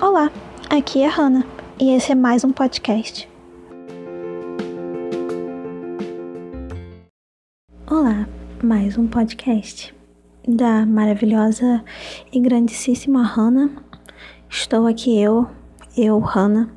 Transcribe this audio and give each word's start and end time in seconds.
Olá, 0.00 0.30
aqui 0.70 1.02
é 1.02 1.08
a 1.08 1.10
Hannah 1.10 1.44
e 1.76 1.90
esse 1.90 2.12
é 2.12 2.14
mais 2.14 2.44
um 2.44 2.52
podcast. 2.52 3.28
Olá, 7.84 8.28
mais 8.62 8.96
um 8.96 9.08
podcast 9.08 9.92
da 10.46 10.86
maravilhosa 10.86 11.84
e 12.32 12.38
grandíssima 12.38 13.24
Hannah. 13.24 13.70
Estou 14.48 14.86
aqui 14.86 15.20
eu, 15.20 15.48
eu, 15.96 16.20
Hannah, 16.20 16.70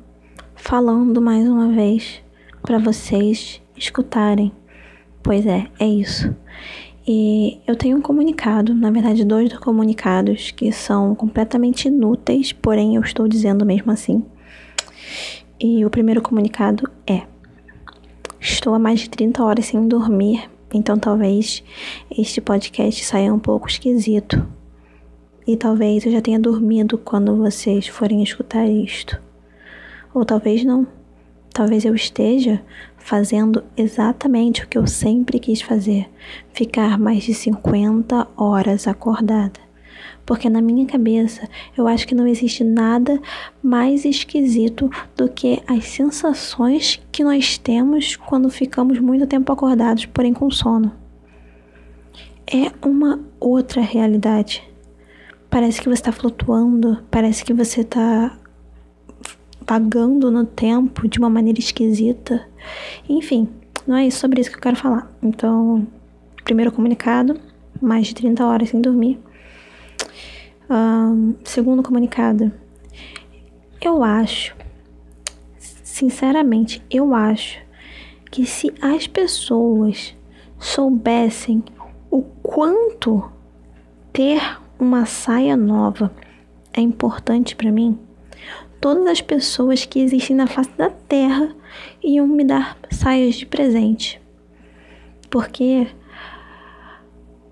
falando 0.56 1.22
mais 1.22 1.48
uma 1.48 1.68
vez 1.68 2.20
para 2.60 2.80
vocês 2.80 3.62
escutarem. 3.76 4.52
Pois 5.22 5.46
é, 5.46 5.68
é 5.78 5.86
isso. 5.86 6.34
E 7.06 7.60
eu 7.66 7.74
tenho 7.74 7.96
um 7.96 8.00
comunicado, 8.00 8.72
na 8.74 8.90
verdade, 8.90 9.24
dois 9.24 9.52
comunicados 9.58 10.52
que 10.52 10.70
são 10.70 11.14
completamente 11.14 11.88
inúteis, 11.88 12.52
porém 12.52 12.94
eu 12.94 13.02
estou 13.02 13.26
dizendo 13.26 13.66
mesmo 13.66 13.90
assim. 13.90 14.24
E 15.60 15.84
o 15.84 15.90
primeiro 15.90 16.22
comunicado 16.22 16.88
é: 17.06 17.22
Estou 18.40 18.74
há 18.74 18.78
mais 18.78 19.00
de 19.00 19.10
30 19.10 19.42
horas 19.42 19.66
sem 19.66 19.86
dormir, 19.88 20.48
então 20.72 20.96
talvez 20.96 21.64
este 22.16 22.40
podcast 22.40 23.04
saia 23.04 23.34
um 23.34 23.38
pouco 23.38 23.68
esquisito. 23.68 24.46
E 25.44 25.56
talvez 25.56 26.06
eu 26.06 26.12
já 26.12 26.20
tenha 26.20 26.38
dormido 26.38 26.96
quando 26.96 27.36
vocês 27.36 27.88
forem 27.88 28.22
escutar 28.22 28.64
isto. 28.66 29.20
Ou 30.14 30.24
talvez 30.24 30.64
não. 30.64 30.86
Talvez 31.52 31.84
eu 31.84 31.94
esteja 31.94 32.62
fazendo 33.02 33.64
exatamente 33.76 34.64
o 34.64 34.68
que 34.68 34.78
eu 34.78 34.86
sempre 34.86 35.38
quis 35.38 35.60
fazer: 35.60 36.08
ficar 36.52 36.98
mais 36.98 37.24
de 37.24 37.34
50 37.34 38.28
horas 38.36 38.86
acordada. 38.86 39.60
Porque 40.24 40.48
na 40.48 40.62
minha 40.62 40.86
cabeça 40.86 41.48
eu 41.76 41.88
acho 41.88 42.06
que 42.06 42.14
não 42.14 42.26
existe 42.26 42.62
nada 42.62 43.20
mais 43.62 44.04
esquisito 44.04 44.88
do 45.16 45.28
que 45.28 45.60
as 45.66 45.86
sensações 45.86 47.02
que 47.10 47.24
nós 47.24 47.58
temos 47.58 48.16
quando 48.16 48.48
ficamos 48.48 49.00
muito 49.00 49.26
tempo 49.26 49.52
acordados, 49.52 50.06
porém 50.06 50.32
com 50.32 50.50
sono. 50.50 50.92
É 52.46 52.70
uma 52.86 53.20
outra 53.40 53.80
realidade. 53.80 54.62
Parece 55.50 55.80
que 55.80 55.88
você 55.88 55.94
está 55.94 56.12
flutuando, 56.12 57.02
parece 57.10 57.44
que 57.44 57.52
você 57.52 57.80
está 57.82 58.38
vagando 59.72 60.30
no 60.30 60.44
tempo 60.44 61.08
de 61.08 61.18
uma 61.18 61.30
maneira 61.30 61.58
esquisita. 61.58 62.46
Enfim, 63.08 63.48
não 63.86 63.96
é 63.96 64.10
sobre 64.10 64.38
isso 64.38 64.50
que 64.50 64.56
eu 64.56 64.60
quero 64.60 64.76
falar. 64.76 65.10
Então, 65.22 65.86
primeiro 66.44 66.70
comunicado, 66.70 67.40
mais 67.80 68.06
de 68.06 68.14
30 68.14 68.44
horas 68.44 68.68
sem 68.68 68.82
dormir. 68.82 69.18
Um, 70.68 71.34
segundo 71.42 71.82
comunicado, 71.82 72.52
eu 73.80 74.04
acho, 74.04 74.54
sinceramente, 75.58 76.82
eu 76.90 77.14
acho 77.14 77.58
que 78.30 78.44
se 78.44 78.74
as 78.80 79.06
pessoas 79.06 80.14
soubessem 80.58 81.64
o 82.10 82.22
quanto 82.42 83.32
ter 84.12 84.40
uma 84.78 85.06
saia 85.06 85.56
nova 85.56 86.12
é 86.74 86.80
importante 86.82 87.56
para 87.56 87.72
mim, 87.72 87.98
todas 88.82 89.06
as 89.06 89.20
pessoas 89.20 89.86
que 89.86 90.00
existem 90.00 90.34
na 90.34 90.48
face 90.48 90.70
da 90.76 90.90
terra 90.90 91.54
iam 92.02 92.26
me 92.26 92.42
dar 92.42 92.76
saias 92.90 93.36
de 93.36 93.46
presente. 93.46 94.20
Porque 95.30 95.86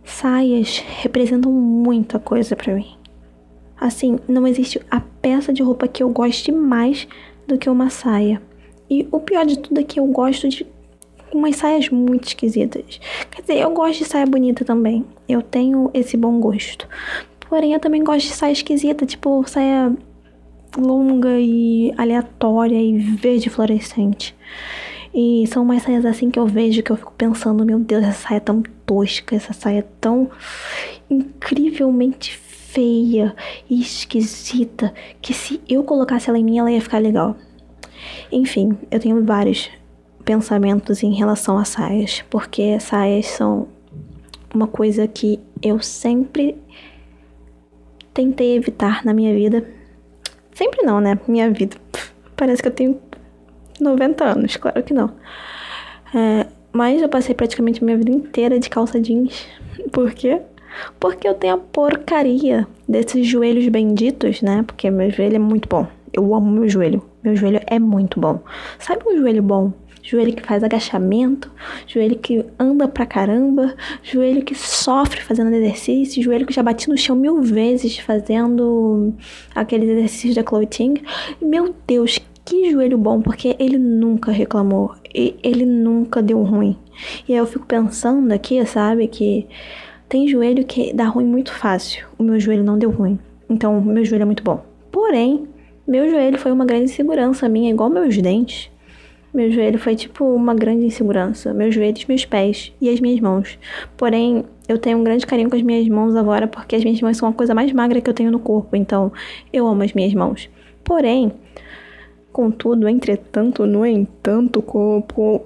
saias 0.02 0.78
representam 0.78 1.52
muita 1.52 2.18
coisa 2.18 2.56
para 2.56 2.74
mim. 2.74 2.96
Assim, 3.80 4.18
não 4.26 4.44
existe 4.44 4.82
a 4.90 5.00
peça 5.00 5.52
de 5.52 5.62
roupa 5.62 5.86
que 5.86 6.02
eu 6.02 6.08
goste 6.10 6.50
mais 6.50 7.06
do 7.46 7.56
que 7.56 7.70
uma 7.70 7.90
saia. 7.90 8.42
E 8.90 9.06
o 9.12 9.20
pior 9.20 9.46
de 9.46 9.56
tudo 9.56 9.78
é 9.78 9.84
que 9.84 10.00
eu 10.00 10.06
gosto 10.06 10.48
de 10.48 10.66
umas 11.32 11.54
saias 11.54 11.88
muito 11.90 12.26
esquisitas. 12.26 13.00
Quer 13.30 13.40
dizer, 13.42 13.58
eu 13.60 13.70
gosto 13.70 14.00
de 14.00 14.04
saia 14.04 14.26
bonita 14.26 14.64
também. 14.64 15.06
Eu 15.28 15.42
tenho 15.42 15.92
esse 15.94 16.16
bom 16.16 16.40
gosto. 16.40 16.88
Porém, 17.48 17.72
eu 17.72 17.78
também 17.78 18.02
gosto 18.02 18.26
de 18.26 18.34
saia 18.34 18.52
esquisita, 18.52 19.06
tipo 19.06 19.44
saia 19.46 19.96
longa 20.76 21.38
e 21.38 21.92
aleatória 21.96 22.80
e 22.80 22.98
verde 22.98 23.50
fluorescente. 23.50 24.36
E 25.12 25.44
são 25.48 25.64
umas 25.64 25.82
saias 25.82 26.04
assim 26.04 26.30
que 26.30 26.38
eu 26.38 26.46
vejo 26.46 26.82
que 26.82 26.90
eu 26.90 26.96
fico 26.96 27.12
pensando, 27.16 27.64
meu 27.64 27.78
Deus, 27.78 28.04
essa 28.04 28.28
saia 28.28 28.36
é 28.36 28.40
tão 28.40 28.62
tosca, 28.86 29.34
essa 29.34 29.52
saia 29.52 29.80
é 29.80 29.84
tão 30.00 30.30
incrivelmente 31.10 32.36
feia 32.36 33.34
e 33.68 33.80
esquisita 33.80 34.94
que 35.20 35.34
se 35.34 35.60
eu 35.68 35.82
colocasse 35.82 36.28
ela 36.28 36.38
em 36.38 36.44
mim, 36.44 36.58
ela 36.58 36.70
ia 36.70 36.80
ficar 36.80 36.98
legal. 36.98 37.36
Enfim, 38.30 38.78
eu 38.90 39.00
tenho 39.00 39.24
vários 39.24 39.68
pensamentos 40.24 41.02
em 41.02 41.12
relação 41.12 41.58
a 41.58 41.64
saias, 41.64 42.22
porque 42.30 42.78
saias 42.78 43.26
são 43.26 43.66
uma 44.54 44.68
coisa 44.68 45.08
que 45.08 45.40
eu 45.60 45.80
sempre 45.80 46.56
tentei 48.14 48.54
evitar 48.56 49.04
na 49.04 49.12
minha 49.12 49.34
vida 49.34 49.66
Sempre 50.52 50.82
não, 50.82 51.00
né? 51.00 51.18
Minha 51.26 51.50
vida. 51.50 51.76
Parece 52.36 52.62
que 52.62 52.68
eu 52.68 52.72
tenho 52.72 53.00
90 53.80 54.24
anos, 54.24 54.56
claro 54.56 54.82
que 54.82 54.94
não. 54.94 55.10
É, 56.14 56.46
mas 56.72 57.00
eu 57.00 57.08
passei 57.08 57.34
praticamente 57.34 57.82
minha 57.84 57.96
vida 57.96 58.10
inteira 58.10 58.58
de 58.58 58.68
calça 58.68 59.00
jeans. 59.00 59.46
Por 59.92 60.12
quê? 60.12 60.40
Porque 60.98 61.26
eu 61.26 61.34
tenho 61.34 61.54
a 61.54 61.58
porcaria 61.58 62.66
desses 62.88 63.26
joelhos 63.26 63.66
benditos, 63.68 64.40
né? 64.42 64.62
Porque 64.66 64.90
meu 64.90 65.10
joelho 65.10 65.36
é 65.36 65.38
muito 65.38 65.68
bom. 65.68 65.86
Eu 66.12 66.34
amo 66.34 66.50
meu 66.50 66.68
joelho. 66.68 67.02
Meu 67.22 67.36
joelho 67.36 67.60
é 67.66 67.78
muito 67.78 68.18
bom. 68.20 68.40
Sabe 68.78 69.02
um 69.06 69.16
joelho 69.18 69.42
bom? 69.42 69.72
Joelho 70.10 70.34
que 70.34 70.42
faz 70.42 70.64
agachamento, 70.64 71.48
joelho 71.86 72.18
que 72.18 72.44
anda 72.58 72.88
pra 72.88 73.06
caramba, 73.06 73.76
joelho 74.02 74.42
que 74.42 74.56
sofre 74.56 75.20
fazendo 75.20 75.54
exercício, 75.54 76.20
joelho 76.20 76.44
que 76.44 76.52
já 76.52 76.64
bati 76.64 76.88
no 76.88 76.98
chão 76.98 77.14
mil 77.14 77.40
vezes 77.40 77.96
fazendo 77.98 79.14
aqueles 79.54 79.88
exercícios 79.88 80.34
da 80.34 80.42
clothing. 80.42 80.94
Meu 81.40 81.72
Deus, 81.86 82.18
que 82.44 82.72
joelho 82.72 82.98
bom, 82.98 83.22
porque 83.22 83.54
ele 83.60 83.78
nunca 83.78 84.32
reclamou, 84.32 84.96
ele 85.14 85.64
nunca 85.64 86.20
deu 86.20 86.42
ruim. 86.42 86.76
E 87.28 87.32
aí 87.32 87.38
eu 87.38 87.46
fico 87.46 87.64
pensando 87.64 88.32
aqui, 88.32 88.64
sabe, 88.66 89.06
que 89.06 89.46
tem 90.08 90.26
joelho 90.26 90.64
que 90.64 90.92
dá 90.92 91.04
ruim 91.04 91.24
muito 91.24 91.52
fácil. 91.52 92.04
O 92.18 92.24
meu 92.24 92.40
joelho 92.40 92.64
não 92.64 92.76
deu 92.76 92.90
ruim. 92.90 93.16
Então, 93.48 93.80
meu 93.80 94.04
joelho 94.04 94.22
é 94.22 94.26
muito 94.26 94.42
bom. 94.42 94.64
Porém, 94.90 95.46
meu 95.86 96.10
joelho 96.10 96.36
foi 96.36 96.50
uma 96.50 96.64
grande 96.64 96.86
insegurança 96.86 97.48
minha, 97.48 97.70
igual 97.70 97.88
meus 97.88 98.16
dentes. 98.18 98.70
Meu 99.32 99.50
joelho 99.50 99.78
foi 99.78 99.94
tipo 99.94 100.24
uma 100.24 100.54
grande 100.54 100.84
insegurança. 100.86 101.54
Meus 101.54 101.74
joelhos, 101.74 102.04
meus 102.06 102.24
pés 102.24 102.72
e 102.80 102.88
as 102.88 103.00
minhas 103.00 103.20
mãos. 103.20 103.58
Porém, 103.96 104.44
eu 104.68 104.76
tenho 104.76 104.98
um 104.98 105.04
grande 105.04 105.26
carinho 105.26 105.48
com 105.48 105.56
as 105.56 105.62
minhas 105.62 105.88
mãos 105.88 106.16
agora 106.16 106.48
porque 106.48 106.74
as 106.74 106.82
minhas 106.82 107.00
mãos 107.00 107.16
são 107.16 107.28
a 107.28 107.32
coisa 107.32 107.54
mais 107.54 107.72
magra 107.72 108.00
que 108.00 108.10
eu 108.10 108.14
tenho 108.14 108.30
no 108.30 108.40
corpo. 108.40 108.74
Então, 108.74 109.12
eu 109.52 109.66
amo 109.66 109.82
as 109.82 109.92
minhas 109.92 110.12
mãos. 110.14 110.48
Porém, 110.82 111.32
contudo, 112.32 112.88
entretanto, 112.88 113.66
no 113.66 113.86
entanto, 113.86 114.60
corpo, 114.60 115.40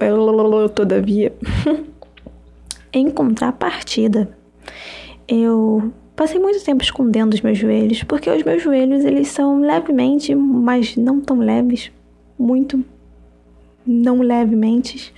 todavia, 0.73 1.33
em 2.91 3.09
contrapartida, 3.11 4.29
eu 5.27 5.91
passei 6.15 6.39
muito 6.39 6.63
tempo 6.63 6.81
escondendo 6.81 7.33
os 7.33 7.41
meus 7.41 7.57
joelhos 7.57 8.03
porque 8.03 8.29
os 8.29 8.41
meus 8.43 8.63
joelhos 8.63 9.03
eles 9.03 9.27
são 9.27 9.59
levemente, 9.59 10.33
mas 10.33 10.95
não 10.95 11.19
tão 11.19 11.39
leves, 11.39 11.91
muito 12.39 12.83
não 13.85 14.19
levemente, 14.21 15.13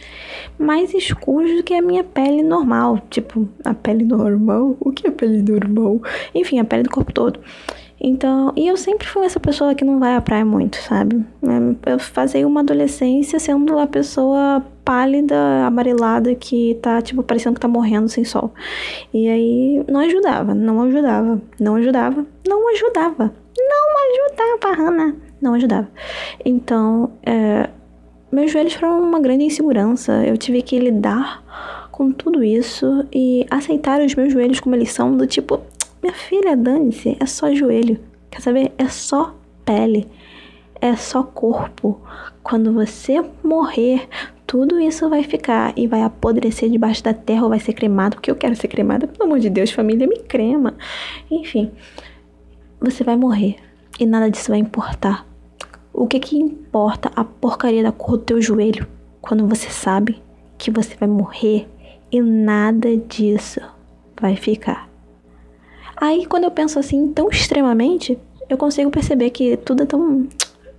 mais 0.58 0.94
escuros 0.94 1.56
do 1.56 1.64
que 1.64 1.74
a 1.74 1.82
minha 1.82 2.04
pele 2.04 2.44
normal. 2.44 3.00
Tipo, 3.10 3.48
a 3.64 3.74
pele 3.74 4.04
normal? 4.04 4.76
O 4.82 4.92
que 4.92 5.08
é 5.08 5.12
pele 5.12 5.42
normal? 5.42 6.02
Enfim, 6.34 6.60
a 6.60 6.66
pele 6.66 6.84
do 6.84 6.90
corpo 6.90 7.12
todo. 7.12 7.40
Então, 8.00 8.54
e 8.56 8.68
eu 8.68 8.78
sempre 8.78 9.08
fui 9.08 9.26
essa 9.26 9.40
pessoa 9.40 9.74
que 9.74 9.84
não 9.84 10.00
vai 10.00 10.16
à 10.16 10.22
praia 10.22 10.46
muito, 10.46 10.78
sabe? 10.78 11.26
Eu 11.86 11.98
fazei 11.98 12.46
uma 12.46 12.60
adolescência 12.60 13.40
sendo 13.40 13.78
a 13.80 13.88
pessoa 13.88 14.64
pálida, 14.86 15.36
amarelada, 15.66 16.36
que 16.36 16.78
tá, 16.82 17.02
tipo, 17.02 17.24
parecendo 17.24 17.56
que 17.56 17.62
tá 17.62 17.68
morrendo 17.68 18.08
sem 18.08 18.24
sol. 18.24 18.54
E 19.12 19.28
aí, 19.28 19.84
não 19.88 20.02
ajudava, 20.02 20.54
não 20.54 20.82
ajudava, 20.84 21.42
não 21.60 21.76
ajudava, 21.76 22.26
não 22.48 22.70
ajudava, 22.70 23.34
não 23.58 23.98
ajudava, 24.12 24.76
Hannah, 24.76 25.16
não 25.42 25.54
ajudava. 25.56 25.90
Então, 26.46 27.12
é, 27.26 27.70
meus 28.32 28.52
joelhos 28.52 28.74
foram 28.74 29.02
uma 29.02 29.20
grande 29.20 29.46
insegurança. 29.46 30.24
Eu 30.26 30.38
tive 30.38 30.62
que 30.62 30.78
lidar 30.78 31.90
com 31.92 32.12
tudo 32.12 32.44
isso 32.44 33.06
e 33.12 33.46
aceitar 33.50 34.02
os 34.02 34.14
meus 34.14 34.32
joelhos 34.32 34.60
como 34.60 34.76
eles 34.76 34.92
são, 34.92 35.16
do 35.16 35.26
tipo, 35.26 35.62
minha 36.02 36.14
filha, 36.14 36.56
dane-se, 36.56 37.18
é 37.20 37.26
só 37.26 37.54
joelho. 37.54 38.00
Quer 38.30 38.42
saber? 38.42 38.72
É 38.78 38.88
só 38.88 39.36
pele. 39.66 40.08
É 40.80 40.96
só 40.96 41.24
corpo. 41.24 42.00
Quando 42.44 42.72
você 42.72 43.24
morrer, 43.44 44.08
tudo 44.46 44.80
isso 44.80 45.10
vai 45.10 45.24
ficar 45.24 45.74
e 45.76 45.88
vai 45.88 46.04
apodrecer 46.04 46.70
debaixo 46.70 47.04
da 47.04 47.14
terra 47.14 47.44
ou 47.44 47.50
vai 47.50 47.60
ser 47.60 47.74
cremado, 47.74 48.16
porque 48.16 48.30
eu 48.30 48.36
quero 48.36 48.56
ser 48.56 48.68
cremada, 48.68 49.08
pelo 49.08 49.26
amor 49.26 49.40
de 49.40 49.50
Deus, 49.50 49.72
família, 49.72 50.08
me 50.08 50.20
crema. 50.20 50.76
Enfim, 51.32 51.72
você 52.80 53.04
vai 53.04 53.18
morrer. 53.18 53.56
E 54.00 54.06
nada 54.06 54.30
disso 54.30 54.50
vai 54.50 54.60
importar. 54.60 55.26
O 56.00 56.06
que 56.06 56.20
que 56.20 56.38
importa 56.38 57.12
a 57.16 57.24
porcaria 57.24 57.82
da 57.82 57.92
cor 57.92 58.18
do 58.18 58.24
teu 58.24 58.40
joelho 58.40 58.86
quando 59.20 59.48
você 59.48 59.68
sabe 59.68 60.22
que 60.56 60.70
você 60.70 60.96
vai 60.96 61.10
morrer 61.10 61.68
e 62.12 62.22
nada 62.22 62.96
disso 62.96 63.60
vai 64.22 64.36
ficar. 64.36 64.88
Aí 65.96 66.28
quando 66.28 66.44
eu 66.44 66.52
penso 66.52 66.78
assim 66.78 67.12
tão 67.12 67.30
extremamente, 67.30 68.16
eu 68.48 68.60
consigo 68.60 68.92
perceber 68.92 69.32
que 69.32 69.58
tudo 69.58 69.82
é 69.82 69.86
tão 69.88 70.28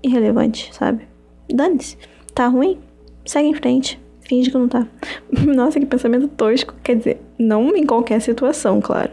irrelevante, 0.05 0.73
sabe? 0.73 1.09
Dane-se. 1.53 1.99
Tá 2.33 2.47
ruim? 2.47 2.79
Segue 3.27 3.49
em 3.49 3.55
frente. 3.55 4.01
Finge 4.21 4.53
que 4.53 4.57
não 4.57 4.69
tá. 4.69 4.87
Nossa, 5.53 5.81
que 5.81 5.87
pensamento 5.87 6.29
tosco. 6.29 6.75
Quer 6.85 6.95
dizer, 6.95 7.21
não 7.37 7.77
em 7.77 7.85
qualquer 7.85 8.21
situação, 8.21 8.81
claro. 8.81 9.11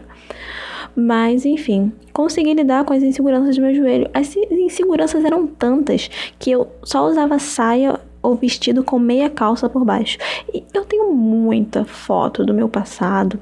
Mas, 0.96 1.44
enfim, 1.44 1.92
consegui 2.12 2.54
lidar 2.54 2.84
com 2.84 2.94
as 2.94 3.02
inseguranças 3.02 3.56
do 3.56 3.62
meu 3.62 3.74
joelho. 3.74 4.08
As 4.14 4.34
inseguranças 4.34 5.24
eram 5.24 5.46
tantas 5.46 6.08
que 6.38 6.50
eu 6.50 6.66
só 6.82 7.06
usava 7.06 7.38
saia 7.38 8.00
ou 8.22 8.34
vestido 8.34 8.82
com 8.82 8.98
meia 8.98 9.28
calça 9.28 9.68
por 9.68 9.84
baixo. 9.84 10.16
E 10.52 10.64
eu 10.72 10.84
tenho 10.86 11.12
muita 11.12 11.84
foto 11.84 12.44
do 12.44 12.54
meu 12.54 12.68
passado 12.68 13.38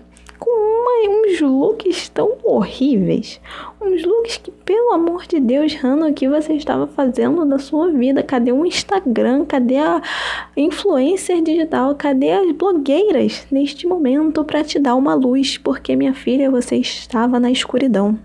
uma, 0.54 1.10
uns 1.10 1.40
looks 1.40 2.08
tão 2.08 2.36
horríveis. 2.42 3.40
Uns 3.80 4.04
looks 4.04 4.38
que, 4.38 4.50
pelo 4.50 4.92
amor 4.92 5.26
de 5.26 5.40
Deus, 5.40 5.74
Hannah, 5.74 6.08
o 6.08 6.14
que 6.14 6.28
você 6.28 6.54
estava 6.54 6.86
fazendo 6.86 7.44
da 7.44 7.58
sua 7.58 7.90
vida? 7.90 8.22
Cadê 8.22 8.52
o 8.52 8.64
Instagram? 8.64 9.44
Cadê 9.44 9.78
a 9.78 10.00
influencer 10.56 11.42
digital? 11.42 11.94
Cadê 11.94 12.30
as 12.32 12.52
blogueiras 12.52 13.46
neste 13.50 13.86
momento 13.86 14.44
para 14.44 14.64
te 14.64 14.78
dar 14.78 14.94
uma 14.94 15.14
luz? 15.14 15.58
Porque, 15.58 15.96
minha 15.96 16.14
filha, 16.14 16.50
você 16.50 16.76
estava 16.76 17.38
na 17.38 17.50
escuridão. 17.50 18.18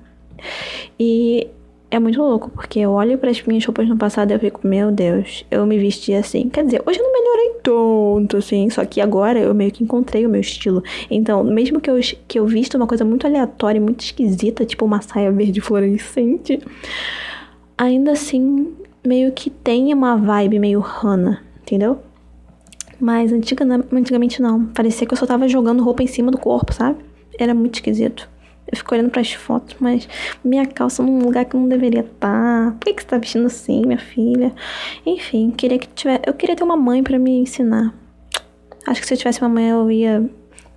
E 0.99 1.47
é 1.91 1.97
muito 1.97 2.21
louco, 2.21 2.51
porque 2.51 2.79
eu 2.79 2.91
olho 2.91 3.17
para 3.17 3.31
as 3.31 3.41
minhas 3.41 3.65
roupas 3.65 3.87
no 3.87 3.97
passado 3.97 4.29
e 4.29 4.33
eu 4.33 4.39
fico, 4.39 4.65
meu 4.67 4.91
Deus, 4.91 5.43
eu 5.49 5.65
me 5.65 5.79
vesti 5.79 6.13
assim. 6.13 6.47
Quer 6.47 6.65
dizer, 6.65 6.83
hoje 6.85 6.99
eu 6.99 7.03
não 7.03 7.11
melhorei 7.11 7.55
tanto, 7.63 8.37
assim, 8.37 8.69
só 8.69 8.85
que 8.85 9.01
agora 9.01 9.39
eu 9.39 9.53
meio 9.55 9.71
que 9.71 9.83
encontrei 9.83 10.25
o 10.25 10.29
meu 10.29 10.41
estilo. 10.41 10.83
Então, 11.09 11.43
mesmo 11.43 11.81
que 11.81 11.89
eu, 11.89 11.99
que 12.27 12.37
eu 12.37 12.45
vista 12.45 12.77
uma 12.77 12.85
coisa 12.85 13.03
muito 13.03 13.25
aleatória, 13.25 13.81
muito 13.81 14.01
esquisita, 14.01 14.65
tipo 14.65 14.85
uma 14.85 15.01
saia 15.01 15.31
verde 15.31 15.61
fluorescente, 15.61 16.59
ainda 17.75 18.11
assim, 18.11 18.71
meio 19.03 19.31
que 19.31 19.49
tem 19.49 19.91
uma 19.91 20.15
vibe 20.15 20.59
meio 20.59 20.79
Hannah, 20.79 21.41
entendeu? 21.61 21.99
Mas 22.99 23.31
antiga, 23.31 23.65
antigamente 23.91 24.41
não. 24.41 24.65
Parecia 24.67 25.07
que 25.07 25.13
eu 25.13 25.17
só 25.17 25.25
tava 25.25 25.47
jogando 25.47 25.81
roupa 25.81 26.03
em 26.03 26.07
cima 26.07 26.29
do 26.29 26.37
corpo, 26.37 26.71
sabe? 26.73 26.99
Era 27.39 27.53
muito 27.53 27.75
esquisito. 27.75 28.29
Eu 28.71 28.77
fico 28.77 28.93
olhando 28.93 29.09
para 29.09 29.21
as 29.21 29.33
fotos, 29.33 29.75
mas 29.79 30.07
minha 30.43 30.65
calça 30.65 31.01
num 31.01 31.19
lugar 31.19 31.45
que 31.45 31.55
não 31.55 31.67
deveria 31.67 32.01
estar. 32.01 32.11
Tá. 32.19 32.75
Por 32.79 32.85
que, 32.85 32.93
que 32.93 33.01
você 33.01 33.07
tá 33.07 33.17
vestindo 33.17 33.47
assim, 33.47 33.81
minha 33.85 33.97
filha? 33.97 34.53
Enfim, 35.05 35.51
queria 35.51 35.79
que 35.79 35.87
tivesse, 35.87 36.21
eu 36.25 36.33
queria 36.33 36.55
ter 36.55 36.63
uma 36.63 36.77
mãe 36.77 37.01
para 37.01 37.17
me 37.17 37.39
ensinar. 37.39 37.93
Acho 38.85 39.01
que 39.01 39.07
se 39.07 39.13
eu 39.13 39.17
tivesse 39.17 39.41
uma 39.41 39.49
mãe, 39.49 39.69
eu 39.69 39.91
ia 39.91 40.29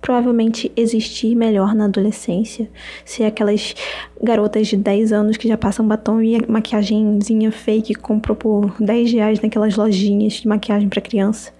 provavelmente 0.03 0.69
existir 0.75 1.33
melhor 1.33 1.73
na 1.73 1.85
adolescência. 1.85 2.69
Ser 3.05 3.23
aquelas 3.23 3.73
garotas 4.21 4.67
de 4.67 4.75
10 4.75 5.13
anos 5.13 5.37
que 5.37 5.47
já 5.47 5.57
passam 5.57 5.87
batom 5.87 6.21
e 6.21 6.45
maquiagemzinha 6.45 7.51
fake 7.51 7.93
que 7.93 8.01
comprou 8.01 8.35
por 8.35 8.75
10 8.81 9.13
reais 9.13 9.39
naquelas 9.39 9.77
lojinhas 9.77 10.33
de 10.33 10.47
maquiagem 10.47 10.89
para 10.89 11.01
criança. 11.01 11.53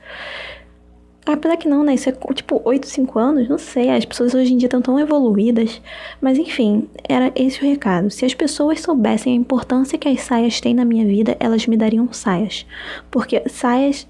Apesar 1.25 1.55
que 1.57 1.69
não, 1.69 1.83
né? 1.83 1.93
Isso 1.93 2.09
é 2.09 2.13
tipo 2.33 2.61
8, 2.65 2.85
5 2.85 3.19
anos, 3.19 3.47
não 3.47 3.57
sei. 3.57 3.89
As 3.89 4.03
pessoas 4.03 4.33
hoje 4.33 4.53
em 4.53 4.57
dia 4.57 4.67
estão 4.67 4.81
tão 4.81 4.99
evoluídas. 4.99 5.81
Mas 6.19 6.37
enfim, 6.37 6.89
era 7.07 7.31
esse 7.35 7.63
o 7.63 7.67
recado. 7.67 8.09
Se 8.09 8.25
as 8.25 8.33
pessoas 8.33 8.81
soubessem 8.81 9.33
a 9.33 9.35
importância 9.35 9.97
que 9.97 10.09
as 10.09 10.21
saias 10.21 10.59
têm 10.59 10.73
na 10.73 10.83
minha 10.83 11.05
vida, 11.05 11.37
elas 11.39 11.65
me 11.65 11.77
dariam 11.77 12.11
saias. 12.11 12.65
Porque 13.09 13.41
saias 13.47 14.07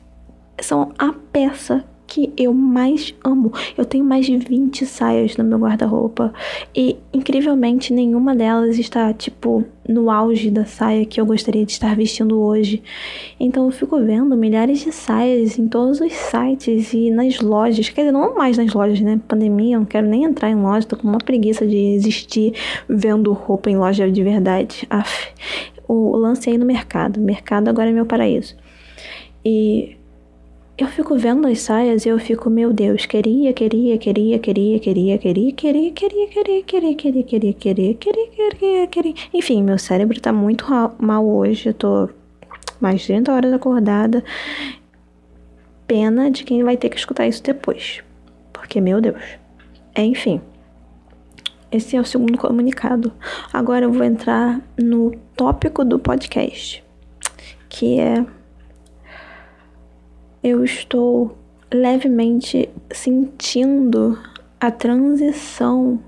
são 0.60 0.92
a 0.98 1.14
peça 1.32 1.84
que 2.06 2.32
eu 2.38 2.54
mais 2.54 3.14
amo. 3.24 3.52
Eu 3.78 3.86
tenho 3.86 4.06
mais 4.06 4.26
de 4.26 4.38
20 4.38 4.86
saias 4.86 5.38
no 5.38 5.44
meu 5.44 5.58
guarda-roupa 5.58 6.34
e 6.76 6.98
incrivelmente 7.14 7.94
nenhuma 7.94 8.36
delas 8.36 8.78
está 8.78 9.14
tipo 9.14 9.64
no 9.88 10.10
auge 10.10 10.50
da 10.50 10.66
saia 10.66 11.06
que 11.06 11.20
eu 11.20 11.26
gostaria 11.26 11.66
de 11.66 11.72
estar 11.72 11.96
vestindo 11.96 12.40
hoje. 12.40 12.82
Então 13.40 13.66
eu 13.66 13.72
fico 13.72 14.00
vendo 14.00 14.36
milhares 14.36 14.84
de 14.84 14.92
saias 14.92 15.58
em 15.58 15.68
todos 15.68 16.00
os 16.00 16.14
sites 16.14 16.94
e 16.94 17.10
nas 17.10 17.40
lojas. 17.40 17.90
Quer 17.90 18.02
dizer, 18.02 18.12
não 18.12 18.36
mais 18.36 18.58
nas 18.58 18.74
lojas, 18.74 19.02
né? 19.02 19.20
Pandemia, 19.28 19.76
eu 19.76 19.80
não 19.80 19.86
quero 19.86 20.08
nem 20.08 20.24
entrar 20.24 20.50
em 20.50 20.56
loja, 20.56 20.88
tô 20.88 20.96
com 20.96 21.08
uma 21.08 21.18
preguiça 21.18 21.66
de 21.66 21.78
existir 21.78 22.54
vendo 22.88 23.34
roupa 23.34 23.70
em 23.70 23.78
loja 23.78 24.10
de 24.10 24.24
verdade. 24.24 24.86
Aff. 24.90 25.34
O 25.88 26.16
lance 26.16 26.50
aí 26.50 26.58
no 26.58 26.66
mercado. 26.66 27.18
O 27.18 27.22
mercado 27.22 27.68
agora 27.68 27.90
é 27.90 27.94
meu 27.94 28.06
paraíso. 28.06 28.56
E 29.46 29.98
eu 30.76 30.88
fico 30.88 31.16
vendo 31.18 31.48
as 31.48 31.60
saias 31.60 32.06
e 32.06 32.10
eu 32.10 32.18
fico, 32.20 32.50
meu 32.50 32.74
Deus, 32.74 33.06
queria, 33.06 33.54
queria, 33.54 33.98
queria, 33.98 34.40
queria, 34.40 34.80
queria, 34.80 35.18
queria, 35.20 35.54
queria, 35.54 35.92
queria, 35.92 36.32
queria, 36.32 36.64
queria, 36.64 36.94
queria, 36.94 37.24
queria, 37.24 37.54
queria, 37.54 37.94
queria, 37.94 38.28
queria, 38.28 38.88
queria. 38.88 39.14
Enfim, 39.32 39.62
meu 39.62 39.78
cérebro 39.78 40.20
tá 40.20 40.34
muito 40.34 40.66
mal 40.98 41.28
hoje, 41.28 41.70
eu 41.70 41.74
tô 41.76 42.10
mais 42.82 43.02
de 43.02 43.08
30 43.08 43.32
horas 43.32 43.54
acordada. 43.54 44.24
Pena 45.86 46.32
de 46.32 46.44
quem 46.44 46.64
vai 46.64 46.76
ter 46.76 46.90
que 46.90 46.98
escutar 46.98 47.28
isso 47.28 47.44
depois. 47.44 48.02
Porque, 48.52 48.82
meu 48.82 49.00
Deus. 49.00 49.22
Enfim. 49.96 50.42
Esse 51.72 51.96
é 51.96 52.02
o 52.02 52.06
segundo 52.06 52.38
comunicado. 52.38 53.14
Agora 53.52 53.86
eu 53.86 53.92
vou 53.92 54.04
entrar 54.04 54.60
no 54.78 55.12
tópico 55.36 55.86
do 55.86 56.00
podcast, 56.00 56.84
que 57.70 58.00
é 58.00 58.26
eu 60.44 60.64
estou 60.64 61.38
levemente 61.72 62.70
sentindo 62.92 64.20
a 64.60 64.70
transição 64.70 66.00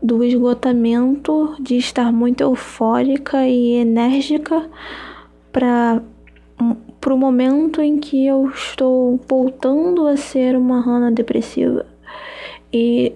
do 0.00 0.22
esgotamento 0.22 1.56
de 1.60 1.76
estar 1.76 2.12
muito 2.12 2.40
eufórica 2.40 3.46
e 3.48 3.72
enérgica 3.72 4.70
para 5.52 6.00
o 7.08 7.16
momento 7.16 7.82
em 7.82 7.98
que 7.98 8.26
eu 8.26 8.48
estou 8.50 9.18
voltando 9.28 10.06
a 10.06 10.16
ser 10.16 10.56
uma 10.56 10.80
Hannah 10.80 11.10
depressiva. 11.10 11.84
E 12.72 13.12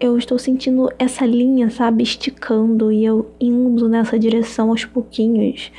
eu 0.00 0.18
estou 0.18 0.38
sentindo 0.38 0.90
essa 0.98 1.24
linha, 1.24 1.70
sabe, 1.70 2.02
esticando 2.02 2.90
e 2.90 3.04
eu 3.04 3.30
indo 3.40 3.88
nessa 3.88 4.18
direção 4.18 4.70
aos 4.70 4.84
pouquinhos. 4.84 5.70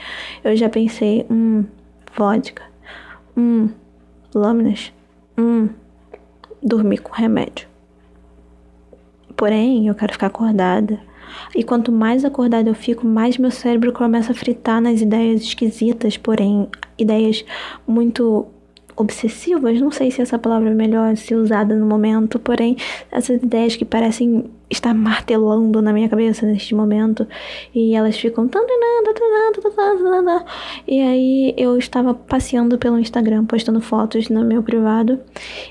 Eu 0.44 0.56
já 0.56 0.70
pensei, 0.70 1.26
hum, 1.30 1.66
vodka. 2.16 2.73
Hum, 3.36 3.70
lâminas. 4.34 4.94
Hum, 5.38 5.70
dormir 6.62 7.00
com 7.00 7.12
remédio. 7.14 7.68
Porém, 9.36 9.88
eu 9.88 9.96
quero 9.96 10.14
ficar 10.14 10.28
acordada. 10.28 11.00
E 11.56 11.64
quanto 11.64 11.92
mais 11.92 12.24
acordada 12.24 12.70
eu 12.70 12.76
fico, 12.76 13.06
mais 13.08 13.38
meu 13.38 13.52
cérebro 13.52 13.92
começa 13.92 14.32
a 14.32 14.36
fritar 14.36 14.80
nas 14.80 15.02
ideias 15.02 15.42
esquisitas, 15.42 16.18
porém, 16.18 16.68
ideias 16.98 17.44
muito 17.88 18.46
obsessivas, 18.96 19.80
não 19.80 19.92
sei 19.92 20.12
se 20.12 20.22
essa 20.22 20.38
palavra 20.38 20.70
é 20.70 20.74
melhor 20.74 21.16
se 21.18 21.36
usada 21.36 21.76
no 21.76 21.86
momento, 21.86 22.40
porém, 22.40 22.78
essas 23.12 23.42
ideias 23.42 23.76
que 23.76 23.86
parecem 23.86 24.46
estar 24.70 24.94
martelando 24.94 25.82
na 25.82 25.94
minha 25.94 26.10
cabeça 26.10 26.46
neste 26.46 26.74
momento 26.74 27.28
e 27.74 27.96
elas 27.96 28.18
ficam 28.18 28.48
e 30.88 31.00
aí 31.00 31.54
eu 31.58 31.78
estava 31.78 32.14
passeando 32.14 32.78
pelo 32.78 33.00
Instagram, 33.00 33.46
postando 33.46 33.80
fotos 33.82 34.30
no 34.30 34.44
meu 34.44 34.64
privado 34.64 35.20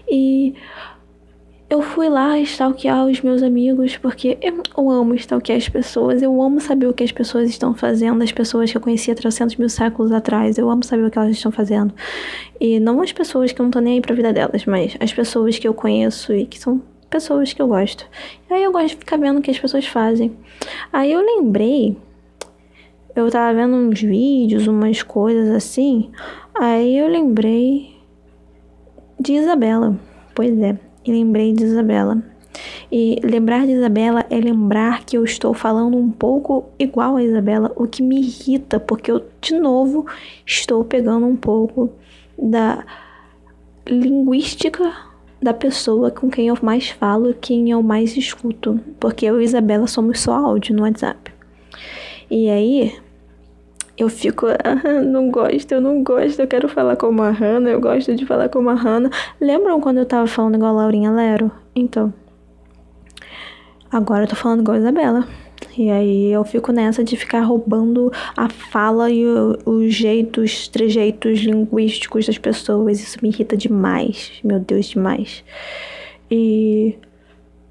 e 0.09 0.55
eu 1.73 1.81
fui 1.81 2.07
lá 2.07 2.39
stalkear 2.41 3.07
os 3.07 3.23
meus 3.23 3.43
amigos, 3.43 3.97
porque 3.97 4.37
eu 4.77 4.91
amo 4.91 5.15
stalkear 5.15 5.57
as 5.57 5.71
pessoas, 5.71 6.21
eu 6.21 6.43
amo 6.43 6.61
saber 6.61 6.87
o 6.87 6.93
que 6.93 7.03
as 7.03 7.11
pessoas 7.11 7.49
estão 7.49 7.73
fazendo, 7.75 8.23
as 8.23 8.31
pessoas 8.31 8.71
que 8.71 8.77
eu 8.77 8.81
conhecia 8.81 9.15
300 9.15 9.57
mil 9.57 9.71
séculos 9.71 10.13
atrás, 10.13 10.59
eu 10.59 10.69
amo 10.69 10.85
saber 10.85 11.07
o 11.07 11.11
que 11.11 11.17
elas 11.17 11.31
estão 11.31 11.51
fazendo. 11.51 11.95
E 12.61 12.79
não 12.79 13.01
as 13.01 13.11
pessoas 13.11 13.53
que 13.53 13.61
eu 13.63 13.65
não 13.65 13.71
tô 13.71 13.81
nem 13.81 13.95
aí 13.95 14.01
pra 14.03 14.15
vida 14.15 14.35
delas, 14.35 14.67
mas 14.67 14.99
as 15.01 15.15
pessoas 15.15 15.59
que 15.59 15.67
eu 15.67 15.73
conheço 15.73 16.35
e 16.35 16.45
que 16.45 16.59
são 16.59 16.83
pessoas 17.09 17.55
que 17.55 17.63
eu 17.63 17.69
gosto. 17.69 18.07
E 18.51 18.53
aí 18.53 18.63
eu 18.63 18.71
gosto 18.71 18.89
de 18.89 18.97
ficar 18.97 19.17
vendo 19.17 19.39
o 19.39 19.43
que 19.43 19.51
as 19.51 19.59
pessoas 19.59 19.87
fazem. 19.87 20.31
Aí 20.93 21.11
eu 21.11 21.23
lembrei, 21.23 21.97
eu 23.17 23.31
tava 23.31 23.57
vendo 23.57 23.75
uns 23.77 23.99
vídeos, 23.99 24.67
umas 24.67 25.03
coisas 25.03 25.49
assim, 25.49 26.11
aí 26.55 26.99
eu 26.99 27.09
lembrei 27.09 27.97
de 29.19 29.33
Isabela. 29.33 29.99
Pois 30.35 30.61
é 30.61 30.92
e 31.05 31.13
lembrei 31.13 31.53
de 31.53 31.65
Isabela. 31.65 32.23
E 32.91 33.19
lembrar 33.25 33.67
de 33.67 33.73
Isabela 33.73 34.27
é 34.29 34.37
lembrar 34.37 35.05
que 35.05 35.17
eu 35.17 35.25
estou 35.25 35.55
falando 35.55 35.97
um 35.97 36.11
pouco 36.11 36.67
igual 36.79 37.17
a 37.17 37.23
Isabela, 37.23 37.73
o 37.75 37.87
que 37.87 38.03
me 38.03 38.21
irrita, 38.21 38.79
porque 38.79 39.11
eu, 39.11 39.25
de 39.41 39.59
novo, 39.59 40.07
estou 40.47 40.85
pegando 40.85 41.27
um 41.27 41.37
pouco 41.37 41.91
da 42.39 42.85
linguística 43.87 44.93
da 45.41 45.53
pessoa 45.53 46.11
com 46.11 46.31
quem 46.31 46.49
eu 46.49 46.59
mais 46.63 46.91
falo, 46.91 47.35
quem 47.35 47.71
eu 47.71 47.83
mais 47.83 48.17
escuto, 48.17 48.79
porque 49.01 49.27
eu 49.27 49.41
e 49.41 49.45
Isabela 49.45 49.87
somos 49.87 50.21
só 50.21 50.35
áudio 50.35 50.77
no 50.77 50.83
WhatsApp. 50.83 51.33
E 52.31 52.49
aí, 52.49 52.95
eu 53.97 54.09
fico, 54.09 54.47
ah, 54.47 55.03
não 55.03 55.31
gosto, 55.31 55.73
eu 55.73 55.81
não 55.81 56.03
gosto, 56.03 56.41
eu 56.41 56.47
quero 56.47 56.69
falar 56.69 56.97
como 56.97 57.23
a 57.23 57.31
Hannah, 57.31 57.71
eu 57.71 57.81
gosto 57.81 58.15
de 58.15 58.25
falar 58.25 58.49
como 58.49 58.71
a 58.71 58.75
Hannah. 58.75 59.11
Lembram 59.41 59.81
quando 59.81 59.99
eu 59.99 60.07
tava 60.07 60.27
falando 60.27 60.57
igual 60.57 60.71
a 60.71 60.83
Laurinha 60.83 61.11
Lero? 61.11 61.51
Então, 61.75 62.13
agora 63.91 64.25
eu 64.25 64.29
tô 64.29 64.37
falando 64.37 64.61
igual 64.61 64.77
a 64.77 64.81
Isabela. 64.81 65.29
E 65.77 65.91
aí 65.91 66.33
eu 66.33 66.45
fico 66.45 66.73
nessa 66.73 67.05
de 67.05 67.17
ficar 67.17 67.41
roubando 67.41 68.11
a 68.37 68.49
fala 68.49 69.11
e 69.11 69.25
os 69.65 69.95
jeitos, 69.95 70.69
trejeitos 70.69 71.41
linguísticos 71.41 72.27
das 72.27 72.37
pessoas. 72.37 73.01
Isso 73.01 73.19
me 73.23 73.29
irrita 73.29 73.57
demais. 73.57 74.33
Meu 74.45 74.59
Deus, 74.59 74.87
demais. 74.87 75.45
E. 76.31 76.97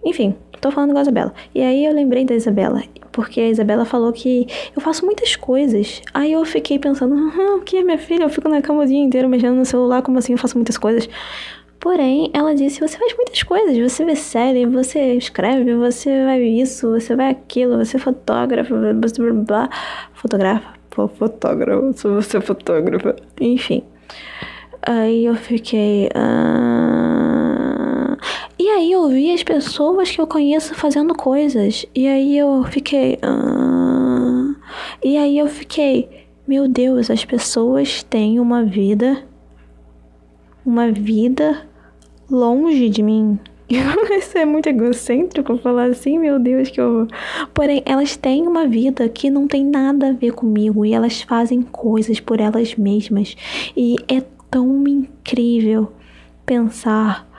Enfim, 0.04 0.36
tô 0.60 0.72
falando 0.72 0.94
com 0.94 1.00
a 1.00 1.02
Isabela. 1.02 1.34
E 1.54 1.62
aí 1.62 1.86
eu 1.86 1.94
lembrei 1.94 2.26
da 2.26 2.34
Isabela. 2.34 2.82
Porque 3.12 3.40
a 3.40 3.50
Isabela 3.50 3.86
falou 3.86 4.12
que 4.14 4.48
eu 4.76 4.82
faço 4.82 5.06
muitas 5.06 5.36
coisas. 5.36 6.02
Aí 6.14 6.32
eu 6.32 6.46
fiquei 6.46 6.80
pensando, 6.80 7.16
ah, 7.16 7.56
o 7.56 7.62
que 7.62 7.78
é 7.78 7.84
minha 7.84 7.98
filha? 7.98 8.24
Eu 8.24 8.30
fico 8.30 8.48
na 8.48 8.62
cama 8.62 8.84
o 8.84 8.86
dia 8.86 8.98
inteiro 8.98 9.28
mexendo 9.28 9.56
no 9.56 9.66
celular, 9.66 10.02
como 10.02 10.18
assim 10.18 10.34
eu 10.34 10.38
faço 10.38 10.58
muitas 10.58 10.78
coisas? 10.78 11.10
Porém, 11.82 12.30
ela 12.32 12.54
disse: 12.54 12.80
você 12.80 12.96
faz 12.96 13.16
muitas 13.16 13.42
coisas, 13.42 13.76
você 13.76 14.06
vê 14.06 14.16
série, 14.16 14.68
você 14.68 15.16
escreve, 15.16 15.74
você 15.76 16.26
vai 16.26 16.44
isso, 16.44 16.92
você 16.92 17.16
vai 17.16 17.32
aquilo, 17.32 17.84
você 17.84 17.98
fotógrafa, 17.98 18.76
blá 18.76 18.94
blá 18.94 19.34
blá, 19.34 19.70
fotografa, 20.14 20.74
fotógrafo, 20.92 21.92
você 22.08 22.40
fotógrafa, 22.40 23.16
enfim. 23.40 23.84
Aí 24.84 25.26
eu 25.26 25.36
fiquei. 25.36 26.10
Ah... 26.14 27.11
E 28.62 28.70
aí 28.70 28.92
eu 28.92 29.10
vi 29.10 29.34
as 29.34 29.42
pessoas 29.42 30.12
que 30.12 30.22
eu 30.22 30.28
conheço 30.28 30.76
fazendo 30.76 31.16
coisas. 31.16 31.84
E 31.96 32.06
aí 32.06 32.38
eu 32.38 32.64
fiquei. 32.66 33.18
Ah... 33.24 34.54
E 35.04 35.18
aí 35.18 35.40
eu 35.40 35.48
fiquei. 35.48 36.28
Meu 36.48 36.68
Deus, 36.68 37.10
as 37.10 37.26
pessoas 37.26 38.04
têm 38.04 38.40
uma 38.40 38.64
vida. 38.64 39.24
Uma 40.64 40.92
vida 40.92 41.68
longe 42.30 42.88
de 42.88 43.02
mim. 43.02 43.40
Isso 43.68 44.38
é 44.38 44.46
muito 44.46 44.70
egocêntrico 44.70 45.58
falar 45.58 45.86
assim, 45.86 46.20
meu 46.20 46.38
Deus, 46.38 46.70
que 46.70 46.80
horror. 46.80 47.08
Porém, 47.56 47.82
elas 47.84 48.16
têm 48.16 48.48
uma 48.48 48.68
vida 48.68 49.10
que 49.10 49.32
não 49.32 49.48
tem 49.48 49.66
nada 49.66 50.10
a 50.10 50.14
ver 50.14 50.34
comigo 50.34 50.86
e 50.86 50.94
elas 50.94 51.24
fazem 51.24 51.64
coisas 51.64 52.20
por 52.20 52.40
elas 52.40 52.76
mesmas. 52.76 53.36
E 53.76 53.96
é 54.08 54.22
tão 54.52 54.88
incrível 54.88 55.92
pensar 56.46 57.31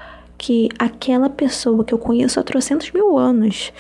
que 0.42 0.68
aquela 0.76 1.30
pessoa 1.30 1.84
que 1.84 1.94
eu 1.94 1.98
conheço 1.98 2.40
há 2.40 2.42
trocentos 2.42 2.90
mil 2.90 3.16
anos, 3.16 3.72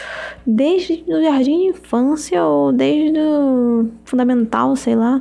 desde 0.46 1.02
o 1.08 1.20
jardim 1.20 1.58
de 1.58 1.66
infância 1.70 2.44
ou 2.44 2.70
desde 2.72 3.18
o 3.18 3.88
fundamental, 4.04 4.76
sei 4.76 4.94
lá. 4.94 5.20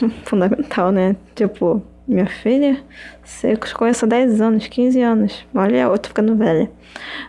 fundamental, 0.26 0.90
né? 0.90 1.14
Tipo, 1.32 1.80
minha 2.08 2.26
filha, 2.26 2.82
você 3.22 3.56
conheço 3.56 4.04
há 4.04 4.08
10 4.08 4.40
anos, 4.40 4.66
15 4.66 5.00
anos. 5.00 5.46
Olha, 5.54 5.82
eu 5.82 5.96
tô 5.96 6.08
ficando 6.08 6.34
velha. 6.34 6.68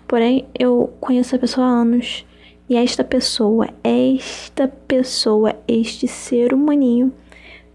Porém, 0.07 0.47
eu 0.57 0.91
conheço 0.99 1.35
a 1.35 1.39
pessoa 1.39 1.67
há 1.67 1.69
anos. 1.69 2.25
E 2.67 2.75
esta 2.75 3.03
pessoa, 3.03 3.67
esta 3.83 4.67
pessoa, 4.67 5.55
este 5.67 6.07
ser 6.07 6.51
humaninho, 6.51 7.13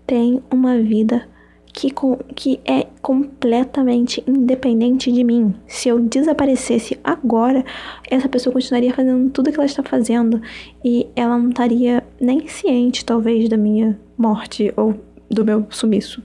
tem 0.04 0.42
uma 0.50 0.78
vida 0.78 1.28
que, 1.74 1.92
que 2.36 2.60
é 2.64 2.86
completamente 3.02 4.22
independente 4.26 5.10
de 5.10 5.24
mim. 5.24 5.52
Se 5.66 5.88
eu 5.88 5.98
desaparecesse 5.98 6.98
agora, 7.02 7.64
essa 8.08 8.28
pessoa 8.28 8.52
continuaria 8.52 8.94
fazendo 8.94 9.28
tudo 9.30 9.50
que 9.50 9.56
ela 9.56 9.66
está 9.66 9.82
fazendo 9.82 10.40
e 10.84 11.08
ela 11.16 11.36
não 11.36 11.48
estaria 11.50 12.02
nem 12.20 12.46
ciente, 12.46 13.04
talvez, 13.04 13.48
da 13.48 13.56
minha 13.56 13.98
morte 14.16 14.72
ou 14.76 14.94
do 15.28 15.44
meu 15.44 15.66
sumiço. 15.68 16.22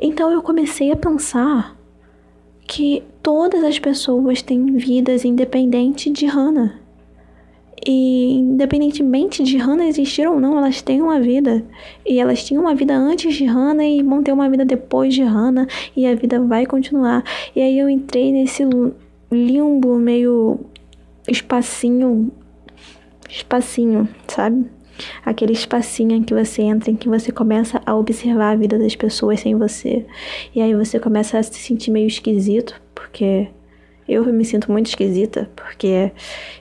Então 0.00 0.30
eu 0.30 0.40
comecei 0.40 0.92
a 0.92 0.96
pensar 0.96 1.76
que 2.66 3.02
todas 3.22 3.64
as 3.64 3.80
pessoas 3.80 4.40
têm 4.40 4.76
vidas 4.76 5.24
independentes 5.24 6.12
de 6.12 6.26
Hannah. 6.26 6.81
E 7.84 8.34
independentemente 8.34 9.42
de 9.42 9.56
Hannah 9.56 9.86
existir 9.86 10.28
ou 10.28 10.38
não, 10.38 10.56
elas 10.56 10.80
têm 10.82 11.02
uma 11.02 11.20
vida. 11.20 11.64
E 12.06 12.20
elas 12.20 12.44
tinham 12.44 12.62
uma 12.62 12.74
vida 12.74 12.96
antes 12.96 13.34
de 13.34 13.44
Hannah 13.44 13.84
e 13.84 14.02
vão 14.02 14.22
ter 14.22 14.32
uma 14.32 14.48
vida 14.48 14.64
depois 14.64 15.14
de 15.14 15.22
Hannah. 15.22 15.66
E 15.96 16.06
a 16.06 16.14
vida 16.14 16.40
vai 16.40 16.64
continuar. 16.66 17.24
E 17.54 17.60
aí 17.60 17.78
eu 17.78 17.88
entrei 17.88 18.30
nesse 18.30 18.64
limbo 19.30 19.98
meio 19.98 20.60
espacinho. 21.28 22.30
Espacinho, 23.28 24.08
sabe? 24.28 24.66
aquele 25.24 25.52
espacinho 25.52 26.12
em 26.12 26.22
que 26.22 26.34
você 26.34 26.62
entra, 26.62 26.90
em 26.90 26.96
que 26.96 27.08
você 27.08 27.32
começa 27.32 27.80
a 27.84 27.94
observar 27.94 28.52
a 28.52 28.56
vida 28.56 28.78
das 28.78 28.94
pessoas 28.94 29.40
sem 29.40 29.56
você. 29.56 30.06
E 30.54 30.60
aí 30.60 30.74
você 30.74 30.98
começa 30.98 31.38
a 31.38 31.42
se 31.42 31.54
sentir 31.54 31.90
meio 31.90 32.06
esquisito, 32.06 32.80
porque 32.94 33.48
eu 34.08 34.24
me 34.32 34.44
sinto 34.44 34.70
muito 34.70 34.86
esquisita, 34.86 35.50
porque 35.56 36.12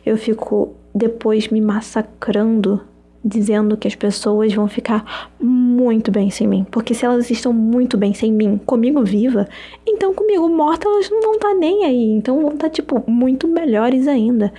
eu 0.06 0.18
fico 0.18 0.76
depois 0.94 1.50
me 1.50 1.62
massacrando 1.62 2.82
dizendo 3.24 3.78
que 3.78 3.88
as 3.88 3.94
pessoas 3.96 4.52
vão 4.54 4.68
ficar 4.68 5.32
muito 5.40 6.12
bem 6.12 6.30
sem 6.30 6.48
mim. 6.48 6.66
Porque 6.70 6.94
se 6.94 7.06
elas 7.06 7.30
estão 7.30 7.54
muito 7.54 7.98
bem 7.98 8.14
sem 8.14 8.32
mim, 8.32 8.60
comigo 8.66 9.04
viva, 9.04 9.48
então 9.88 10.14
comigo 10.14 10.50
morta 10.50 10.88
elas 10.88 11.10
não 11.10 11.22
vão 11.22 11.34
estar 11.36 11.50
tá 11.50 11.56
nem 11.56 11.86
aí. 11.86 12.12
Então 12.12 12.42
vão 12.42 12.54
estar, 12.54 12.68
tá, 12.68 12.70
tipo, 12.70 13.04
muito 13.08 13.48
melhores 13.48 14.08
ainda. 14.08 14.52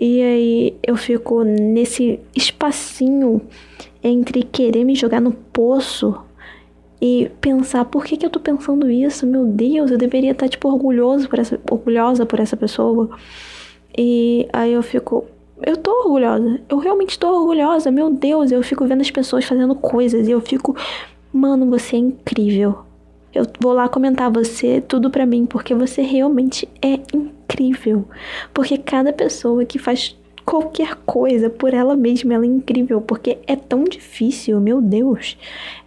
E 0.00 0.22
aí 0.22 0.76
eu 0.82 0.96
fico 0.96 1.42
nesse 1.42 2.20
espacinho 2.34 3.40
entre 4.02 4.42
querer 4.44 4.84
me 4.84 4.94
jogar 4.94 5.20
no 5.20 5.32
poço 5.32 6.16
e 7.00 7.30
pensar 7.40 7.84
por 7.84 8.04
que, 8.04 8.16
que 8.16 8.24
eu 8.24 8.30
tô 8.30 8.38
pensando 8.38 8.90
isso? 8.90 9.26
Meu 9.26 9.44
Deus, 9.44 9.90
eu 9.90 9.98
deveria 9.98 10.30
estar, 10.30 10.46
tá, 10.46 10.50
tipo, 10.50 10.68
orgulhoso 10.68 11.28
por 11.28 11.38
essa, 11.40 11.60
orgulhosa 11.70 12.24
por 12.24 12.38
essa 12.38 12.56
pessoa. 12.56 13.10
E 13.98 14.48
aí 14.52 14.72
eu 14.72 14.82
fico, 14.82 15.24
eu 15.62 15.76
tô 15.76 15.90
orgulhosa. 16.04 16.60
Eu 16.68 16.78
realmente 16.78 17.18
tô 17.18 17.28
orgulhosa. 17.28 17.90
Meu 17.90 18.10
Deus, 18.10 18.50
eu 18.50 18.62
fico 18.62 18.86
vendo 18.86 19.00
as 19.00 19.10
pessoas 19.10 19.44
fazendo 19.44 19.74
coisas 19.74 20.28
e 20.28 20.30
eu 20.30 20.40
fico, 20.40 20.76
mano, 21.32 21.68
você 21.70 21.96
é 21.96 21.98
incrível. 22.00 22.80
Eu 23.34 23.46
vou 23.60 23.72
lá 23.72 23.88
comentar 23.88 24.30
você 24.30 24.80
tudo 24.80 25.10
para 25.10 25.26
mim 25.26 25.44
porque 25.44 25.74
você 25.74 26.02
realmente 26.02 26.68
é 26.80 27.00
incrível. 27.14 28.06
Porque 28.52 28.78
cada 28.78 29.12
pessoa 29.12 29.64
que 29.64 29.78
faz 29.78 30.16
qualquer 30.44 30.94
coisa 31.04 31.50
por 31.50 31.74
ela 31.74 31.96
mesma, 31.96 32.34
ela 32.34 32.44
é 32.44 32.48
incrível, 32.48 33.00
porque 33.00 33.38
é 33.48 33.56
tão 33.56 33.82
difícil, 33.82 34.60
meu 34.60 34.80
Deus. 34.80 35.36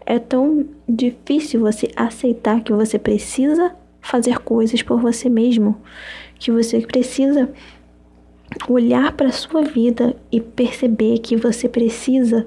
É 0.06 0.20
tão 0.20 0.66
difícil 0.88 1.62
você 1.62 1.90
aceitar 1.96 2.62
que 2.62 2.74
você 2.74 3.00
precisa 3.00 3.74
fazer 4.02 4.40
coisas 4.40 4.82
por 4.82 5.00
você 5.00 5.30
mesmo, 5.30 5.78
que 6.38 6.52
você 6.52 6.82
precisa 6.82 7.50
olhar 8.68 9.12
para 9.14 9.28
a 9.28 9.32
sua 9.32 9.62
vida 9.62 10.16
e 10.32 10.40
perceber 10.40 11.20
que 11.20 11.36
você 11.36 11.68
precisa 11.68 12.46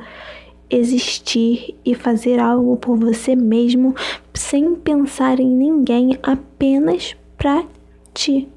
existir 0.68 1.76
e 1.84 1.94
fazer 1.94 2.40
algo 2.40 2.76
por 2.76 2.96
você 2.96 3.36
mesmo 3.36 3.94
sem 4.32 4.74
pensar 4.74 5.38
em 5.38 5.48
ninguém, 5.48 6.18
apenas 6.22 7.14
para 7.36 7.64
ti. 8.14 8.48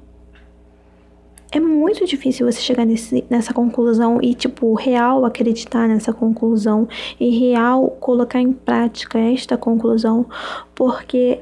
É 1.52 1.60
muito 1.60 2.04
difícil 2.04 2.50
você 2.50 2.60
chegar 2.60 2.84
nesse, 2.84 3.24
nessa 3.30 3.54
conclusão 3.54 4.18
e, 4.20 4.34
tipo, 4.34 4.74
real 4.74 5.24
acreditar 5.24 5.86
nessa 5.86 6.12
conclusão 6.12 6.88
e 7.20 7.30
real 7.38 7.96
colocar 8.00 8.40
em 8.40 8.52
prática 8.52 9.18
esta 9.18 9.56
conclusão, 9.56 10.26
porque 10.74 11.40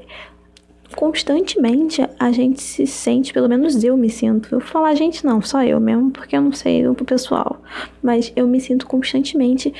constantemente 0.94 2.06
a 2.18 2.30
gente 2.32 2.62
se 2.62 2.86
sente, 2.86 3.32
pelo 3.32 3.48
menos 3.48 3.82
eu 3.82 3.96
me 3.96 4.10
sinto. 4.10 4.54
Eu 4.54 4.60
vou 4.60 4.68
falar 4.68 4.90
a 4.90 4.94
gente 4.94 5.24
não, 5.24 5.42
só 5.42 5.62
eu 5.62 5.80
mesmo, 5.80 6.10
porque 6.10 6.36
eu 6.36 6.42
não 6.42 6.52
sei 6.52 6.86
o 6.86 6.94
pessoal, 6.94 7.60
mas 8.02 8.32
eu 8.36 8.46
me 8.46 8.60
sinto 8.60 8.86
constantemente 8.86 9.72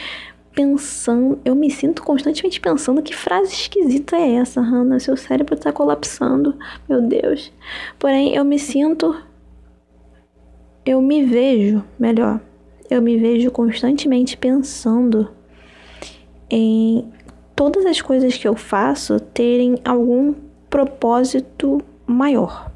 pensando, 0.55 1.39
eu 1.45 1.55
me 1.55 1.71
sinto 1.71 2.03
constantemente 2.03 2.61
pensando 2.61 3.03
que 3.03 3.15
frase 3.15 3.53
esquisita 3.53 4.17
é 4.17 4.35
essa, 4.35 4.61
Hannah? 4.61 5.01
Seu 5.01 5.17
cérebro 5.17 5.57
tá 5.57 5.73
colapsando, 5.73 6.57
meu 6.89 7.01
Deus. 7.01 7.53
Porém, 7.99 8.35
eu 8.35 8.45
me 8.45 8.59
sinto 8.59 9.15
eu 10.85 11.01
me 11.01 11.25
vejo, 11.25 11.83
melhor, 11.99 12.41
eu 12.91 13.01
me 13.01 13.17
vejo 13.17 13.51
constantemente 13.51 14.37
pensando 14.37 15.31
em 16.51 17.11
todas 17.57 17.87
as 17.87 18.03
coisas 18.03 18.37
que 18.37 18.47
eu 18.47 18.55
faço 18.55 19.19
terem 19.19 19.79
algum 19.83 20.35
propósito 20.75 21.81
maior. 22.05 22.73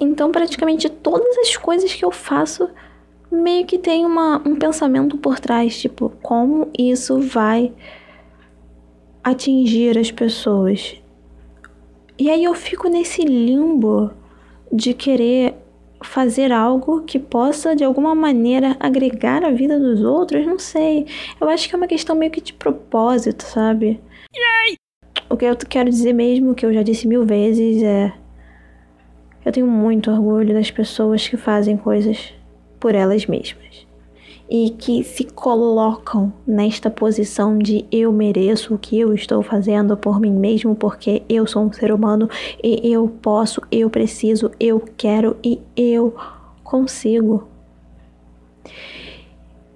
Então, 0.00 0.32
praticamente 0.32 0.88
todas 0.88 1.36
as 1.36 1.58
coisas 1.58 1.92
que 1.92 2.02
eu 2.02 2.10
faço 2.10 2.70
meio 3.30 3.66
que 3.66 3.76
tem 3.76 4.06
uma, 4.06 4.40
um 4.48 4.56
pensamento 4.56 5.18
por 5.18 5.38
trás, 5.38 5.78
tipo, 5.78 6.10
como 6.22 6.70
isso 6.78 7.20
vai 7.20 7.74
atingir 9.22 9.98
as 9.98 10.10
pessoas. 10.10 10.96
E 12.18 12.30
aí 12.30 12.44
eu 12.44 12.54
fico 12.54 12.88
nesse 12.88 13.20
limbo 13.20 14.10
de 14.72 14.94
querer 14.94 15.54
fazer 16.02 16.50
algo 16.50 17.02
que 17.02 17.18
possa 17.18 17.76
de 17.76 17.84
alguma 17.84 18.14
maneira 18.14 18.74
agregar 18.80 19.44
a 19.44 19.50
vida 19.50 19.78
dos 19.78 20.00
outros, 20.00 20.46
não 20.46 20.58
sei. 20.58 21.06
Eu 21.38 21.46
acho 21.50 21.68
que 21.68 21.74
é 21.74 21.76
uma 21.76 21.86
questão 21.86 22.16
meio 22.16 22.32
que 22.32 22.40
de 22.40 22.54
propósito, 22.54 23.44
sabe? 23.44 24.00
Yay! 24.34 24.87
O 25.30 25.36
que 25.36 25.44
eu 25.44 25.56
quero 25.56 25.90
dizer 25.90 26.12
mesmo, 26.12 26.54
que 26.54 26.64
eu 26.64 26.72
já 26.72 26.82
disse 26.82 27.06
mil 27.06 27.24
vezes, 27.24 27.82
é. 27.82 28.12
Eu 29.44 29.52
tenho 29.52 29.66
muito 29.66 30.10
orgulho 30.10 30.52
das 30.52 30.70
pessoas 30.70 31.26
que 31.26 31.36
fazem 31.36 31.76
coisas 31.76 32.32
por 32.78 32.94
elas 32.94 33.26
mesmas 33.26 33.88
e 34.50 34.70
que 34.70 35.04
se 35.04 35.24
colocam 35.24 36.32
nesta 36.46 36.88
posição 36.88 37.58
de 37.58 37.84
eu 37.92 38.10
mereço 38.10 38.74
o 38.74 38.78
que 38.78 38.98
eu 38.98 39.12
estou 39.14 39.42
fazendo 39.42 39.96
por 39.96 40.18
mim 40.18 40.32
mesmo 40.32 40.74
porque 40.74 41.22
eu 41.28 41.46
sou 41.46 41.64
um 41.64 41.72
ser 41.72 41.92
humano 41.92 42.28
e 42.62 42.90
eu 42.90 43.08
posso, 43.20 43.60
eu 43.70 43.90
preciso, 43.90 44.50
eu 44.58 44.82
quero 44.96 45.36
e 45.44 45.60
eu 45.76 46.14
consigo. 46.64 47.46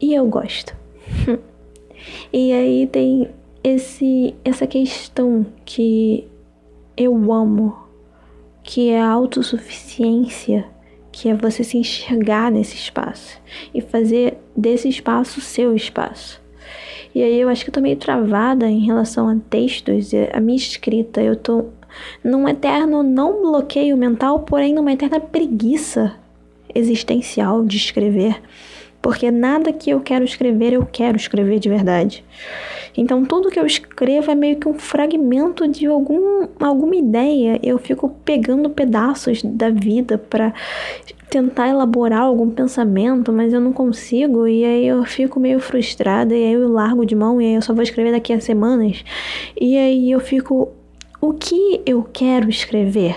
E 0.00 0.14
eu 0.14 0.26
gosto. 0.26 0.74
e 2.32 2.52
aí 2.52 2.86
tem 2.86 3.28
esse 3.62 4.34
essa 4.44 4.66
questão 4.66 5.46
que 5.64 6.28
eu 6.96 7.32
amo, 7.32 7.76
que 8.62 8.90
é 8.90 9.00
a 9.00 9.08
autossuficiência 9.08 10.66
que 11.12 11.28
é 11.28 11.34
você 11.34 11.62
se 11.62 11.76
enxergar 11.76 12.50
nesse 12.50 12.74
espaço 12.74 13.38
e 13.74 13.82
fazer 13.82 14.38
desse 14.56 14.88
espaço 14.88 15.42
seu 15.42 15.76
espaço. 15.76 16.40
E 17.14 17.22
aí 17.22 17.38
eu 17.38 17.50
acho 17.50 17.62
que 17.62 17.68
eu 17.68 17.74
tô 17.74 17.80
meio 17.82 17.96
travada 17.96 18.66
em 18.66 18.86
relação 18.86 19.28
a 19.28 19.36
textos, 19.50 20.10
a 20.32 20.40
minha 20.40 20.56
escrita, 20.56 21.20
eu 21.20 21.36
tô 21.36 21.66
num 22.24 22.48
eterno 22.48 23.02
não 23.02 23.42
bloqueio 23.42 23.96
mental, 23.98 24.40
porém 24.40 24.74
numa 24.74 24.92
eterna 24.92 25.20
preguiça 25.20 26.14
existencial 26.74 27.62
de 27.62 27.76
escrever, 27.76 28.40
porque 29.02 29.30
nada 29.30 29.70
que 29.74 29.90
eu 29.90 30.00
quero 30.00 30.24
escrever 30.24 30.72
eu 30.72 30.86
quero 30.86 31.18
escrever 31.18 31.58
de 31.58 31.68
verdade. 31.68 32.24
Então 32.96 33.24
tudo 33.24 33.50
que 33.50 33.58
eu 33.58 33.66
escrevo 33.66 34.30
é 34.30 34.34
meio 34.34 34.56
que 34.56 34.68
um 34.68 34.74
fragmento 34.74 35.66
de 35.66 35.86
algum, 35.86 36.46
alguma 36.60 36.94
ideia. 36.96 37.58
Eu 37.62 37.78
fico 37.78 38.08
pegando 38.24 38.68
pedaços 38.70 39.42
da 39.42 39.70
vida 39.70 40.18
para 40.18 40.52
tentar 41.30 41.68
elaborar 41.68 42.22
algum 42.22 42.50
pensamento, 42.50 43.32
mas 43.32 43.52
eu 43.52 43.60
não 43.60 43.72
consigo 43.72 44.46
e 44.46 44.64
aí 44.64 44.86
eu 44.86 45.02
fico 45.04 45.40
meio 45.40 45.58
frustrada 45.58 46.34
e 46.34 46.44
aí 46.44 46.52
eu 46.52 46.68
largo 46.68 47.06
de 47.06 47.14
mão 47.14 47.40
e 47.40 47.46
aí 47.46 47.54
eu 47.54 47.62
só 47.62 47.72
vou 47.72 47.82
escrever 47.82 48.12
daqui 48.12 48.32
a 48.32 48.40
semanas. 48.40 49.02
E 49.58 49.76
aí 49.76 50.10
eu 50.10 50.20
fico 50.20 50.70
o 51.20 51.32
que 51.32 51.80
eu 51.86 52.02
quero 52.12 52.50
escrever? 52.50 53.16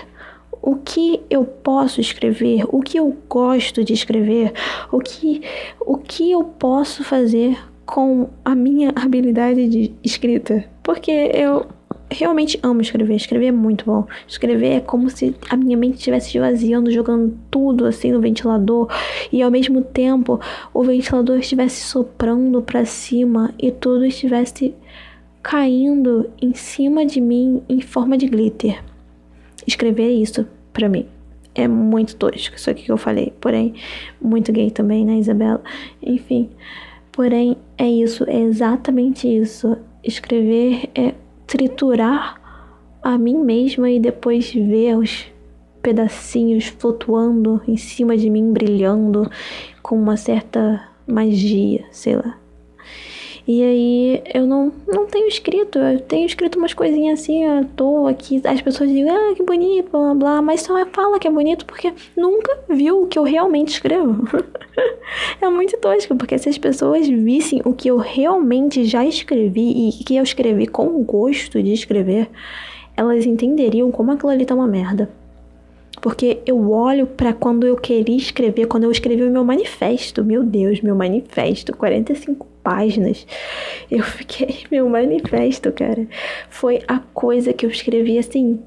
o 0.66 0.74
que 0.74 1.20
eu 1.30 1.44
posso 1.44 2.00
escrever, 2.00 2.64
o 2.68 2.82
que 2.82 2.98
eu 2.98 3.16
gosto 3.28 3.84
de 3.84 3.92
escrever, 3.92 4.52
o 4.90 4.98
que, 4.98 5.40
o 5.78 5.96
que 5.96 6.32
eu 6.32 6.42
posso 6.42 7.04
fazer 7.04 7.56
com 7.86 8.28
a 8.44 8.54
minha 8.54 8.92
habilidade 8.94 9.68
de 9.68 9.94
escrita. 10.02 10.64
Porque 10.82 11.10
eu 11.10 11.66
realmente 12.10 12.58
amo 12.62 12.80
escrever. 12.80 13.14
Escrever 13.14 13.46
é 13.46 13.52
muito 13.52 13.84
bom. 13.84 14.06
Escrever 14.26 14.76
é 14.76 14.80
como 14.80 15.08
se 15.08 15.34
a 15.48 15.56
minha 15.56 15.76
mente 15.76 15.98
estivesse 15.98 16.36
esvaziando, 16.36 16.90
jogando 16.90 17.36
tudo 17.50 17.86
assim 17.86 18.12
no 18.12 18.20
ventilador 18.20 18.88
e 19.32 19.42
ao 19.42 19.50
mesmo 19.50 19.82
tempo 19.82 20.40
o 20.74 20.82
ventilador 20.82 21.38
estivesse 21.38 21.82
soprando 21.82 22.60
para 22.62 22.84
cima 22.84 23.54
e 23.58 23.70
tudo 23.70 24.04
estivesse 24.04 24.74
caindo 25.42 26.28
em 26.42 26.54
cima 26.54 27.06
de 27.06 27.20
mim 27.20 27.62
em 27.68 27.80
forma 27.80 28.18
de 28.18 28.26
glitter. 28.26 28.82
Escrever 29.66 30.08
é 30.08 30.12
isso 30.12 30.46
para 30.72 30.88
mim. 30.88 31.06
É 31.54 31.66
muito 31.66 32.16
tosco 32.16 32.54
isso 32.54 32.68
aqui 32.68 32.84
que 32.84 32.92
eu 32.92 32.98
falei, 32.98 33.32
porém 33.40 33.74
muito 34.20 34.52
gay 34.52 34.70
também, 34.70 35.06
né, 35.06 35.16
Isabela? 35.18 35.62
Enfim, 36.02 36.50
Porém, 37.16 37.56
é 37.78 37.88
isso, 37.88 38.28
é 38.28 38.38
exatamente 38.38 39.26
isso. 39.26 39.74
Escrever 40.04 40.90
é 40.94 41.14
triturar 41.46 42.38
a 43.02 43.16
mim 43.16 43.38
mesma 43.38 43.90
e 43.90 43.98
depois 43.98 44.52
ver 44.52 44.98
os 44.98 45.26
pedacinhos 45.80 46.66
flutuando 46.66 47.62
em 47.66 47.78
cima 47.78 48.18
de 48.18 48.28
mim, 48.28 48.52
brilhando 48.52 49.30
com 49.82 49.98
uma 49.98 50.18
certa 50.18 50.86
magia, 51.06 51.86
sei 51.90 52.16
lá. 52.16 52.38
E 53.48 53.62
aí 53.62 54.22
eu 54.34 54.44
não, 54.44 54.72
não 54.88 55.06
tenho 55.06 55.28
escrito, 55.28 55.78
eu 55.78 56.00
tenho 56.00 56.26
escrito 56.26 56.58
umas 56.58 56.74
coisinhas 56.74 57.20
assim 57.20 57.46
à 57.46 57.62
toa 57.76 58.12
que 58.12 58.40
as 58.44 58.60
pessoas 58.60 58.90
dizem, 58.90 59.08
ah, 59.08 59.34
que 59.36 59.42
bonito, 59.44 59.88
blá 59.88 60.14
blá, 60.14 60.42
mas 60.42 60.62
só 60.62 60.84
fala 60.86 61.20
que 61.20 61.28
é 61.28 61.30
bonito 61.30 61.64
porque 61.64 61.92
nunca 62.16 62.58
viu 62.68 63.02
o 63.02 63.06
que 63.06 63.16
eu 63.16 63.22
realmente 63.22 63.68
escrevo. 63.68 64.26
é 65.40 65.48
muito 65.48 65.78
tosco, 65.78 66.16
porque 66.16 66.36
se 66.38 66.48
as 66.48 66.58
pessoas 66.58 67.06
vissem 67.06 67.62
o 67.64 67.72
que 67.72 67.88
eu 67.88 67.98
realmente 67.98 68.84
já 68.84 69.04
escrevi 69.04 69.90
e 69.90 70.04
que 70.04 70.16
eu 70.16 70.24
escrevi 70.24 70.66
com 70.66 71.04
gosto 71.04 71.62
de 71.62 71.72
escrever, 71.72 72.28
elas 72.96 73.26
entenderiam 73.26 73.92
como 73.92 74.10
aquilo 74.10 74.30
ali 74.30 74.44
tá 74.44 74.56
uma 74.56 74.66
merda. 74.66 75.08
Porque 76.00 76.40
eu 76.44 76.68
olho 76.72 77.06
para 77.06 77.32
quando 77.32 77.64
eu 77.64 77.76
queria 77.76 78.16
escrever, 78.16 78.66
quando 78.66 78.84
eu 78.84 78.90
escrevi 78.90 79.22
o 79.22 79.30
meu 79.30 79.44
manifesto, 79.44 80.24
meu 80.24 80.42
Deus, 80.42 80.80
meu 80.80 80.96
manifesto, 80.96 81.76
45 81.76 82.55
páginas. 82.66 83.24
Eu 83.88 84.02
fiquei. 84.02 84.64
Meu 84.72 84.88
manifesto, 84.88 85.70
cara. 85.70 86.04
Foi 86.50 86.82
a 86.88 86.98
coisa 86.98 87.52
que 87.52 87.64
eu 87.64 87.70
escrevi 87.70 88.18
assim. 88.18 88.58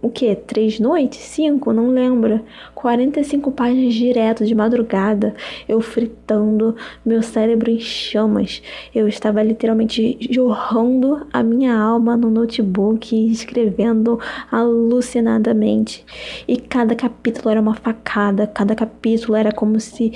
O 0.00 0.08
que? 0.08 0.36
Três 0.36 0.78
noites? 0.78 1.18
Cinco? 1.18 1.72
Não 1.72 1.90
lembro. 1.90 2.40
45 2.76 3.50
páginas 3.50 3.92
direto 3.92 4.46
de 4.46 4.54
madrugada. 4.54 5.34
Eu 5.66 5.80
fritando, 5.80 6.76
meu 7.04 7.22
cérebro 7.22 7.70
em 7.72 7.80
chamas. 7.80 8.62
Eu 8.94 9.08
estava 9.08 9.42
literalmente 9.42 10.16
jorrando 10.30 11.26
a 11.32 11.42
minha 11.42 11.76
alma 11.76 12.16
no 12.16 12.30
notebook, 12.30 13.16
escrevendo 13.32 14.20
alucinadamente. 14.52 16.04
E 16.46 16.56
cada 16.56 16.94
capítulo 16.94 17.50
era 17.50 17.60
uma 17.60 17.74
facada, 17.74 18.46
cada 18.46 18.76
capítulo 18.76 19.34
era 19.34 19.50
como 19.50 19.80
se 19.80 20.12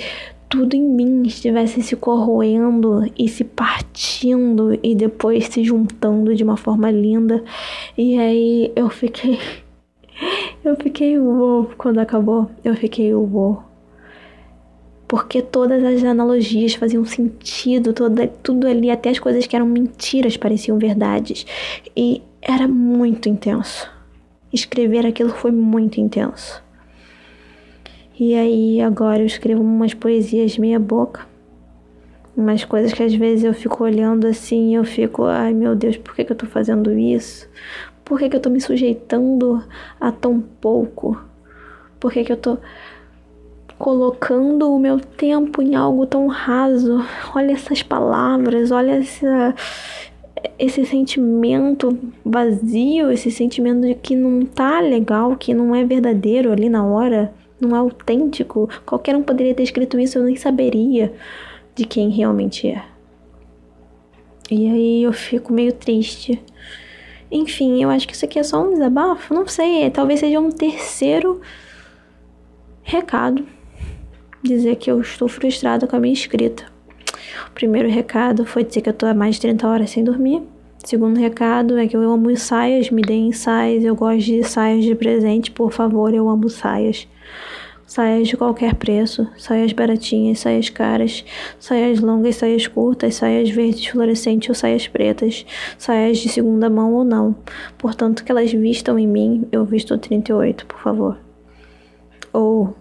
tudo 0.50 0.74
em 0.74 0.82
mim 0.82 1.22
estivesse 1.22 1.80
se 1.80 1.94
corroendo 1.94 3.08
e 3.16 3.28
se 3.28 3.44
partindo 3.44 4.76
e 4.82 4.96
depois 4.96 5.46
se 5.46 5.62
juntando 5.62 6.34
de 6.34 6.42
uma 6.42 6.56
forma 6.56 6.90
linda. 6.90 7.42
E 7.96 8.18
aí 8.18 8.72
eu 8.74 8.90
fiquei. 8.90 9.38
Eu 10.62 10.76
fiquei 10.76 11.18
uou 11.18 11.70
quando 11.78 11.98
acabou. 11.98 12.50
Eu 12.62 12.76
fiquei 12.76 13.14
uou. 13.14 13.62
Porque 15.08 15.40
todas 15.40 15.82
as 15.82 16.04
analogias 16.04 16.74
faziam 16.74 17.06
sentido, 17.06 17.94
toda, 17.94 18.28
tudo 18.42 18.66
ali, 18.66 18.90
até 18.90 19.08
as 19.08 19.18
coisas 19.18 19.46
que 19.46 19.56
eram 19.56 19.64
mentiras 19.64 20.36
pareciam 20.36 20.78
verdades. 20.78 21.46
E 21.96 22.20
era 22.42 22.68
muito 22.68 23.30
intenso. 23.30 23.90
Escrever 24.52 25.06
aquilo 25.06 25.30
foi 25.30 25.50
muito 25.50 25.98
intenso. 25.98 26.62
E 28.20 28.34
aí 28.34 28.82
agora 28.82 29.22
eu 29.22 29.26
escrevo 29.26 29.62
umas 29.62 29.94
poesias 29.94 30.58
meia 30.58 30.78
boca. 30.78 31.26
Umas 32.36 32.62
coisas 32.66 32.92
que 32.92 33.02
às 33.02 33.14
vezes 33.14 33.44
eu 33.44 33.54
fico 33.54 33.82
olhando 33.82 34.26
assim 34.26 34.76
eu 34.76 34.84
fico, 34.84 35.24
ai 35.24 35.54
meu 35.54 35.74
Deus, 35.74 35.96
por 35.96 36.14
que, 36.14 36.24
que 36.24 36.32
eu 36.32 36.36
tô 36.36 36.44
fazendo 36.44 36.92
isso? 36.92 37.48
Por 38.04 38.18
que, 38.18 38.28
que 38.28 38.36
eu 38.36 38.40
tô 38.40 38.50
me 38.50 38.60
sujeitando 38.60 39.64
a 39.98 40.12
tão 40.12 40.38
pouco? 40.38 41.18
Por 41.98 42.12
que, 42.12 42.22
que 42.22 42.30
eu 42.30 42.36
tô 42.36 42.58
colocando 43.78 44.70
o 44.70 44.78
meu 44.78 45.00
tempo 45.00 45.62
em 45.62 45.74
algo 45.74 46.04
tão 46.04 46.26
raso? 46.26 47.02
Olha 47.34 47.52
essas 47.52 47.82
palavras, 47.82 48.70
olha 48.70 48.98
essa, 48.98 49.54
esse 50.58 50.84
sentimento 50.84 51.98
vazio, 52.22 53.10
esse 53.10 53.30
sentimento 53.30 53.80
de 53.80 53.94
que 53.94 54.14
não 54.14 54.44
tá 54.44 54.78
legal, 54.78 55.34
que 55.36 55.54
não 55.54 55.74
é 55.74 55.86
verdadeiro 55.86 56.52
ali 56.52 56.68
na 56.68 56.84
hora 56.84 57.32
não 57.60 57.76
é 57.76 57.78
autêntico. 57.78 58.68
Qualquer 58.86 59.14
um 59.16 59.22
poderia 59.22 59.54
ter 59.54 59.62
escrito 59.62 59.98
isso, 59.98 60.18
eu 60.18 60.24
nem 60.24 60.36
saberia 60.36 61.12
de 61.74 61.84
quem 61.84 62.10
realmente 62.10 62.68
é. 62.68 62.84
E 64.50 64.68
aí 64.68 65.02
eu 65.02 65.12
fico 65.12 65.52
meio 65.52 65.72
triste. 65.72 66.42
Enfim, 67.30 67.80
eu 67.80 67.90
acho 67.90 68.08
que 68.08 68.14
isso 68.14 68.24
aqui 68.24 68.38
é 68.38 68.42
só 68.42 68.62
um 68.62 68.70
desabafo. 68.70 69.32
Não 69.32 69.46
sei, 69.46 69.88
talvez 69.90 70.20
seja 70.20 70.40
um 70.40 70.50
terceiro 70.50 71.40
recado. 72.82 73.46
Dizer 74.42 74.76
que 74.76 74.90
eu 74.90 75.00
estou 75.00 75.28
frustrada 75.28 75.86
com 75.86 75.94
a 75.94 76.00
minha 76.00 76.14
escrita. 76.14 76.64
O 77.46 77.52
primeiro 77.52 77.88
recado 77.88 78.44
foi 78.44 78.64
dizer 78.64 78.80
que 78.80 78.88
eu 78.88 78.94
tô 78.94 79.06
há 79.06 79.14
mais 79.14 79.36
de 79.36 79.42
30 79.42 79.68
horas 79.68 79.90
sem 79.90 80.02
dormir. 80.02 80.42
O 80.82 80.88
segundo 80.88 81.20
recado 81.20 81.78
é 81.78 81.86
que 81.86 81.94
eu 81.94 82.10
amo 82.10 82.34
saias, 82.36 82.90
me 82.90 83.02
deem 83.02 83.32
saias, 83.32 83.84
eu 83.84 83.94
gosto 83.94 84.24
de 84.24 84.42
saias 84.42 84.82
de 84.82 84.94
presente, 84.94 85.50
por 85.50 85.70
favor, 85.70 86.12
eu 86.14 86.28
amo 86.28 86.48
saias. 86.48 87.06
Saias 87.90 88.28
de 88.28 88.36
qualquer 88.36 88.76
preço, 88.76 89.26
saias 89.36 89.72
baratinhas, 89.72 90.38
saias 90.38 90.70
caras, 90.70 91.24
saias 91.58 91.98
longas, 91.98 92.36
saias 92.36 92.68
curtas, 92.68 93.16
saias 93.16 93.50
verdes 93.50 93.84
fluorescentes 93.84 94.48
ou 94.48 94.54
saias 94.54 94.86
pretas, 94.86 95.44
saias 95.76 96.18
de 96.18 96.28
segunda 96.28 96.70
mão 96.70 96.94
ou 96.94 97.02
não. 97.02 97.34
Portanto, 97.76 98.22
que 98.22 98.30
elas 98.30 98.52
vistam 98.52 98.96
em 98.96 99.08
mim, 99.08 99.48
eu 99.50 99.64
visto 99.64 99.98
38, 99.98 100.66
por 100.66 100.78
favor. 100.78 101.18
Ou 102.32 102.76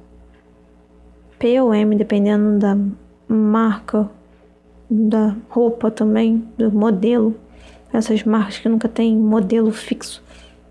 P 1.39 1.59
ou 1.59 1.73
M, 1.73 1.95
dependendo 1.95 2.59
da 2.59 2.77
marca 3.27 4.07
da 4.87 5.35
roupa 5.49 5.89
também, 5.89 6.47
do 6.55 6.71
modelo. 6.71 7.35
Essas 7.91 8.23
marcas 8.23 8.59
que 8.59 8.69
nunca 8.69 8.87
tem 8.87 9.17
modelo 9.17 9.71
fixo. 9.71 10.23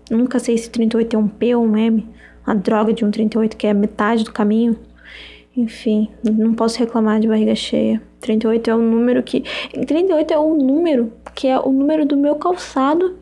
Nunca 0.09 0.39
sei 0.39 0.57
se 0.57 0.69
38 0.69 1.13
é 1.13 1.19
um 1.19 1.27
P 1.27 1.55
ou 1.55 1.65
um 1.65 1.75
M. 1.75 2.07
A 2.49 2.55
droga 2.55 2.91
de 2.91 3.05
um 3.05 3.11
38 3.11 3.55
que 3.55 3.67
é 3.67 3.73
metade 3.75 4.23
do 4.23 4.31
caminho. 4.31 4.75
Enfim, 5.55 6.09
não 6.23 6.55
posso 6.55 6.79
reclamar 6.79 7.19
de 7.19 7.27
barriga 7.27 7.53
cheia. 7.53 8.01
38 8.21 8.71
é 8.71 8.75
o 8.75 8.79
número 8.79 9.21
que. 9.21 9.43
38 9.85 10.33
é 10.33 10.39
o 10.39 10.55
número 10.55 11.13
que 11.35 11.47
é 11.47 11.59
o 11.59 11.71
número 11.71 12.07
do 12.07 12.17
meu 12.17 12.37
calçado 12.37 13.19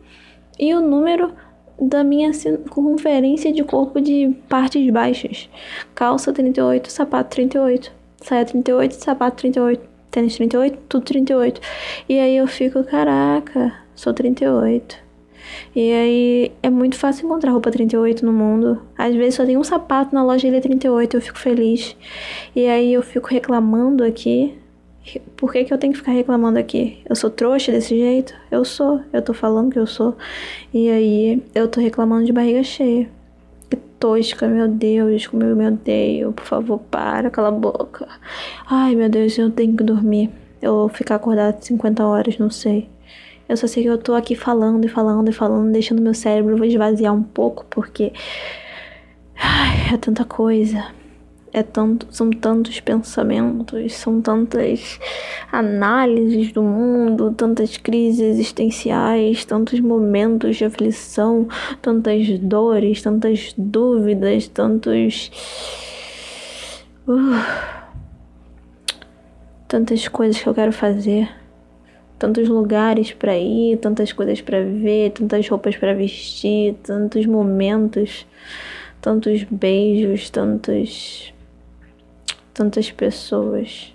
e 0.57 0.73
o 0.73 0.79
número 0.79 1.33
da 1.77 2.05
minha 2.05 2.31
circunferência 2.31 3.51
de 3.51 3.65
corpo 3.65 3.99
de 3.99 4.33
partes 4.47 4.89
baixas. 4.89 5.49
Calça 5.93 6.31
38, 6.31 6.89
sapato 6.89 7.29
38. 7.31 7.91
Saia 8.21 8.45
38, 8.45 8.93
sapato 8.93 9.35
38. 9.41 9.81
Tênis 10.09 10.37
38, 10.37 10.79
tudo 10.87 11.03
38. 11.03 11.59
E 12.07 12.17
aí 12.17 12.37
eu 12.37 12.47
fico, 12.47 12.81
caraca, 12.85 13.73
sou 13.93 14.13
38. 14.13 15.06
E 15.75 15.91
aí 15.91 16.51
é 16.61 16.69
muito 16.69 16.95
fácil 16.95 17.25
encontrar 17.25 17.51
roupa 17.51 17.71
38 17.71 18.25
no 18.25 18.33
mundo. 18.33 18.81
Às 18.97 19.15
vezes 19.15 19.35
só 19.35 19.45
tem 19.45 19.57
um 19.57 19.63
sapato 19.63 20.13
na 20.13 20.23
loja 20.23 20.47
ele 20.47 20.57
é 20.57 20.61
38, 20.61 21.17
eu 21.17 21.21
fico 21.21 21.37
feliz. 21.37 21.95
E 22.55 22.67
aí 22.67 22.93
eu 22.93 23.01
fico 23.01 23.27
reclamando 23.29 24.03
aqui. 24.03 24.57
Por 25.37 25.53
que, 25.53 25.63
que 25.63 25.73
eu 25.73 25.77
tenho 25.77 25.93
que 25.93 25.99
ficar 25.99 26.11
reclamando 26.11 26.59
aqui? 26.59 26.99
Eu 27.07 27.15
sou 27.15 27.29
trouxa 27.29 27.71
desse 27.71 27.97
jeito? 27.97 28.33
Eu 28.51 28.65
sou, 28.65 29.01
eu 29.13 29.21
tô 29.21 29.33
falando 29.33 29.71
que 29.71 29.79
eu 29.79 29.87
sou. 29.87 30.17
E 30.73 30.89
aí 30.89 31.43
eu 31.55 31.67
tô 31.67 31.79
reclamando 31.79 32.25
de 32.25 32.33
barriga 32.33 32.63
cheia. 32.63 33.09
Que 33.69 33.77
tosca, 33.77 34.47
meu 34.47 34.67
Deus, 34.67 35.27
como 35.27 35.43
eu 35.43 35.55
me 35.55 35.67
odeio. 35.67 36.33
Por 36.33 36.45
favor, 36.45 36.79
para, 36.79 37.29
cala 37.29 37.47
a 37.49 37.51
boca. 37.51 38.07
Ai, 38.69 38.95
meu 38.95 39.07
Deus, 39.09 39.37
eu 39.37 39.49
tenho 39.49 39.77
que 39.77 39.83
dormir. 39.83 40.29
Eu 40.61 40.73
vou 40.73 40.89
ficar 40.89 41.15
acordada 41.15 41.57
50 41.61 42.05
horas, 42.05 42.37
não 42.37 42.49
sei. 42.49 42.89
Eu 43.47 43.55
só 43.55 43.65
sei 43.65 43.83
que 43.83 43.89
eu 43.89 43.97
tô 43.97 44.13
aqui 44.13 44.35
falando 44.35 44.85
e 44.85 44.87
falando 44.89 45.29
e 45.29 45.31
falando, 45.31 45.71
deixando 45.71 46.01
meu 46.01 46.13
cérebro 46.13 46.63
esvaziar 46.65 47.13
um 47.13 47.23
pouco, 47.23 47.65
porque. 47.69 48.11
Ai, 49.35 49.93
é 49.93 49.97
tanta 49.97 50.25
coisa. 50.25 50.85
É 51.53 51.63
tanto, 51.63 52.07
são 52.11 52.29
tantos 52.29 52.79
pensamentos, 52.81 53.93
são 53.93 54.21
tantas 54.21 54.99
análises 55.51 56.51
do 56.51 56.61
mundo, 56.61 57.33
tantas 57.33 57.77
crises 57.77 58.19
existenciais, 58.19 59.45
tantos 59.45 59.79
momentos 59.79 60.57
de 60.57 60.65
aflição, 60.65 61.47
tantas 61.81 62.37
dores, 62.39 63.01
tantas 63.01 63.55
dúvidas, 63.57 64.47
tantos. 64.49 65.31
Uh, 67.07 67.41
tantas 69.67 70.07
coisas 70.09 70.41
que 70.41 70.47
eu 70.47 70.53
quero 70.53 70.73
fazer 70.73 71.29
tantos 72.17 72.47
lugares 72.49 73.11
para 73.11 73.37
ir, 73.37 73.77
tantas 73.77 74.11
coisas 74.11 74.41
para 74.41 74.63
ver, 74.63 75.11
tantas 75.11 75.47
roupas 75.47 75.75
para 75.75 75.93
vestir, 75.93 76.75
tantos 76.83 77.25
momentos, 77.25 78.25
tantos 79.01 79.43
beijos, 79.43 80.29
tantos 80.29 81.33
tantas 82.57 82.89
pessoas, 82.89 83.93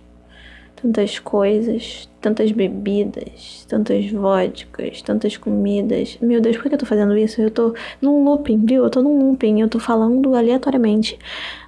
tantas 0.80 1.18
coisas, 1.18 2.08
tantas 2.20 2.52
bebidas, 2.52 3.66
tantas 3.68 4.08
vodkas, 4.12 5.02
tantas 5.02 5.36
comidas. 5.36 6.16
Meu 6.22 6.40
Deus, 6.40 6.56
por 6.56 6.68
que 6.68 6.74
eu 6.76 6.78
tô 6.78 6.86
fazendo 6.86 7.16
isso? 7.16 7.42
Eu 7.42 7.50
tô 7.50 7.74
num 8.00 8.22
looping, 8.22 8.64
viu? 8.64 8.84
Eu 8.84 8.90
tô 8.90 9.02
num 9.02 9.30
looping, 9.30 9.60
eu 9.60 9.68
tô 9.68 9.80
falando 9.80 10.36
aleatoriamente. 10.36 11.18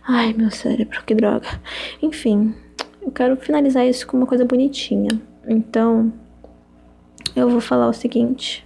Ai, 0.06 0.32
meu 0.34 0.52
cérebro, 0.52 1.02
que 1.04 1.16
droga. 1.16 1.48
Enfim, 2.00 2.54
eu 3.02 3.10
quero 3.10 3.36
finalizar 3.36 3.84
isso 3.84 4.06
com 4.06 4.16
uma 4.16 4.26
coisa 4.26 4.44
bonitinha. 4.44 5.10
Então, 5.48 6.12
eu 7.34 7.48
vou 7.48 7.60
falar 7.60 7.88
o 7.88 7.92
seguinte. 7.92 8.64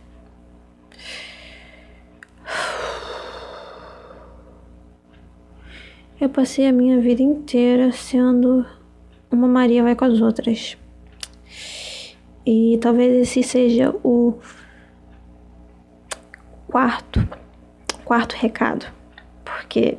Eu 6.21 6.29
passei 6.29 6.67
a 6.67 6.73
minha 6.73 7.01
vida 7.01 7.23
inteira 7.23 7.93
sendo 7.93 8.67
uma 9.31 9.47
Maria 9.47 9.83
vai 9.83 9.95
com 9.95 10.05
as 10.05 10.21
outras. 10.21 10.77
E 12.45 12.79
talvez 12.81 13.15
esse 13.15 13.43
seja 13.43 13.95
o 14.03 14.35
quarto, 16.67 17.27
quarto 18.05 18.35
recado. 18.35 18.87
Porque 19.45 19.99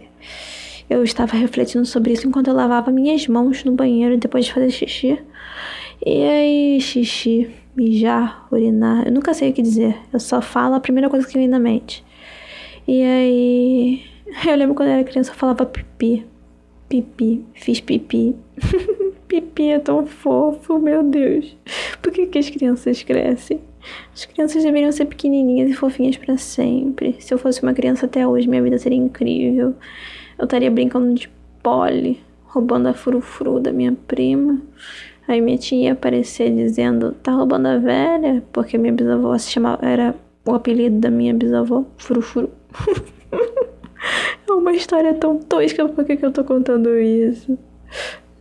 eu 0.89 1.03
estava 1.03 1.37
refletindo 1.37 1.85
sobre 1.85 2.13
isso 2.13 2.27
enquanto 2.27 2.47
eu 2.47 2.53
lavava 2.53 2.91
minhas 2.91 3.27
mãos 3.27 3.63
no 3.63 3.71
banheiro 3.71 4.17
depois 4.17 4.45
de 4.45 4.53
fazer 4.53 4.71
xixi. 4.71 5.19
E 6.05 6.23
aí, 6.23 6.81
xixi 6.81 7.49
mijar, 7.79 8.45
urinar, 8.51 9.07
eu 9.07 9.11
nunca 9.13 9.33
sei 9.33 9.51
o 9.51 9.53
que 9.53 9.61
dizer. 9.61 9.95
Eu 10.11 10.19
só 10.19 10.41
falo 10.41 10.75
a 10.75 10.79
primeira 10.81 11.09
coisa 11.09 11.25
que 11.25 11.37
vem 11.37 11.47
na 11.47 11.59
mente. 11.59 12.03
E 12.85 13.01
aí, 13.01 14.03
eu 14.45 14.55
lembro 14.57 14.75
quando 14.75 14.89
eu 14.89 14.95
era 14.95 15.03
criança 15.05 15.31
eu 15.31 15.35
falava 15.35 15.65
pipi. 15.65 16.25
Pipi, 16.89 17.45
fiz 17.53 17.79
pipi. 17.79 18.35
pipi 19.29 19.69
é 19.69 19.79
tão 19.79 20.05
fofo, 20.05 20.77
meu 20.79 21.03
Deus. 21.03 21.55
Por 22.01 22.11
que, 22.11 22.25
que 22.25 22.37
as 22.39 22.49
crianças 22.49 23.01
crescem? 23.01 23.61
As 24.13 24.25
crianças 24.25 24.63
deveriam 24.63 24.91
ser 24.91 25.05
pequenininhas 25.05 25.71
e 25.71 25.73
fofinhas 25.73 26.17
para 26.17 26.37
sempre. 26.37 27.15
Se 27.19 27.33
eu 27.33 27.37
fosse 27.37 27.63
uma 27.63 27.73
criança 27.73 28.07
até 28.07 28.27
hoje, 28.27 28.47
minha 28.47 28.61
vida 28.61 28.77
seria 28.77 28.97
incrível. 28.97 29.73
Eu 30.37 30.43
estaria 30.43 30.69
brincando 30.69 31.13
de 31.13 31.29
pole, 31.63 32.19
roubando 32.43 32.87
a 32.87 32.93
frufru 32.93 33.59
da 33.59 33.71
minha 33.71 33.93
prima. 34.07 34.61
Aí 35.29 35.41
minha 35.41 35.59
tia 35.59 35.77
ia 35.77 35.93
aparecer 35.93 36.49
dizendo, 36.55 37.11
tá 37.21 37.31
roubando 37.31 37.67
a 37.67 37.77
velha? 37.77 38.43
Porque 38.51 38.79
minha 38.79 38.91
bisavó 38.91 39.37
se 39.37 39.51
chamava, 39.51 39.85
era 39.85 40.15
o 40.43 40.55
apelido 40.55 40.97
da 40.97 41.11
minha 41.11 41.35
bisavó, 41.35 41.85
Frufuru. 41.99 42.49
é 44.49 44.51
uma 44.51 44.71
história 44.71 45.13
tão 45.13 45.37
tosca, 45.37 45.87
por 45.87 46.03
que, 46.03 46.17
que 46.17 46.25
eu 46.25 46.31
tô 46.31 46.43
contando 46.43 46.97
isso? 46.97 47.55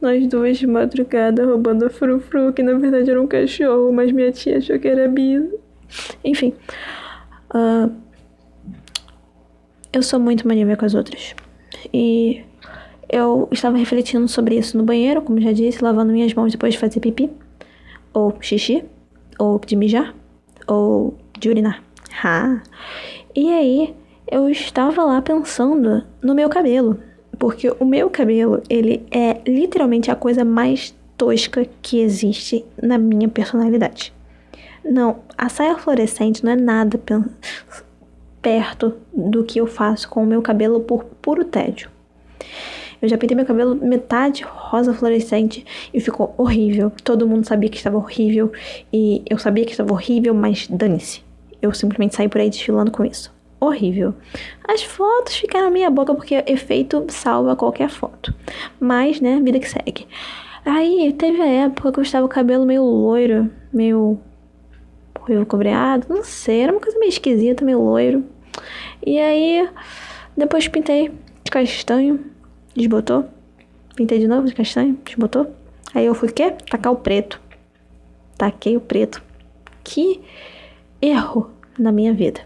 Nós 0.01 0.27
duas 0.29 0.57
de 0.57 0.67
madrugada 0.67 1.45
roubando 1.45 1.85
a 1.85 1.91
Frufru, 1.91 2.55
que 2.55 2.63
na 2.63 2.73
verdade 2.79 3.11
era 3.11 3.21
um 3.21 3.27
cachorro, 3.27 3.93
mas 3.93 4.11
minha 4.11 4.33
tia 4.33 4.57
achou 4.57 4.79
que 4.79 4.89
era 4.89 5.07
bisa. 5.09 5.55
Enfim. 6.25 6.55
Uh, 7.55 7.93
eu 9.93 10.03
sou 10.03 10.19
muito 10.19 10.49
mania 10.49 10.75
com 10.75 10.87
as 10.87 10.95
outras. 10.95 11.35
E 11.93 12.43
eu 13.09 13.49
estava 13.51 13.77
refletindo 13.77 14.29
sobre 14.29 14.57
isso 14.57 14.77
no 14.77 14.85
banheiro, 14.85 15.23
como 15.23 15.41
já 15.41 15.53
disse, 15.53 15.83
lavando 15.83 16.13
minhas 16.13 16.35
mãos 16.35 16.53
depois 16.53 16.75
de 16.75 16.79
fazer 16.79 17.01
pipi, 17.01 17.31
ou 18.13 18.37
xixi, 18.41 18.85
ou 19.39 19.59
de 19.59 19.77
mijar, 19.77 20.15
ou 20.67 21.17
de 21.39 21.49
urinar. 21.49 21.83
Ah. 22.23 22.61
E 23.35 23.51
aí 23.51 23.95
eu 24.31 24.49
estava 24.49 25.05
lá 25.05 25.23
pensando 25.23 26.05
no 26.23 26.35
meu 26.35 26.49
cabelo, 26.49 26.99
porque 27.39 27.75
o 27.81 27.85
meu 27.85 28.11
cabelo, 28.11 28.63
ele 28.69 29.07
é 29.11 29.41
literalmente 29.47 30.11
a 30.11 30.17
coisa 30.17 30.45
mais 30.45 30.95
tosca 31.17 31.67
que 31.81 32.01
existe 32.01 32.65
na 32.81 32.99
minha 32.99 33.29
personalidade. 33.29 34.13
Não, 34.85 35.21
a 35.37 35.49
saia 35.49 35.77
fluorescente 35.77 36.45
não 36.45 36.53
é 36.53 36.57
nada 36.57 37.01
perto 38.41 38.95
do 39.13 39.45
que 39.45 39.59
eu 39.59 39.67
faço 39.67 40.09
com 40.09 40.23
o 40.23 40.27
meu 40.27 40.41
cabelo 40.41 40.81
por 40.81 41.05
puro 41.05 41.45
tédio. 41.45 41.91
Eu 43.01 43.09
já 43.09 43.17
pintei 43.17 43.37
meu 43.37 43.47
cabelo 43.47 43.75
metade 43.75 44.43
rosa 44.43 44.93
fluorescente 44.93 45.65
e 45.93 46.01
ficou 46.01 46.35
horrível. 46.37 46.93
Todo 47.05 47.27
mundo 47.27 47.47
sabia 47.47 47.69
que 47.69 47.77
estava 47.77 47.97
horrível 47.97 48.53
e 48.93 49.23
eu 49.29 49.39
sabia 49.39 49.65
que 49.65 49.71
estava 49.71 49.93
horrível, 49.93 50.35
mas 50.35 50.67
dane-se. 50.69 51.23
Eu 51.63 51.73
simplesmente 51.73 52.15
saí 52.15 52.29
por 52.29 52.41
aí 52.41 52.51
desfilando 52.51 52.91
com 52.91 53.05
isso. 53.05 53.33
Horrível. 53.61 54.15
As 54.69 54.83
fotos 54.83 55.37
ficaram 55.37 55.67
na 55.67 55.71
minha 55.71 55.91
boca 55.91 56.15
porque 56.15 56.43
efeito 56.47 57.05
salva 57.09 57.57
qualquer 57.57 57.89
foto. 57.89 58.35
Mas, 58.79 59.21
né, 59.21 59.41
vida 59.43 59.59
que 59.59 59.69
segue. 59.69 60.07
Aí 60.65 61.13
teve 61.13 61.41
a 61.41 61.47
época 61.47 61.93
que 61.93 61.99
eu 61.99 62.03
estava 62.03 62.27
com 62.27 62.33
o 62.33 62.35
cabelo 62.35 62.67
meio 62.67 62.85
loiro, 62.85 63.51
meio 63.73 64.19
ruivo 65.19 65.47
cobreado, 65.47 66.07
não 66.09 66.25
sei, 66.25 66.61
era 66.61 66.73
uma 66.73 66.81
coisa 66.81 66.99
meio 66.99 67.11
esquisita, 67.11 67.65
meio 67.65 67.81
loiro. 67.81 68.25
E 69.05 69.19
aí, 69.19 69.69
depois 70.37 70.69
pintei 70.69 71.11
de 71.45 71.51
castanho, 71.51 72.21
desbotou. 72.79 73.27
Pintei 73.95 74.19
de 74.19 74.29
novo 74.29 74.47
de 74.47 74.55
castanho, 74.55 74.97
desbotou. 75.05 75.53
Aí 75.95 76.07
eu 76.07 76.15
fui 76.15 76.29
o 76.29 76.33
quê? 76.33 76.55
Tacar 76.71 76.93
o 76.93 76.97
preto. 76.97 77.41
Taquei 78.37 78.77
o 78.77 78.81
preto. 78.81 79.23
Que 79.83 80.21
erro 81.03 81.51
na 81.79 81.91
minha 81.91 82.15
vida. 82.15 82.41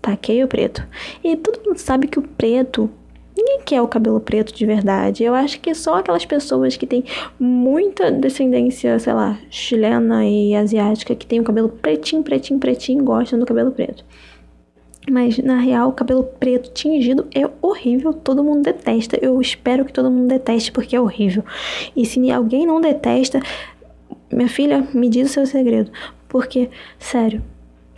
Taquei 0.00 0.42
o 0.42 0.48
preto. 0.48 0.86
E 1.22 1.36
todo 1.36 1.64
mundo 1.66 1.78
sabe 1.78 2.06
que 2.06 2.18
o 2.18 2.22
preto. 2.22 2.88
Ninguém 3.36 3.60
quer 3.64 3.80
o 3.80 3.88
cabelo 3.88 4.20
preto 4.20 4.54
de 4.54 4.64
verdade. 4.66 5.24
Eu 5.24 5.34
acho 5.34 5.58
que 5.58 5.74
só 5.74 5.96
aquelas 5.96 6.24
pessoas 6.24 6.76
que 6.76 6.86
têm 6.86 7.02
muita 7.40 8.10
descendência, 8.10 8.98
sei 8.98 9.12
lá, 9.14 9.38
chilena 9.50 10.26
e 10.26 10.54
asiática, 10.54 11.14
que 11.14 11.26
tem 11.26 11.40
o 11.40 11.44
cabelo 11.44 11.68
pretinho, 11.68 12.22
pretinho, 12.22 12.60
pretinho, 12.60 13.02
gostam 13.02 13.38
do 13.38 13.46
cabelo 13.46 13.72
preto. 13.72 14.04
Mas 15.10 15.38
na 15.38 15.58
real, 15.58 15.88
o 15.88 15.92
cabelo 15.92 16.22
preto 16.22 16.70
tingido 16.72 17.26
é 17.34 17.48
horrível, 17.60 18.12
todo 18.12 18.44
mundo 18.44 18.62
detesta. 18.62 19.18
Eu 19.20 19.40
espero 19.40 19.84
que 19.84 19.92
todo 19.92 20.10
mundo 20.10 20.28
deteste 20.28 20.70
porque 20.70 20.94
é 20.94 21.00
horrível. 21.00 21.44
E 21.96 22.06
se 22.06 22.30
alguém 22.30 22.66
não 22.66 22.80
detesta, 22.80 23.40
minha 24.30 24.48
filha, 24.48 24.86
me 24.94 25.08
diz 25.08 25.30
o 25.30 25.32
seu 25.32 25.46
segredo. 25.46 25.90
Porque, 26.28 26.70
sério, 26.98 27.42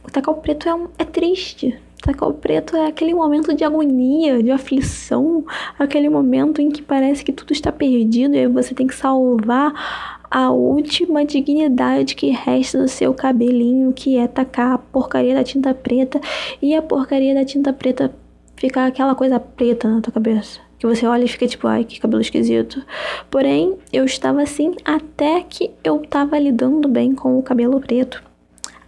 o 0.07 0.11
tacal 0.11 0.35
preto 0.37 0.69
é, 0.69 0.75
um, 0.75 0.89
é 0.99 1.05
triste. 1.05 1.79
O 1.99 2.07
tacal 2.07 2.33
preto 2.33 2.77
é 2.77 2.87
aquele 2.87 3.15
momento 3.15 3.55
de 3.55 3.65
agonia, 3.65 4.43
de 4.43 4.51
aflição, 4.51 5.45
aquele 5.79 6.09
momento 6.09 6.61
em 6.61 6.71
que 6.71 6.83
parece 6.83 7.25
que 7.25 7.33
tudo 7.33 7.53
está 7.53 7.71
perdido 7.71 8.35
e 8.35 8.39
aí 8.41 8.47
você 8.47 8.75
tem 8.75 8.87
que 8.87 8.95
salvar 8.95 10.14
a 10.31 10.51
última 10.51 11.25
dignidade 11.25 12.15
que 12.15 12.31
resta 12.31 12.79
do 12.79 12.89
seu 12.89 13.15
cabelinho, 13.15 13.93
que 13.93 14.17
é 14.17 14.27
tacar 14.27 14.73
a 14.73 14.79
porcaria 14.79 15.35
da 15.35 15.45
tinta 15.45 15.73
preta 15.75 16.21
e 16.61 16.75
a 16.75 16.83
porcaria 16.83 17.35
da 17.35 17.45
tinta 17.45 17.73
preta 17.73 18.13
ficar 18.57 18.87
aquela 18.87 19.15
coisa 19.15 19.39
preta 19.39 19.89
na 19.89 20.01
tua 20.01 20.13
cabeça. 20.13 20.61
Que 20.79 20.87
você 20.87 21.07
olha 21.07 21.25
e 21.25 21.29
fica 21.29 21.47
tipo, 21.47 21.67
ai, 21.67 21.85
que 21.85 22.01
cabelo 22.01 22.21
esquisito. 22.21 22.85
Porém, 23.31 23.77
eu 23.93 24.05
estava 24.05 24.43
assim 24.43 24.75
até 24.85 25.41
que 25.43 25.71
eu 25.83 25.99
tava 25.99 26.39
lidando 26.39 26.89
bem 26.89 27.15
com 27.15 27.39
o 27.39 27.43
cabelo 27.43 27.81
preto. 27.81 28.23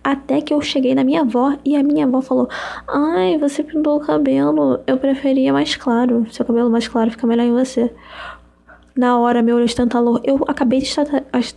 Até 0.07 0.41
que 0.41 0.55
eu 0.55 0.61
cheguei 0.61 0.95
na 0.95 1.03
minha 1.03 1.23
avó 1.23 1.57
e 1.65 1.75
a 1.75 1.83
minha 1.83 2.07
avó 2.07 2.23
falou: 2.23 2.49
Ai, 2.87 3.37
você 3.39 3.65
pintou 3.65 3.97
o 3.97 4.01
cabelo. 4.01 4.79
Eu 4.87 4.99
preferia 4.99 5.53
mais 5.53 5.75
claro. 5.75 6.25
Seu 6.31 6.47
cabelo 6.47 6.71
mais 6.71 6.87
claro 6.87 7.11
fica 7.11 7.27
melhor 7.27 7.45
em 7.45 7.53
você. 7.53 7.93
Na 8.97 9.19
hora, 9.19 9.43
meu 9.43 9.57
olho 9.57 9.67
estantalou. 9.67 10.21
Eu 10.25 10.43
acabei 10.49 10.81
de 10.81 10.91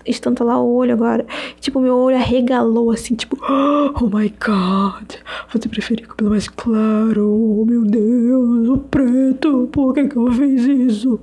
estantalar 0.05 0.59
o 0.59 0.75
olho 0.75 0.91
agora. 0.91 1.25
Tipo, 1.61 1.79
meu 1.79 1.95
olho 1.95 2.17
arregalou 2.17 2.91
assim, 2.91 3.15
tipo, 3.15 3.37
oh 3.47 4.07
my 4.07 4.33
god. 4.45 5.13
Você 5.53 5.69
prefere 5.69 6.03
cabelo 6.03 6.31
mais 6.31 6.49
claro? 6.49 7.61
Oh 7.61 7.63
meu 7.63 7.85
Deus, 7.85 8.67
o 8.67 8.77
preto. 8.77 9.69
Por 9.71 9.93
que, 9.93 10.09
que 10.09 10.17
eu 10.17 10.31
fiz 10.33 10.63
isso? 10.65 11.19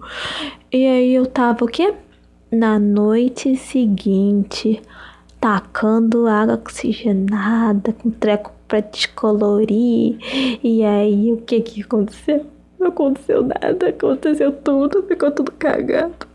E 0.72 0.86
aí 0.86 1.14
eu 1.14 1.26
tava 1.26 1.64
o 1.64 1.68
quê? 1.68 1.92
Na 2.50 2.78
noite 2.78 3.54
seguinte, 3.56 4.80
tacando 5.38 6.26
água 6.26 6.54
oxigenada 6.54 7.92
com 7.92 8.08
treco 8.10 8.52
pra 8.66 8.80
descolorir. 8.80 10.16
E 10.62 10.82
aí, 10.82 11.32
o 11.32 11.38
que 11.38 11.60
que 11.60 11.82
aconteceu? 11.82 12.46
Não 12.78 12.88
aconteceu 12.88 13.42
nada, 13.42 13.88
aconteceu 13.88 14.52
tudo, 14.52 15.02
ficou 15.02 15.30
tudo 15.30 15.52
cagado. 15.52 16.26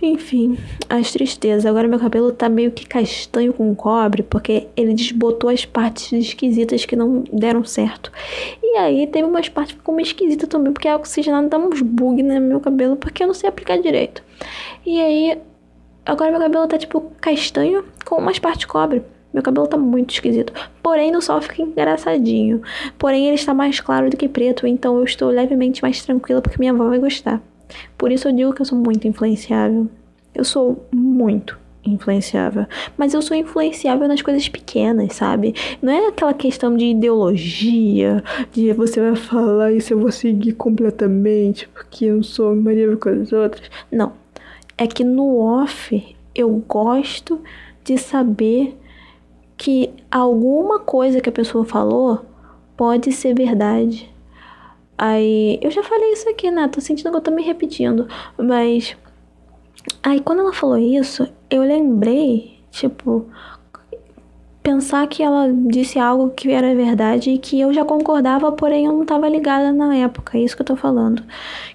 Enfim, 0.00 0.58
as 0.88 1.12
tristezas. 1.12 1.66
Agora 1.66 1.88
meu 1.88 1.98
cabelo 1.98 2.32
tá 2.32 2.48
meio 2.48 2.70
que 2.70 2.86
castanho 2.86 3.52
com 3.52 3.74
cobre, 3.74 4.22
porque 4.22 4.66
ele 4.76 4.94
desbotou 4.94 5.50
as 5.50 5.64
partes 5.64 6.12
esquisitas 6.12 6.84
que 6.84 6.96
não 6.96 7.24
deram 7.32 7.64
certo. 7.64 8.10
E 8.62 8.76
aí 8.78 9.06
teve 9.06 9.26
umas 9.26 9.48
partes 9.48 9.72
que 9.72 9.78
ficou 9.78 9.94
meio 9.94 10.06
esquisita 10.06 10.46
também, 10.46 10.72
porque 10.72 10.88
a 10.88 10.96
oxigenada 10.96 11.48
dá 11.48 11.58
uns 11.58 11.82
bugs 11.82 12.24
no 12.24 12.40
meu 12.40 12.60
cabelo, 12.60 12.96
porque 12.96 13.22
eu 13.22 13.26
não 13.26 13.34
sei 13.34 13.48
aplicar 13.48 13.78
direito. 13.78 14.22
E 14.86 15.00
aí, 15.00 15.38
agora 16.04 16.30
meu 16.30 16.40
cabelo 16.40 16.66
tá 16.66 16.78
tipo 16.78 17.12
castanho 17.20 17.84
com 18.04 18.16
umas 18.16 18.38
partes 18.38 18.66
cobre. 18.66 19.02
Meu 19.32 19.42
cabelo 19.42 19.66
tá 19.66 19.76
muito 19.76 20.14
esquisito. 20.14 20.52
Porém, 20.82 21.12
no 21.12 21.20
sol 21.20 21.40
fica 21.40 21.62
engraçadinho. 21.62 22.62
Porém, 22.98 23.26
ele 23.26 23.34
está 23.34 23.52
mais 23.52 23.80
claro 23.80 24.08
do 24.10 24.16
que 24.16 24.28
preto, 24.28 24.66
então 24.66 24.96
eu 24.96 25.04
estou 25.04 25.28
levemente 25.28 25.82
mais 25.82 26.02
tranquila 26.02 26.40
porque 26.40 26.58
minha 26.58 26.72
avó 26.72 26.88
vai 26.88 26.98
gostar. 26.98 27.42
Por 27.96 28.10
isso 28.10 28.28
eu 28.28 28.32
digo 28.32 28.52
que 28.52 28.62
eu 28.62 28.66
sou 28.66 28.78
muito 28.78 29.06
influenciável. 29.06 29.88
Eu 30.34 30.44
sou 30.44 30.86
muito 30.92 31.58
influenciável. 31.84 32.66
Mas 32.96 33.14
eu 33.14 33.22
sou 33.22 33.36
influenciável 33.36 34.08
nas 34.08 34.22
coisas 34.22 34.48
pequenas, 34.48 35.14
sabe? 35.14 35.54
Não 35.80 35.92
é 35.92 36.08
aquela 36.08 36.34
questão 36.34 36.76
de 36.76 36.86
ideologia, 36.86 38.22
de 38.52 38.72
você 38.72 39.00
vai 39.00 39.16
falar 39.16 39.72
isso 39.72 39.92
eu 39.92 39.98
vou 39.98 40.12
seguir 40.12 40.52
completamente 40.52 41.68
porque 41.68 42.06
eu 42.06 42.22
sou 42.22 42.54
Maria 42.54 42.96
com 42.96 43.08
as 43.08 43.32
outras. 43.32 43.70
Não. 43.90 44.12
É 44.76 44.86
que 44.86 45.02
no 45.02 45.38
off 45.38 46.16
eu 46.34 46.50
gosto 46.68 47.40
de 47.84 47.98
saber 47.98 48.76
que 49.58 49.92
alguma 50.10 50.78
coisa 50.78 51.20
que 51.20 51.28
a 51.28 51.32
pessoa 51.32 51.64
falou 51.64 52.24
pode 52.76 53.10
ser 53.12 53.34
verdade. 53.34 54.08
Aí, 54.96 55.58
eu 55.60 55.70
já 55.70 55.82
falei 55.82 56.12
isso 56.12 56.28
aqui, 56.28 56.50
né? 56.50 56.68
Tô 56.68 56.80
sentindo 56.80 57.10
que 57.10 57.16
eu 57.16 57.20
tô 57.20 57.30
me 57.30 57.42
repetindo, 57.42 58.08
mas 58.36 58.96
aí 60.02 60.20
quando 60.20 60.40
ela 60.40 60.52
falou 60.52 60.78
isso, 60.78 61.28
eu 61.50 61.62
lembrei, 61.62 62.58
tipo, 62.70 63.26
pensar 64.62 65.06
que 65.06 65.22
ela 65.22 65.52
disse 65.66 65.98
algo 65.98 66.30
que 66.30 66.50
era 66.50 66.74
verdade 66.74 67.30
e 67.30 67.38
que 67.38 67.60
eu 67.60 67.72
já 67.72 67.84
concordava, 67.84 68.52
porém 68.52 68.86
eu 68.86 68.92
não 68.92 69.04
tava 69.04 69.28
ligada 69.28 69.72
na 69.72 69.94
época, 69.96 70.36
é 70.36 70.42
isso 70.42 70.54
que 70.54 70.62
eu 70.62 70.66
tô 70.66 70.76
falando. 70.76 71.22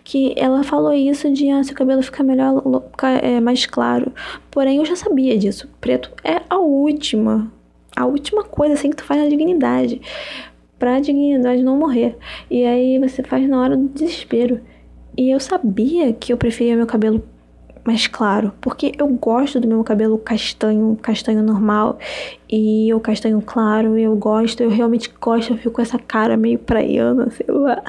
Que 0.03 0.33
ela 0.37 0.63
falou 0.63 0.93
isso 0.93 1.31
de 1.31 1.49
ah, 1.49 1.63
seu 1.63 1.75
cabelo 1.75 2.03
fica 2.03 2.23
melhor, 2.23 2.61
é, 3.21 3.39
mais 3.39 3.65
claro. 3.65 4.11
Porém 4.51 4.77
eu 4.77 4.85
já 4.85 4.95
sabia 4.95 5.37
disso. 5.37 5.67
Preto 5.81 6.11
é 6.23 6.41
a 6.49 6.57
última 6.57 7.51
a 7.95 8.06
última 8.06 8.43
coisa 8.43 8.73
assim 8.73 8.89
que 8.89 8.97
tu 8.97 9.03
faz 9.03 9.21
na 9.21 9.29
dignidade. 9.29 10.01
Pra 10.77 10.99
dignidade 10.99 11.63
não 11.63 11.77
morrer. 11.77 12.17
E 12.49 12.65
aí 12.65 12.99
você 12.99 13.23
faz 13.23 13.47
na 13.47 13.62
hora 13.62 13.77
do 13.77 13.88
desespero. 13.88 14.60
E 15.17 15.29
eu 15.29 15.39
sabia 15.39 16.12
que 16.12 16.34
eu 16.34 16.38
preferia 16.38 16.75
meu 16.75 16.88
cabelo 16.88 17.23
mais 17.86 18.08
claro, 18.08 18.53
porque 18.62 18.93
eu 18.97 19.08
gosto 19.08 19.60
do 19.60 19.67
meu 19.67 19.84
cabelo 19.84 20.17
castanho, 20.17 20.97
castanho 21.01 21.43
normal 21.43 21.99
e 22.49 22.93
o 22.93 22.99
castanho 22.99 23.41
claro, 23.41 23.97
eu 23.97 24.15
gosto, 24.15 24.63
eu 24.63 24.69
realmente 24.69 25.13
gosto, 25.19 25.51
eu 25.51 25.58
fico 25.58 25.71
com 25.71 25.82
essa 25.82 25.99
cara 25.99 26.38
meio 26.38 26.60
praiana, 26.60 27.29
sei 27.32 27.45
lá. 27.49 27.84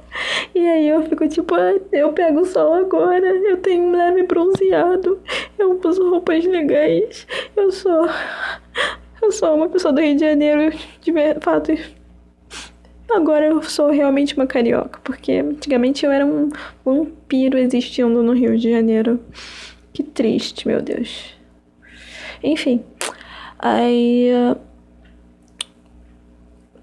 e 0.54 0.58
aí 0.58 0.88
eu 0.88 1.02
fico 1.04 1.26
tipo, 1.28 1.54
eu 1.92 2.12
pego 2.12 2.40
o 2.40 2.44
sol 2.44 2.74
agora, 2.74 3.26
eu 3.26 3.56
tenho 3.58 3.84
um 3.84 3.92
leve 3.92 4.24
bronzeado, 4.24 5.18
eu 5.58 5.80
uso 5.82 6.10
roupas 6.10 6.44
legais, 6.44 7.26
eu 7.56 7.72
sou 7.72 8.06
eu 9.20 9.32
sou 9.32 9.54
uma 9.54 9.68
pessoa 9.68 9.92
do 9.92 10.00
Rio 10.00 10.14
de 10.14 10.20
Janeiro, 10.20 10.76
de 11.00 11.12
fato. 11.40 11.72
Agora 13.10 13.46
eu 13.46 13.62
sou 13.62 13.90
realmente 13.90 14.34
uma 14.34 14.46
carioca, 14.46 15.00
porque 15.02 15.32
antigamente 15.32 16.04
eu 16.04 16.12
era 16.12 16.26
um 16.26 16.50
vampiro 16.84 17.56
existindo 17.56 18.22
no 18.22 18.32
Rio 18.32 18.58
de 18.58 18.70
Janeiro. 18.70 19.20
Que 19.92 20.02
triste, 20.02 20.68
meu 20.68 20.82
Deus. 20.82 21.34
Enfim, 22.42 22.84
aí. 23.58 24.30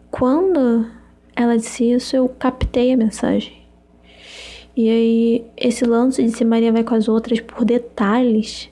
Quando 0.09 0.89
ela 1.35 1.57
disse 1.57 1.91
isso, 1.91 2.15
eu 2.15 2.29
captei 2.29 2.93
a 2.93 2.97
mensagem. 2.97 3.65
E 4.75 4.89
aí, 4.89 5.45
esse 5.55 5.85
lance 5.85 6.23
de 6.23 6.31
se 6.31 6.43
Maria 6.43 6.71
vai 6.71 6.83
com 6.83 6.95
as 6.95 7.07
outras 7.07 7.39
por 7.39 7.63
detalhes 7.63 8.69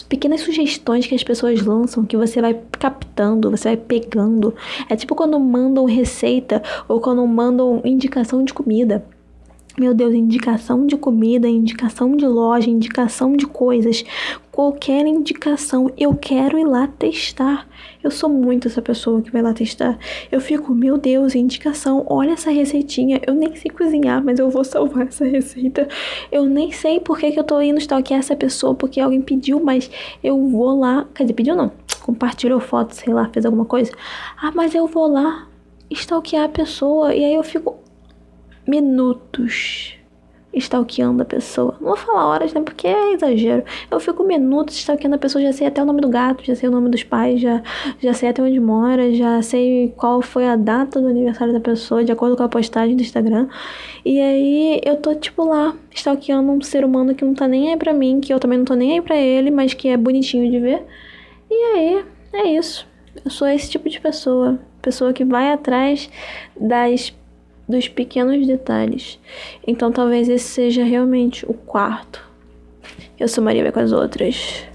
pequenas 0.00 0.40
sugestões 0.42 1.06
que 1.06 1.14
as 1.14 1.22
pessoas 1.22 1.62
lançam 1.62 2.04
que 2.04 2.16
você 2.16 2.40
vai 2.40 2.60
captando, 2.72 3.50
você 3.50 3.68
vai 3.70 3.76
pegando. 3.76 4.54
É 4.88 4.96
tipo 4.96 5.14
quando 5.14 5.38
mandam 5.38 5.84
receita 5.84 6.62
ou 6.88 7.00
quando 7.00 7.26
mandam 7.26 7.80
indicação 7.84 8.44
de 8.44 8.54
comida. 8.54 9.04
Meu 9.76 9.92
Deus, 9.92 10.14
indicação 10.14 10.86
de 10.86 10.96
comida, 10.96 11.48
indicação 11.48 12.16
de 12.16 12.24
loja, 12.24 12.70
indicação 12.70 13.36
de 13.36 13.44
coisas, 13.44 14.04
qualquer 14.52 15.04
indicação, 15.04 15.90
eu 15.98 16.14
quero 16.14 16.56
ir 16.56 16.64
lá 16.64 16.86
testar. 16.86 17.66
Eu 18.00 18.08
sou 18.08 18.30
muito 18.30 18.68
essa 18.68 18.80
pessoa 18.80 19.20
que 19.20 19.32
vai 19.32 19.42
lá 19.42 19.52
testar. 19.52 19.98
Eu 20.30 20.40
fico, 20.40 20.72
meu 20.72 20.96
Deus, 20.96 21.34
indicação, 21.34 22.06
olha 22.08 22.34
essa 22.34 22.52
receitinha. 22.52 23.20
Eu 23.26 23.34
nem 23.34 23.56
sei 23.56 23.68
cozinhar, 23.68 24.22
mas 24.24 24.38
eu 24.38 24.48
vou 24.48 24.62
salvar 24.62 25.08
essa 25.08 25.24
receita. 25.24 25.88
Eu 26.30 26.44
nem 26.44 26.70
sei 26.70 27.00
por 27.00 27.18
que, 27.18 27.32
que 27.32 27.40
eu 27.40 27.44
tô 27.44 27.60
indo 27.60 27.80
stalkear 27.80 28.20
essa 28.20 28.36
pessoa, 28.36 28.76
porque 28.76 29.00
alguém 29.00 29.20
pediu, 29.20 29.58
mas 29.58 29.90
eu 30.22 30.40
vou 30.50 30.78
lá. 30.78 31.04
Quer 31.12 31.24
dizer, 31.24 31.34
pediu 31.34 31.56
não. 31.56 31.72
Compartilhou 32.00 32.60
foto, 32.60 32.94
sei 32.94 33.12
lá, 33.12 33.28
fez 33.32 33.44
alguma 33.44 33.64
coisa. 33.64 33.90
Ah, 34.40 34.52
mas 34.54 34.72
eu 34.72 34.86
vou 34.86 35.08
lá 35.08 35.48
stalkear 35.90 36.44
a 36.44 36.48
pessoa. 36.48 37.12
E 37.12 37.24
aí 37.24 37.34
eu 37.34 37.42
fico, 37.42 37.82
minutos 38.66 39.96
stalkeando 40.56 41.22
a 41.22 41.24
pessoa. 41.24 41.76
Não 41.80 41.88
vou 41.88 41.96
falar 41.96 42.26
horas, 42.26 42.52
né? 42.52 42.60
Porque 42.60 42.86
é 42.86 43.12
exagero. 43.12 43.64
Eu 43.90 43.98
fico 44.00 44.24
minutos 44.24 44.76
stalkeando 44.76 45.16
a 45.16 45.18
pessoa, 45.18 45.42
já 45.42 45.52
sei 45.52 45.66
até 45.66 45.82
o 45.82 45.84
nome 45.84 46.00
do 46.00 46.08
gato, 46.08 46.44
já 46.44 46.54
sei 46.54 46.68
o 46.68 46.72
nome 46.72 46.88
dos 46.88 47.02
pais, 47.02 47.40
já, 47.40 47.62
já 48.00 48.12
sei 48.12 48.28
até 48.28 48.42
onde 48.42 48.60
mora, 48.60 49.12
já 49.12 49.42
sei 49.42 49.92
qual 49.96 50.22
foi 50.22 50.46
a 50.46 50.56
data 50.56 51.00
do 51.00 51.08
aniversário 51.08 51.52
da 51.52 51.60
pessoa, 51.60 52.04
de 52.04 52.12
acordo 52.12 52.36
com 52.36 52.42
a 52.42 52.48
postagem 52.48 52.96
do 52.96 53.02
Instagram. 53.02 53.48
E 54.04 54.20
aí 54.20 54.80
eu 54.84 54.96
tô, 54.96 55.14
tipo, 55.14 55.44
lá, 55.44 55.74
stalkeando 55.90 56.50
um 56.50 56.60
ser 56.60 56.84
humano 56.84 57.14
que 57.14 57.24
não 57.24 57.34
tá 57.34 57.48
nem 57.48 57.70
aí 57.70 57.76
pra 57.76 57.92
mim, 57.92 58.20
que 58.20 58.32
eu 58.32 58.38
também 58.38 58.58
não 58.58 58.64
tô 58.64 58.74
nem 58.74 58.94
aí 58.94 59.00
pra 59.00 59.16
ele, 59.16 59.50
mas 59.50 59.74
que 59.74 59.88
é 59.88 59.96
bonitinho 59.96 60.50
de 60.50 60.58
ver. 60.58 60.84
E 61.50 61.54
aí, 61.54 62.04
é 62.32 62.48
isso. 62.48 62.86
Eu 63.24 63.30
sou 63.30 63.46
esse 63.48 63.70
tipo 63.70 63.88
de 63.88 64.00
pessoa. 64.00 64.58
Pessoa 64.82 65.12
que 65.12 65.24
vai 65.24 65.52
atrás 65.52 66.10
das 66.60 67.14
dos 67.68 67.88
pequenos 67.88 68.46
detalhes. 68.46 69.18
Então 69.66 69.90
talvez 69.90 70.28
esse 70.28 70.44
seja 70.44 70.84
realmente 70.84 71.44
o 71.48 71.54
quarto. 71.54 72.22
Eu 73.18 73.28
sou 73.28 73.42
Maria 73.42 73.70
com 73.72 73.80
as 73.80 73.92
outras. 73.92 74.66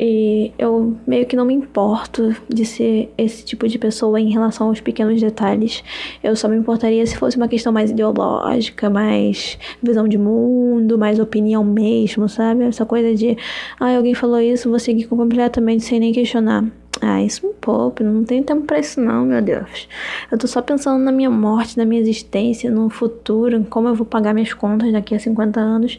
E 0.00 0.52
eu 0.56 0.96
meio 1.04 1.26
que 1.26 1.34
não 1.34 1.44
me 1.44 1.52
importo 1.52 2.34
de 2.48 2.64
ser 2.64 3.12
esse 3.18 3.44
tipo 3.44 3.66
de 3.66 3.78
pessoa 3.78 4.20
em 4.20 4.30
relação 4.30 4.68
aos 4.68 4.80
pequenos 4.80 5.20
detalhes. 5.20 5.82
Eu 6.22 6.36
só 6.36 6.46
me 6.46 6.56
importaria 6.56 7.04
se 7.04 7.16
fosse 7.16 7.36
uma 7.36 7.48
questão 7.48 7.72
mais 7.72 7.90
ideológica, 7.90 8.88
mais 8.88 9.58
visão 9.82 10.06
de 10.06 10.16
mundo, 10.16 10.96
mais 10.96 11.18
opinião 11.18 11.64
mesmo, 11.64 12.28
sabe? 12.28 12.62
Essa 12.62 12.86
coisa 12.86 13.12
de, 13.12 13.36
ah, 13.80 13.96
alguém 13.96 14.14
falou 14.14 14.40
isso, 14.40 14.70
vou 14.70 14.78
seguir 14.78 15.06
completamente 15.06 15.82
sem 15.82 15.98
nem 15.98 16.12
questionar. 16.12 16.64
Ah, 17.00 17.22
isso 17.22 17.46
me 17.46 17.54
poupa, 17.54 18.02
não 18.02 18.24
tenho 18.24 18.42
tempo 18.42 18.62
pra 18.62 18.80
isso 18.80 19.00
não, 19.00 19.24
meu 19.24 19.40
Deus. 19.40 19.88
Eu 20.30 20.36
tô 20.36 20.48
só 20.48 20.60
pensando 20.60 21.02
na 21.02 21.12
minha 21.12 21.30
morte, 21.30 21.76
na 21.78 21.84
minha 21.84 22.00
existência, 22.00 22.70
no 22.70 22.90
futuro, 22.90 23.56
em 23.56 23.62
como 23.62 23.88
eu 23.88 23.94
vou 23.94 24.04
pagar 24.04 24.34
minhas 24.34 24.52
contas 24.52 24.92
daqui 24.92 25.14
a 25.14 25.18
50 25.18 25.60
anos. 25.60 25.98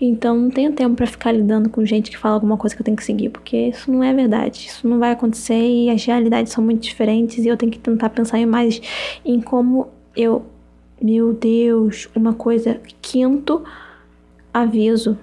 Então 0.00 0.36
não 0.36 0.50
tenho 0.50 0.72
tempo 0.72 0.94
para 0.94 1.06
ficar 1.06 1.32
lidando 1.32 1.68
com 1.68 1.84
gente 1.84 2.10
que 2.10 2.18
fala 2.18 2.34
alguma 2.34 2.56
coisa 2.56 2.76
que 2.76 2.82
eu 2.82 2.84
tenho 2.84 2.96
que 2.96 3.04
seguir, 3.04 3.30
porque 3.30 3.56
isso 3.56 3.90
não 3.90 4.04
é 4.04 4.14
verdade. 4.14 4.66
Isso 4.68 4.86
não 4.86 4.98
vai 4.98 5.12
acontecer 5.12 5.58
e 5.58 5.90
as 5.90 6.04
realidades 6.04 6.52
são 6.52 6.62
muito 6.62 6.82
diferentes 6.82 7.44
e 7.44 7.48
eu 7.48 7.56
tenho 7.56 7.72
que 7.72 7.78
tentar 7.78 8.10
pensar 8.10 8.44
mais 8.46 8.80
em 9.24 9.40
como 9.40 9.88
eu. 10.14 10.44
Meu 11.00 11.32
Deus, 11.32 12.08
uma 12.14 12.32
coisa. 12.32 12.80
Quinto 13.02 13.62
aviso 14.52 15.18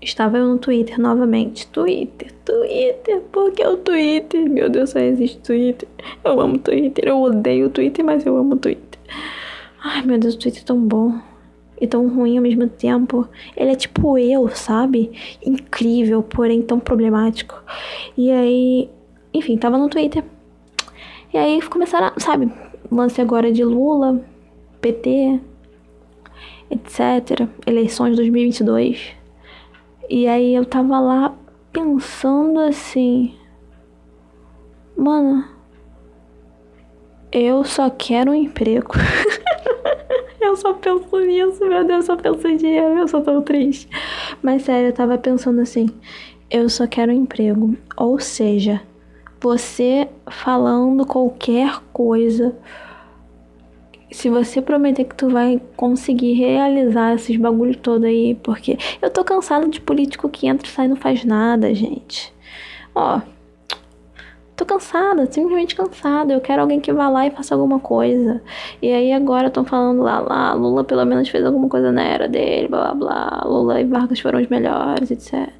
Estava 0.00 0.38
eu 0.38 0.46
no 0.46 0.58
Twitter 0.58 1.00
novamente. 1.00 1.66
Twitter, 1.68 2.32
Twitter, 2.44 3.22
porque 3.32 3.62
é 3.62 3.68
o 3.68 3.76
Twitter? 3.76 4.48
Meu 4.48 4.68
Deus, 4.68 4.90
só 4.90 4.98
existe 4.98 5.38
Twitter. 5.38 5.88
Eu 6.24 6.40
amo 6.40 6.58
Twitter. 6.58 7.08
Eu 7.08 7.20
odeio 7.22 7.66
o 7.66 7.70
Twitter, 7.70 8.04
mas 8.04 8.24
eu 8.24 8.36
amo 8.36 8.56
Twitter. 8.56 9.00
Ai, 9.82 10.02
meu 10.02 10.18
Deus, 10.18 10.34
o 10.34 10.38
Twitter 10.38 10.62
é 10.62 10.64
tão 10.64 10.78
bom 10.78 11.18
e 11.80 11.86
tão 11.86 12.08
ruim 12.08 12.36
ao 12.36 12.42
mesmo 12.42 12.68
tempo. 12.68 13.28
Ele 13.56 13.70
é 13.70 13.74
tipo 13.74 14.18
eu, 14.18 14.48
sabe? 14.48 15.12
Incrível, 15.44 16.22
porém 16.22 16.62
tão 16.62 16.78
problemático. 16.78 17.54
E 18.16 18.30
aí, 18.30 18.90
enfim, 19.32 19.56
tava 19.56 19.78
no 19.78 19.88
Twitter. 19.88 20.24
E 21.32 21.38
aí 21.38 21.60
começaram, 21.62 22.12
sabe, 22.18 22.50
lance 22.90 23.20
agora 23.20 23.52
de 23.52 23.64
Lula, 23.64 24.24
PT, 24.80 25.40
etc. 26.70 27.48
Eleições 27.66 28.16
2022. 28.16 29.15
E 30.08 30.28
aí 30.28 30.54
eu 30.54 30.64
tava 30.64 31.00
lá 31.00 31.34
pensando 31.72 32.60
assim, 32.60 33.34
mano, 34.96 35.44
eu 37.32 37.64
só 37.64 37.90
quero 37.90 38.30
um 38.30 38.34
emprego. 38.34 38.92
eu 40.40 40.56
só 40.56 40.72
penso 40.74 41.18
nisso, 41.20 41.66
meu 41.66 41.84
Deus, 41.84 42.08
eu 42.08 42.14
só 42.14 42.16
penso 42.16 42.46
em 42.46 42.56
dinheiro, 42.56 42.98
eu 42.98 43.08
sou 43.08 43.20
tão 43.20 43.42
triste. 43.42 43.88
Mas 44.40 44.62
sério, 44.62 44.88
eu 44.88 44.92
tava 44.92 45.18
pensando 45.18 45.60
assim, 45.60 45.88
eu 46.50 46.68
só 46.68 46.86
quero 46.86 47.12
um 47.12 47.16
emprego. 47.16 47.76
Ou 47.96 48.20
seja, 48.20 48.80
você 49.40 50.08
falando 50.30 51.04
qualquer 51.04 51.80
coisa 51.92 52.56
se 54.10 54.30
você 54.30 54.62
prometer 54.62 55.04
que 55.04 55.14
tu 55.14 55.28
vai 55.28 55.60
conseguir 55.76 56.34
realizar 56.34 57.14
esses 57.14 57.36
bagulho 57.36 57.76
todo 57.76 58.04
aí, 58.04 58.34
porque 58.36 58.78
eu 59.02 59.10
tô 59.10 59.24
cansada 59.24 59.68
de 59.68 59.80
político 59.80 60.28
que 60.28 60.46
entra 60.46 60.66
e 60.66 60.70
sai 60.70 60.86
e 60.86 60.88
não 60.88 60.96
faz 60.96 61.24
nada, 61.24 61.74
gente. 61.74 62.32
Ó, 62.94 63.20
tô 64.56 64.64
cansada, 64.64 65.30
simplesmente 65.30 65.74
cansada. 65.76 66.32
Eu 66.32 66.40
quero 66.40 66.62
alguém 66.62 66.80
que 66.80 66.92
vá 66.92 67.08
lá 67.08 67.26
e 67.26 67.30
faça 67.30 67.54
alguma 67.54 67.78
coisa. 67.78 68.42
E 68.80 68.90
aí 68.92 69.12
agora 69.12 69.48
estão 69.48 69.64
falando 69.64 70.02
lá, 70.02 70.20
lá, 70.20 70.54
Lula 70.54 70.84
pelo 70.84 71.04
menos 71.04 71.28
fez 71.28 71.44
alguma 71.44 71.68
coisa 71.68 71.92
na 71.92 72.02
era 72.02 72.28
dele, 72.28 72.68
blá 72.68 72.94
blá 72.94 72.94
blá. 72.94 73.42
Lula 73.44 73.80
e 73.80 73.84
Vargas 73.84 74.20
foram 74.20 74.40
os 74.40 74.48
melhores, 74.48 75.10
etc. 75.10 75.52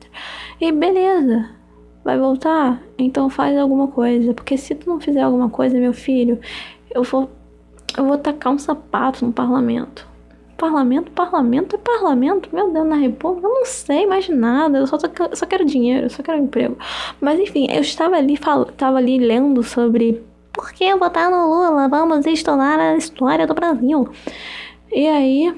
E 0.60 0.72
beleza. 0.72 1.50
Vai 2.04 2.18
voltar? 2.18 2.80
Então 2.96 3.28
faz 3.28 3.58
alguma 3.58 3.88
coisa. 3.88 4.32
Porque 4.32 4.56
se 4.56 4.74
tu 4.74 4.88
não 4.88 5.00
fizer 5.00 5.22
alguma 5.22 5.50
coisa, 5.50 5.78
meu 5.78 5.92
filho, 5.92 6.40
eu 6.94 7.02
vou 7.02 7.28
eu 7.96 8.04
vou 8.04 8.18
tacar 8.18 8.52
um 8.52 8.58
sapato 8.58 9.24
no 9.24 9.32
parlamento. 9.32 10.06
Parlamento, 10.56 11.10
parlamento 11.10 11.76
é 11.76 11.78
parlamento, 11.78 12.48
meu 12.50 12.72
Deus, 12.72 12.86
na 12.86 12.96
República, 12.96 13.46
eu 13.46 13.54
não 13.54 13.66
sei 13.66 14.06
mais 14.06 14.26
nada, 14.28 14.78
eu 14.78 14.86
só, 14.86 14.96
só 15.34 15.46
quero 15.46 15.66
dinheiro, 15.66 16.06
eu 16.06 16.10
só 16.10 16.22
quero 16.22 16.38
emprego. 16.38 16.78
Mas 17.20 17.38
enfim, 17.38 17.66
eu 17.70 17.82
estava 17.82 18.16
ali, 18.16 18.36
fal, 18.36 18.62
estava 18.62 18.96
ali 18.96 19.18
lendo 19.18 19.62
sobre 19.62 20.22
por 20.52 20.72
que 20.72 20.94
votar 20.96 21.30
no 21.30 21.46
Lula, 21.46 21.88
vamos 21.88 22.24
estourar 22.24 22.80
a 22.80 22.96
história 22.96 23.46
do 23.46 23.52
Brasil. 23.52 24.08
E 24.90 25.06
aí 25.06 25.54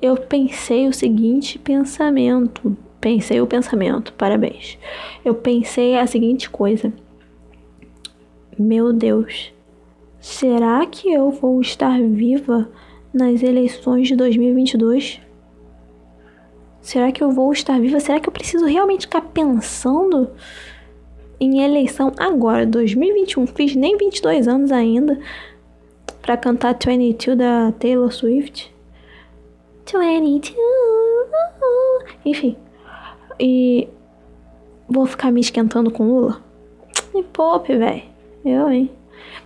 eu 0.00 0.16
pensei 0.16 0.88
o 0.88 0.92
seguinte 0.92 1.56
pensamento, 1.60 2.76
pensei 3.00 3.40
o 3.40 3.46
pensamento, 3.46 4.12
parabéns. 4.14 4.76
Eu 5.24 5.36
pensei 5.36 5.96
a 5.96 6.06
seguinte 6.08 6.50
coisa. 6.50 6.92
Meu 8.58 8.92
Deus, 8.92 9.52
Será 10.22 10.86
que 10.86 11.12
eu 11.12 11.32
vou 11.32 11.60
estar 11.60 12.00
viva 12.00 12.70
nas 13.12 13.42
eleições 13.42 14.06
de 14.06 14.14
2022? 14.14 15.20
Será 16.80 17.10
que 17.10 17.24
eu 17.24 17.32
vou 17.32 17.52
estar 17.52 17.80
viva? 17.80 17.98
Será 17.98 18.20
que 18.20 18.28
eu 18.28 18.32
preciso 18.32 18.64
realmente 18.66 19.06
ficar 19.08 19.22
pensando 19.22 20.30
em 21.40 21.64
eleição 21.64 22.12
agora, 22.16 22.64
2021? 22.64 23.48
Fiz 23.48 23.74
nem 23.74 23.96
22 23.96 24.46
anos 24.46 24.70
ainda 24.70 25.18
para 26.20 26.36
cantar 26.36 26.78
22 26.78 27.36
da 27.36 27.72
Taylor 27.72 28.12
Swift. 28.12 28.72
22. 29.92 30.54
Enfim. 32.24 32.56
E 33.40 33.88
vou 34.88 35.04
ficar 35.04 35.32
me 35.32 35.40
esquentando 35.40 35.90
com 35.90 36.06
Lula? 36.06 36.40
Me 37.12 37.24
poupe, 37.24 37.76
velho. 37.76 38.04
Eu, 38.44 38.70
hein? 38.70 39.01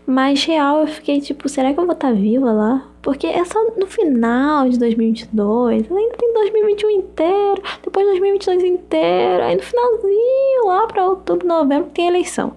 Mas 0.06 0.44
real, 0.44 0.80
eu 0.80 0.86
fiquei 0.86 1.20
tipo, 1.20 1.48
será 1.48 1.72
que 1.72 1.80
eu 1.80 1.84
vou 1.84 1.94
estar 1.94 2.08
tá 2.08 2.14
viva 2.14 2.52
lá? 2.52 2.86
Porque 3.06 3.28
é 3.28 3.44
só 3.44 3.64
no 3.76 3.86
final 3.86 4.68
de 4.68 4.80
2022, 4.80 5.92
ainda 5.92 6.16
tem 6.16 6.34
2021 6.34 6.90
inteiro, 6.90 7.62
depois 7.84 8.04
2022 8.04 8.64
inteiro, 8.64 9.44
aí 9.44 9.54
no 9.54 9.62
finalzinho, 9.62 10.66
lá 10.66 10.88
pra 10.88 11.06
outubro, 11.06 11.46
novembro, 11.46 11.88
tem 11.94 12.08
eleição. 12.08 12.54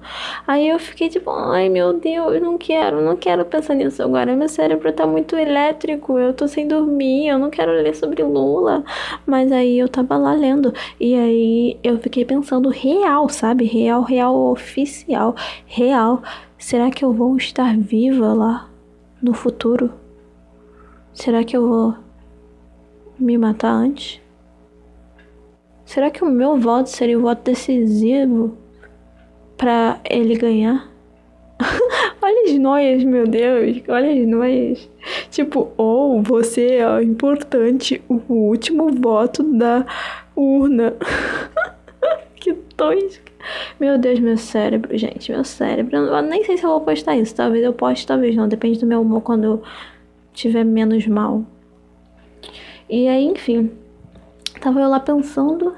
Aí 0.48 0.68
eu 0.68 0.80
fiquei 0.80 1.08
tipo, 1.08 1.30
ai 1.30 1.70
meu 1.70 1.94
Deus, 1.94 2.34
eu 2.34 2.42
não 2.42 2.58
quero, 2.58 3.00
não 3.00 3.16
quero 3.16 3.46
pensar 3.46 3.76
nisso 3.76 4.02
agora. 4.02 4.36
Meu 4.36 4.50
cérebro 4.50 4.92
tá 4.92 5.06
muito 5.06 5.36
elétrico, 5.38 6.18
eu 6.18 6.34
tô 6.34 6.48
sem 6.48 6.68
dormir, 6.68 7.28
eu 7.28 7.38
não 7.38 7.52
quero 7.52 7.72
ler 7.72 7.96
sobre 7.96 8.24
Lula. 8.24 8.84
Mas 9.28 9.52
aí 9.52 9.78
eu 9.78 9.88
tava 9.88 10.18
lá 10.18 10.34
lendo, 10.34 10.74
e 11.00 11.14
aí 11.14 11.80
eu 11.84 12.00
fiquei 12.00 12.26
pensando 12.26 12.70
real, 12.70 13.30
sabe? 13.30 13.66
Real, 13.66 14.02
real, 14.02 14.36
oficial, 14.36 15.36
real. 15.68 16.24
Será 16.60 16.92
que 16.92 17.06
eu 17.06 17.14
vou 17.14 17.38
estar 17.38 17.76
viva 17.78 18.34
lá 18.34 18.70
no 19.22 19.34
futuro? 19.34 19.94
Será 21.14 21.42
que 21.42 21.56
eu 21.56 21.66
vou 21.66 21.96
me 23.18 23.38
matar 23.38 23.72
antes? 23.72 24.20
Será 25.86 26.12
que 26.12 26.22
o 26.22 26.30
meu 26.30 26.58
voto 26.60 26.90
seria 26.90 27.18
o 27.18 27.22
voto 27.22 27.44
decisivo 27.44 28.58
para 29.56 30.02
ele 30.04 30.36
ganhar? 30.36 30.92
olha 32.22 32.44
as 32.52 32.60
noias, 32.60 33.04
meu 33.06 33.26
Deus, 33.26 33.82
olha 33.88 34.12
as 34.12 34.28
noias. 34.28 34.90
Tipo, 35.32 35.72
ou 35.78 36.20
oh, 36.20 36.22
você 36.22 36.80
é 36.82 37.02
importante, 37.02 38.04
o 38.10 38.22
último 38.34 38.92
voto 38.92 39.44
da 39.44 39.86
urna. 40.36 40.94
que 42.36 42.54
tosca. 42.54 43.29
Meu 43.80 43.98
Deus, 43.98 44.20
meu 44.20 44.38
cérebro, 44.38 44.98
gente, 44.98 45.32
meu 45.32 45.44
cérebro. 45.44 45.96
Eu 45.96 46.22
nem 46.22 46.44
sei 46.44 46.58
se 46.58 46.64
eu 46.64 46.70
vou 46.70 46.82
postar 46.82 47.18
isso. 47.18 47.36
Talvez 47.36 47.64
eu 47.64 47.74
poste, 47.74 48.06
talvez 48.06 48.36
não. 48.36 48.48
Depende 48.48 48.80
do 48.80 48.86
meu 48.86 49.02
humor 49.02 49.22
quando 49.22 49.44
eu 49.44 49.64
tiver 50.34 50.64
menos 50.64 51.06
mal. 51.08 51.44
E 52.90 53.08
aí, 53.08 53.26
enfim, 53.26 53.72
tava 54.60 54.80
eu 54.80 54.90
lá 54.90 55.00
pensando. 55.00 55.76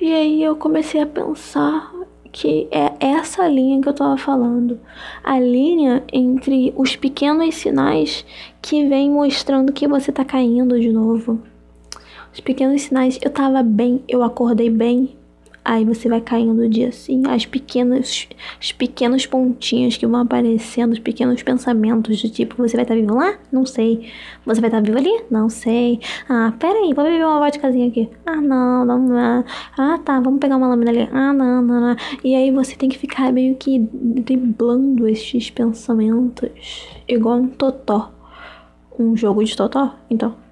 E 0.00 0.12
aí 0.12 0.42
eu 0.42 0.56
comecei 0.56 1.00
a 1.00 1.06
pensar 1.06 1.92
que 2.34 2.66
é 2.70 2.92
essa 2.98 3.46
linha 3.46 3.80
que 3.80 3.88
eu 3.88 3.94
tava 3.94 4.16
falando. 4.16 4.80
A 5.22 5.38
linha 5.38 6.02
entre 6.12 6.74
os 6.76 6.96
pequenos 6.96 7.54
sinais 7.54 8.26
que 8.60 8.86
vem 8.88 9.08
mostrando 9.08 9.72
que 9.72 9.86
você 9.86 10.10
tá 10.10 10.24
caindo 10.24 10.80
de 10.80 10.92
novo. 10.92 11.40
Os 12.32 12.40
pequenos 12.40 12.82
sinais, 12.82 13.18
eu 13.22 13.30
tava 13.30 13.62
bem, 13.62 14.02
eu 14.08 14.24
acordei 14.24 14.68
bem, 14.68 15.16
Aí 15.64 15.82
você 15.82 16.10
vai 16.10 16.20
caindo 16.20 16.68
dia 16.68 16.88
assim, 16.88 17.22
as 17.26 17.46
pequenas, 17.46 18.28
os 18.60 18.72
pequenos 18.72 19.24
pontinhos 19.24 19.96
que 19.96 20.06
vão 20.06 20.20
aparecendo, 20.20 20.92
os 20.92 20.98
pequenos 20.98 21.42
pensamentos 21.42 22.20
do 22.20 22.28
tipo, 22.28 22.56
você 22.56 22.76
vai 22.76 22.84
estar 22.84 22.94
tá 22.94 23.00
vivo 23.00 23.14
lá? 23.14 23.38
Não 23.50 23.64
sei. 23.64 24.10
Você 24.44 24.60
vai 24.60 24.68
estar 24.68 24.82
tá 24.82 24.86
vivo 24.86 24.98
ali? 24.98 25.24
Não 25.30 25.48
sei. 25.48 26.00
Ah, 26.28 26.52
pera 26.58 26.78
aí, 26.78 26.92
vou 26.92 27.02
beber 27.02 27.24
uma 27.24 27.38
vodkazinha 27.38 27.88
aqui. 27.88 28.10
Ah, 28.26 28.36
não, 28.36 28.84
não, 28.84 28.98
não. 28.98 29.44
Ah, 29.78 29.98
tá, 30.04 30.20
vamos 30.20 30.38
pegar 30.38 30.58
uma 30.58 30.68
lâmina 30.68 30.90
ali. 30.90 31.08
Ah, 31.10 31.32
não, 31.32 31.62
não, 31.62 31.80
não. 31.80 31.96
E 32.22 32.34
aí 32.34 32.50
você 32.50 32.76
tem 32.76 32.90
que 32.90 32.98
ficar 32.98 33.32
meio 33.32 33.54
que 33.54 33.78
driblando 33.78 35.08
estes 35.08 35.48
pensamentos. 35.48 36.50
Igual 37.08 37.38
um 37.38 37.48
totó. 37.48 38.12
Um 38.98 39.16
jogo 39.16 39.42
de 39.42 39.56
totó, 39.56 39.94
então. 40.10 40.43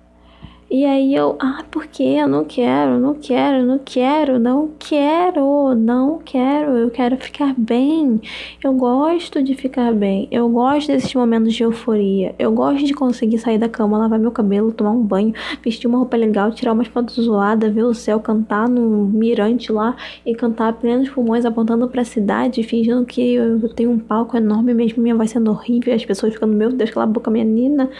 E 0.74 0.86
aí 0.86 1.14
eu, 1.14 1.36
ah, 1.38 1.62
por 1.70 1.86
que? 1.86 2.02
Eu 2.02 2.26
não 2.26 2.46
quero, 2.46 2.98
não 2.98 3.12
quero, 3.12 3.62
não 3.62 3.78
quero, 3.78 4.38
não 4.38 4.70
quero, 4.78 5.74
não 5.74 6.18
quero, 6.24 6.70
eu 6.78 6.90
quero 6.90 7.14
ficar 7.18 7.54
bem. 7.58 8.18
Eu 8.64 8.72
gosto 8.72 9.42
de 9.42 9.54
ficar 9.54 9.92
bem. 9.92 10.26
Eu 10.30 10.48
gosto 10.48 10.86
desses 10.86 11.12
momentos 11.14 11.52
de 11.52 11.62
euforia. 11.62 12.34
Eu 12.38 12.50
gosto 12.52 12.86
de 12.86 12.94
conseguir 12.94 13.36
sair 13.36 13.58
da 13.58 13.68
cama, 13.68 13.98
lavar 13.98 14.18
meu 14.18 14.30
cabelo, 14.30 14.72
tomar 14.72 14.92
um 14.92 15.02
banho, 15.02 15.34
vestir 15.62 15.86
uma 15.86 15.98
roupa 15.98 16.16
legal, 16.16 16.50
tirar 16.50 16.72
umas 16.72 16.86
fotos 16.86 17.22
zoadas, 17.22 17.70
ver 17.70 17.84
o 17.84 17.92
céu, 17.92 18.18
cantar 18.18 18.66
no 18.66 19.04
mirante 19.08 19.70
lá 19.70 19.94
e 20.24 20.34
cantar 20.34 20.72
plenos 20.72 21.10
pulmões 21.10 21.44
apontando 21.44 21.86
para 21.86 22.00
a 22.00 22.06
cidade, 22.06 22.62
fingindo 22.62 23.04
que 23.04 23.34
eu 23.34 23.68
tenho 23.74 23.90
um 23.90 23.98
palco 23.98 24.38
enorme 24.38 24.72
mesmo, 24.72 25.02
minha 25.02 25.14
voz 25.14 25.32
sendo 25.32 25.50
horrível, 25.50 25.94
as 25.94 26.02
pessoas 26.02 26.32
ficando, 26.32 26.54
meu 26.54 26.72
Deus, 26.72 26.88
cala 26.88 27.04
a 27.04 27.06
boca, 27.06 27.30
menina. 27.30 27.90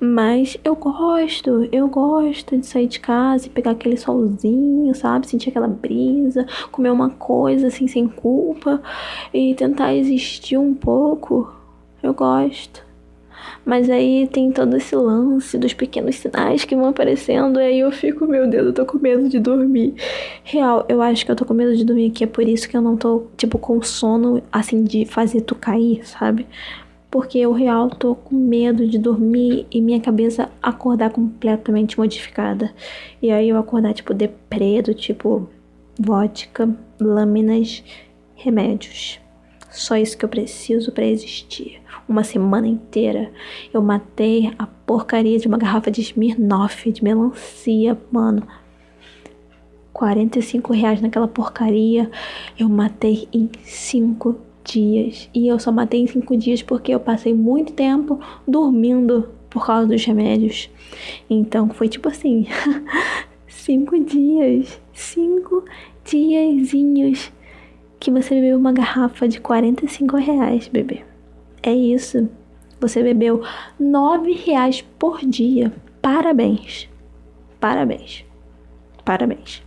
Mas 0.00 0.56
eu 0.64 0.74
gosto, 0.74 1.68
eu 1.70 1.88
gosto 1.88 2.21
gosto 2.22 2.56
de 2.56 2.66
sair 2.66 2.86
de 2.86 3.00
casa 3.00 3.46
e 3.46 3.50
pegar 3.50 3.72
aquele 3.72 3.96
solzinho, 3.96 4.94
sabe? 4.94 5.26
Sentir 5.26 5.50
aquela 5.50 5.68
brisa, 5.68 6.46
comer 6.70 6.90
uma 6.90 7.10
coisa 7.10 7.66
assim 7.66 7.86
sem 7.86 8.06
culpa 8.06 8.82
e 9.32 9.54
tentar 9.54 9.94
existir 9.94 10.56
um 10.56 10.74
pouco. 10.74 11.52
Eu 12.02 12.14
gosto. 12.14 12.92
Mas 13.64 13.88
aí 13.90 14.28
tem 14.28 14.50
todo 14.50 14.76
esse 14.76 14.94
lance 14.94 15.56
dos 15.58 15.72
pequenos 15.72 16.16
sinais 16.16 16.64
que 16.64 16.74
vão 16.74 16.88
aparecendo, 16.88 17.60
e 17.60 17.64
aí 17.64 17.78
eu 17.80 17.90
fico, 17.92 18.26
meu 18.26 18.48
Deus, 18.48 18.66
eu 18.66 18.72
tô 18.72 18.84
com 18.84 18.98
medo 18.98 19.28
de 19.28 19.38
dormir. 19.38 19.94
Real, 20.42 20.84
eu 20.88 21.00
acho 21.00 21.24
que 21.24 21.30
eu 21.30 21.36
tô 21.36 21.44
com 21.44 21.54
medo 21.54 21.74
de 21.76 21.84
dormir 21.84 22.10
aqui, 22.10 22.24
é 22.24 22.26
por 22.26 22.46
isso 22.46 22.68
que 22.68 22.76
eu 22.76 22.82
não 22.82 22.96
tô, 22.96 23.24
tipo, 23.36 23.58
com 23.58 23.80
sono, 23.82 24.42
assim, 24.50 24.82
de 24.82 25.04
fazer 25.04 25.42
tu 25.42 25.54
cair, 25.54 26.06
sabe? 26.06 26.46
Porque 27.12 27.36
eu 27.36 27.52
real 27.52 27.90
tô 27.90 28.14
com 28.14 28.34
medo 28.34 28.88
de 28.88 28.96
dormir 28.96 29.66
e 29.70 29.82
minha 29.82 30.00
cabeça 30.00 30.50
acordar 30.62 31.10
completamente 31.10 31.98
modificada. 31.98 32.72
E 33.20 33.30
aí 33.30 33.50
eu 33.50 33.58
acordar 33.58 33.92
tipo 33.92 34.14
deprê, 34.14 34.80
do 34.80 34.94
tipo 34.94 35.46
vodka, 36.00 36.74
lâminas, 36.98 37.84
remédios. 38.34 39.20
Só 39.70 39.94
isso 39.94 40.16
que 40.16 40.24
eu 40.24 40.28
preciso 40.28 40.90
para 40.90 41.04
existir. 41.04 41.82
Uma 42.08 42.24
semana 42.24 42.66
inteira 42.66 43.30
eu 43.74 43.82
matei 43.82 44.50
a 44.58 44.66
porcaria 44.66 45.38
de 45.38 45.46
uma 45.46 45.58
garrafa 45.58 45.90
de 45.90 46.00
Smirnoff, 46.00 46.90
de 46.90 47.04
melancia, 47.04 47.96
mano. 48.10 48.42
45 49.92 50.72
reais 50.72 51.02
naquela 51.02 51.28
porcaria. 51.28 52.10
Eu 52.58 52.70
matei 52.70 53.28
em 53.34 53.50
5 53.62 54.51
dias. 54.64 55.28
E 55.34 55.48
eu 55.48 55.58
só 55.58 55.70
matei 55.72 56.00
em 56.00 56.06
cinco 56.06 56.36
dias 56.36 56.62
porque 56.62 56.94
eu 56.94 57.00
passei 57.00 57.34
muito 57.34 57.72
tempo 57.72 58.20
dormindo 58.46 59.28
por 59.48 59.66
causa 59.66 59.86
dos 59.86 60.04
remédios. 60.04 60.70
Então 61.28 61.68
foi 61.70 61.88
tipo 61.88 62.08
assim: 62.08 62.46
cinco 63.46 63.98
dias. 63.98 64.80
Cinco 64.92 65.64
diazinhos 66.04 67.32
que 67.98 68.10
você 68.10 68.34
bebeu 68.34 68.58
uma 68.58 68.72
garrafa 68.72 69.28
de 69.28 69.40
45 69.40 70.16
reais, 70.16 70.66
bebê. 70.66 71.04
É 71.62 71.72
isso. 71.72 72.28
Você 72.80 73.00
bebeu 73.00 73.42
nove 73.78 74.32
reais 74.32 74.82
por 74.98 75.20
dia. 75.20 75.72
Parabéns. 76.00 76.88
Parabéns. 77.60 78.24
Parabéns. 79.04 79.62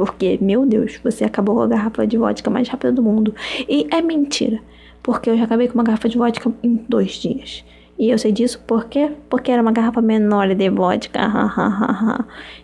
Porque, 0.00 0.38
meu 0.40 0.64
Deus, 0.64 0.98
você 1.04 1.24
acabou 1.24 1.56
com 1.56 1.60
a 1.60 1.66
garrafa 1.66 2.06
de 2.06 2.16
vodka 2.16 2.48
mais 2.48 2.66
rápida 2.66 2.90
do 2.90 3.02
mundo. 3.02 3.34
E 3.68 3.86
é 3.90 4.00
mentira. 4.00 4.58
Porque 5.02 5.28
eu 5.28 5.36
já 5.36 5.44
acabei 5.44 5.68
com 5.68 5.74
uma 5.74 5.84
garrafa 5.84 6.08
de 6.08 6.16
vodka 6.16 6.50
em 6.62 6.76
dois 6.88 7.12
dias. 7.16 7.62
E 7.98 8.08
eu 8.08 8.16
sei 8.16 8.32
disso 8.32 8.64
por 8.66 8.86
quê? 8.86 9.12
Porque 9.28 9.50
era 9.52 9.60
uma 9.60 9.72
garrafa 9.72 10.00
menor 10.00 10.54
de 10.54 10.70
vodka. 10.70 11.20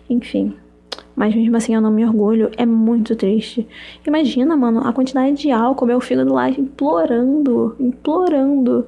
Enfim. 0.09 0.55
Mas 1.15 1.35
mesmo 1.35 1.55
assim 1.57 1.75
eu 1.75 1.81
não 1.81 1.91
me 1.91 2.03
orgulho. 2.03 2.49
É 2.57 2.65
muito 2.65 3.15
triste. 3.15 3.67
Imagina, 4.03 4.57
mano, 4.57 4.79
a 4.79 4.91
quantidade 4.91 5.37
de 5.37 5.51
álcool, 5.51 5.85
meu 5.85 6.01
filho 6.01 6.27
lá 6.33 6.49
implorando, 6.49 7.75
implorando. 7.79 8.87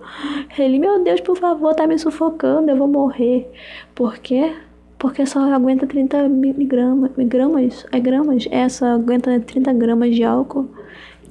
Ele, 0.58 0.80
meu 0.80 1.04
Deus, 1.04 1.22
por 1.22 1.38
favor, 1.38 1.76
tá 1.76 1.86
me 1.86 2.00
sufocando, 2.00 2.72
eu 2.72 2.78
vou 2.78 2.88
morrer. 2.88 3.47
Por 3.93 4.18
quê? 4.18 4.56
Porque 5.00 5.26
só 5.26 5.39
aguenta 5.52 5.88
30 5.88 6.28
miligramas, 6.28 7.12
gramas, 7.18 7.86
é 7.89 8.00
gramas, 8.00 8.45
essa 8.52 8.93
aguenta 8.93 9.39
30 9.39 9.72
gramas 9.74 10.14
de 10.14 10.26
álcool. 10.26 10.70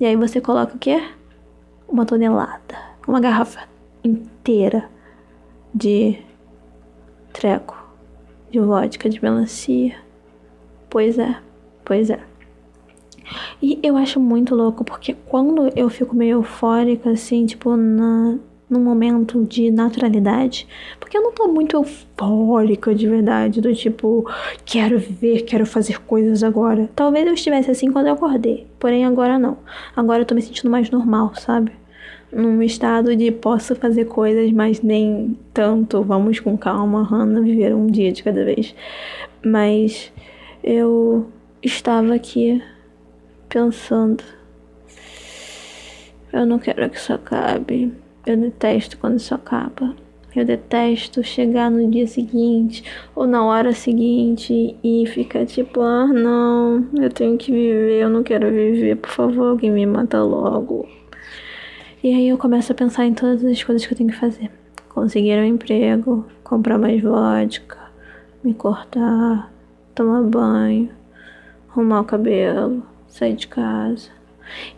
E 0.00 0.06
aí 0.06 0.16
você 0.16 0.40
coloca 0.40 0.74
o 0.74 0.78
quê? 0.78 1.02
Uma 1.86 2.06
tonelada, 2.06 2.74
uma 3.06 3.20
garrafa 3.20 3.68
inteira 4.02 4.88
de 5.74 6.18
treco, 7.30 7.76
de 8.50 8.58
vodka, 8.58 9.08
de 9.08 9.22
melancia. 9.22 9.96
Pois 10.88 11.18
é, 11.18 11.36
pois 11.84 12.08
é. 12.08 12.20
E 13.60 13.78
eu 13.82 13.98
acho 13.98 14.18
muito 14.18 14.54
louco, 14.54 14.82
porque 14.82 15.14
quando 15.26 15.70
eu 15.76 15.90
fico 15.90 16.16
meio 16.16 16.38
eufórica, 16.38 17.10
assim, 17.10 17.44
tipo, 17.44 17.76
na, 17.76 18.38
num 18.68 18.80
momento 18.80 19.44
de 19.44 19.70
naturalidade, 19.70 20.66
porque 21.00 21.16
eu 21.16 21.22
não 21.22 21.32
tô 21.32 21.48
muito 21.48 21.76
eufórica 21.76 22.94
de 22.94 23.08
verdade, 23.08 23.60
do 23.60 23.74
tipo, 23.74 24.28
quero 24.64 24.98
viver, 24.98 25.42
quero 25.42 25.64
fazer 25.64 26.00
coisas 26.02 26.42
agora. 26.42 26.90
Talvez 26.94 27.26
eu 27.26 27.34
estivesse 27.34 27.70
assim 27.70 27.90
quando 27.90 28.08
eu 28.08 28.12
acordei, 28.12 28.66
porém 28.78 29.04
agora 29.04 29.38
não. 29.38 29.58
Agora 29.96 30.22
eu 30.22 30.26
tô 30.26 30.34
me 30.34 30.42
sentindo 30.42 30.70
mais 30.70 30.90
normal, 30.90 31.34
sabe? 31.34 31.72
Num 32.30 32.62
estado 32.62 33.16
de 33.16 33.30
posso 33.30 33.74
fazer 33.74 34.04
coisas, 34.04 34.52
mas 34.52 34.82
nem 34.82 35.38
tanto, 35.54 36.02
vamos 36.02 36.40
com 36.40 36.58
calma, 36.58 37.02
Hannah, 37.02 37.40
viver 37.40 37.74
um 37.74 37.86
dia 37.86 38.12
de 38.12 38.22
cada 38.22 38.44
vez. 38.44 38.74
Mas 39.42 40.12
eu 40.62 41.26
estava 41.62 42.14
aqui 42.14 42.62
pensando. 43.48 44.22
Eu 46.30 46.44
não 46.44 46.58
quero 46.58 46.90
que 46.90 46.98
isso 46.98 47.14
acabe. 47.14 47.90
Eu 48.28 48.36
detesto 48.36 48.98
quando 48.98 49.16
isso 49.16 49.34
acaba. 49.34 49.94
Eu 50.36 50.44
detesto 50.44 51.24
chegar 51.24 51.70
no 51.70 51.90
dia 51.90 52.06
seguinte 52.06 52.84
ou 53.16 53.26
na 53.26 53.42
hora 53.42 53.72
seguinte 53.72 54.76
e 54.84 55.06
ficar 55.06 55.46
tipo, 55.46 55.80
ah, 55.80 56.06
não, 56.06 56.86
eu 57.00 57.08
tenho 57.08 57.38
que 57.38 57.50
viver, 57.50 58.02
eu 58.02 58.10
não 58.10 58.22
quero 58.22 58.50
viver, 58.50 58.96
por 58.96 59.08
favor, 59.08 59.48
alguém 59.48 59.70
me 59.70 59.86
mata 59.86 60.22
logo. 60.22 60.86
E 62.04 62.14
aí 62.14 62.28
eu 62.28 62.36
começo 62.36 62.70
a 62.70 62.74
pensar 62.74 63.06
em 63.06 63.14
todas 63.14 63.42
as 63.42 63.64
coisas 63.64 63.86
que 63.86 63.94
eu 63.94 63.96
tenho 63.96 64.10
que 64.10 64.16
fazer: 64.16 64.50
conseguir 64.90 65.38
um 65.38 65.44
emprego, 65.44 66.26
comprar 66.44 66.76
mais 66.76 67.02
vodka, 67.02 67.78
me 68.44 68.52
cortar, 68.52 69.50
tomar 69.94 70.22
banho, 70.22 70.90
arrumar 71.70 72.02
o 72.02 72.04
cabelo, 72.04 72.82
sair 73.08 73.34
de 73.34 73.48
casa. 73.48 74.17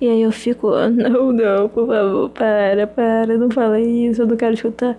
E 0.01 0.09
aí 0.09 0.23
eu 0.23 0.33
fico, 0.33 0.71
não, 0.91 1.33
não, 1.33 1.69
por 1.69 1.87
favor, 1.87 2.31
para, 2.31 2.87
para, 2.87 3.39
não 3.39 3.51
fala 3.51 3.81
isso, 3.81 4.23
eu 4.23 4.27
não 4.27 4.37
quero 4.37 4.55
escutar. 4.55 4.99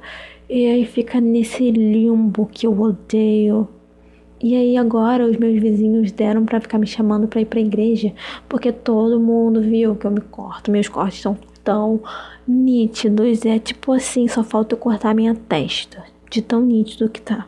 E 0.49 0.67
aí 0.67 0.85
fica 0.85 1.21
nesse 1.21 1.71
limbo 1.71 2.45
que 2.45 2.67
eu 2.67 2.79
odeio. 2.79 3.67
E 4.43 4.55
aí 4.55 4.75
agora 4.75 5.25
os 5.25 5.37
meus 5.37 5.61
vizinhos 5.61 6.11
deram 6.11 6.45
para 6.45 6.59
ficar 6.59 6.79
me 6.79 6.87
chamando 6.87 7.27
para 7.27 7.41
ir 7.41 7.45
pra 7.45 7.59
igreja, 7.59 8.11
porque 8.49 8.71
todo 8.71 9.19
mundo 9.19 9.61
viu 9.61 9.95
que 9.95 10.05
eu 10.05 10.11
me 10.11 10.21
corto, 10.21 10.71
meus 10.71 10.89
cortes 10.89 11.21
são 11.21 11.37
tão 11.63 12.01
nítidos, 12.47 13.45
é 13.45 13.59
tipo 13.59 13.93
assim, 13.93 14.27
só 14.27 14.43
falta 14.43 14.73
eu 14.73 14.79
cortar 14.79 15.13
minha 15.13 15.35
testa, 15.35 16.03
de 16.29 16.41
tão 16.41 16.61
nítido 16.61 17.07
que 17.07 17.21
tá. 17.21 17.47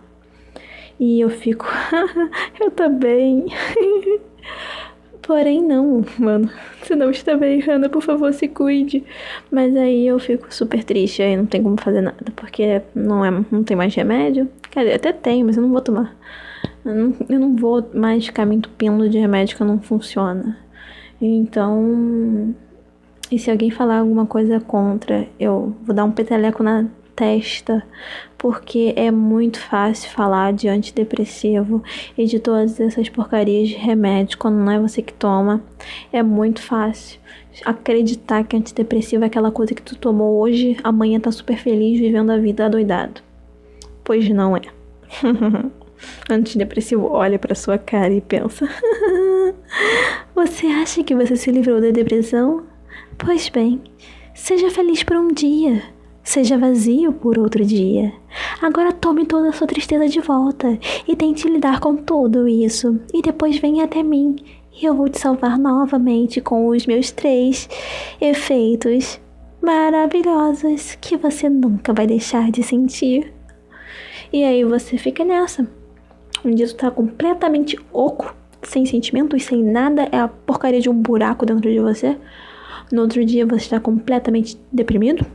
E 1.00 1.20
eu 1.20 1.30
fico, 1.30 1.66
eu 2.62 2.72
também. 2.72 3.48
Porém, 5.26 5.62
não, 5.64 6.04
mano. 6.20 6.50
Você 6.82 6.96
não 6.96 7.10
está 7.10 7.36
bem, 7.36 7.60
Hannah, 7.60 7.90
por 7.90 8.02
favor, 8.02 8.32
se 8.34 8.48
cuide. 8.48 9.04
Mas 9.50 9.76
aí 9.76 10.06
eu 10.06 10.20
fico 10.20 10.54
super 10.54 10.84
triste, 10.84 11.22
aí 11.22 11.36
não 11.36 11.46
tem 11.46 11.64
como 11.64 11.80
fazer 11.80 12.02
nada, 12.02 12.26
porque 12.36 12.82
não, 12.94 13.26
é, 13.26 13.32
não 13.50 13.64
tem 13.64 13.76
mais 13.76 13.96
remédio. 13.96 14.50
Quer 14.70 14.82
dizer, 14.82 14.96
até 14.96 15.14
tem, 15.14 15.44
mas 15.44 15.56
eu 15.56 15.64
não 15.64 15.72
vou 15.72 15.82
tomar. 15.82 16.16
Eu 16.86 16.94
não, 16.94 17.16
eu 17.30 17.40
não 17.40 17.56
vou 17.56 17.90
mais 17.94 18.26
ficar 18.26 18.46
me 18.46 18.56
entupindo 18.56 19.10
de 19.10 19.18
remédio 19.18 19.58
que 19.58 19.64
não 19.64 19.80
funciona. 19.80 20.58
Então. 21.22 22.54
E 23.32 23.40
se 23.40 23.50
alguém 23.50 23.72
falar 23.72 24.00
alguma 24.00 24.26
coisa 24.26 24.60
contra, 24.60 25.26
eu 25.40 25.74
vou 25.84 25.96
dar 25.96 26.04
um 26.04 26.12
peteleco 26.12 26.62
na 26.62 26.86
testa, 27.16 27.84
porque 28.38 28.94
é 28.96 29.10
muito 29.10 29.60
fácil 29.60 30.10
falar 30.12 30.54
de 30.54 30.68
antidepressivo 30.68 31.84
e 32.18 32.26
de 32.26 32.40
todas 32.40 32.80
essas 32.80 33.10
porcarias 33.10 33.70
de 33.70 33.76
remédio 33.76 34.38
quando 34.38 34.56
não 34.56 34.72
é 34.72 34.80
você 34.80 35.02
que 35.02 35.14
toma. 35.14 35.64
É 36.12 36.22
muito 36.22 36.62
fácil 36.62 37.20
acreditar 37.66 38.44
que 38.44 38.56
antidepressivo 38.56 39.24
é 39.24 39.28
aquela 39.28 39.52
coisa 39.52 39.74
que 39.74 39.82
tu 39.82 39.96
tomou 39.96 40.42
hoje, 40.42 40.78
amanhã 40.84 41.20
tá 41.20 41.32
super 41.32 41.58
feliz 41.58 42.00
vivendo 42.00 42.32
a 42.32 42.38
vida 42.38 42.70
doidado. 42.70 43.22
Pois 44.04 44.28
não 44.30 44.58
é. 44.58 44.62
Antidepressivo 46.30 47.08
olha 47.10 47.40
para 47.40 47.56
sua 47.56 47.78
cara 47.78 48.14
e 48.14 48.20
pensa: 48.20 48.68
Você 50.36 50.68
acha 50.68 51.02
que 51.02 51.16
você 51.16 51.38
se 51.38 51.50
livrou 51.50 51.80
da 51.80 51.92
depressão? 51.92 52.64
Pois 53.18 53.48
bem, 53.48 53.80
seja 54.34 54.70
feliz 54.70 55.02
por 55.02 55.16
um 55.16 55.30
dia 55.30 55.82
seja 56.24 56.58
vazio 56.58 57.12
por 57.12 57.38
outro 57.38 57.64
dia. 57.66 58.14
Agora 58.62 58.92
tome 58.92 59.26
toda 59.26 59.50
a 59.50 59.54
sua 59.54 59.68
tristeza 59.68 60.08
de 60.08 60.20
volta 60.20 60.80
e 61.08 61.16
tente 61.16 61.48
lidar 61.48 61.80
com 61.80 61.96
tudo 61.96 62.48
isso. 62.48 63.00
E 63.14 63.22
depois 63.22 63.58
venha 63.58 63.84
até 63.84 64.02
mim 64.02 64.36
e 64.82 64.86
eu 64.86 64.96
vou 64.96 65.10
te 65.10 65.20
salvar 65.20 65.58
novamente 65.58 66.42
com 66.42 66.68
os 66.68 66.86
meus 66.86 67.12
três 67.12 67.70
efeitos 68.20 69.20
maravilhosos 69.62 70.98
que 71.00 71.16
você 71.16 71.48
nunca 71.50 71.94
vai 71.94 72.08
deixar 72.08 72.50
de 72.52 72.64
sentir. 72.64 73.32
E 74.32 74.44
aí 74.44 74.64
você 74.64 74.98
fica 74.98 75.24
nessa. 75.24 75.68
Um 76.44 76.52
dia 76.52 76.68
tu 76.68 76.76
tá 76.76 76.92
completamente 76.92 77.80
oco, 77.94 78.36
sem 78.64 78.86
sentimentos, 78.86 79.44
sem 79.44 79.64
nada, 79.64 80.10
é 80.12 80.18
a 80.18 80.28
porcaria 80.28 80.82
de 80.82 80.90
um 80.90 81.02
buraco 81.02 81.46
dentro 81.46 81.72
de 81.72 81.80
você. 81.80 82.18
No 82.92 83.04
outro 83.04 83.24
dia 83.24 83.46
você 83.46 83.64
está 83.64 83.80
completamente 83.80 84.58
deprimido. 84.72 85.26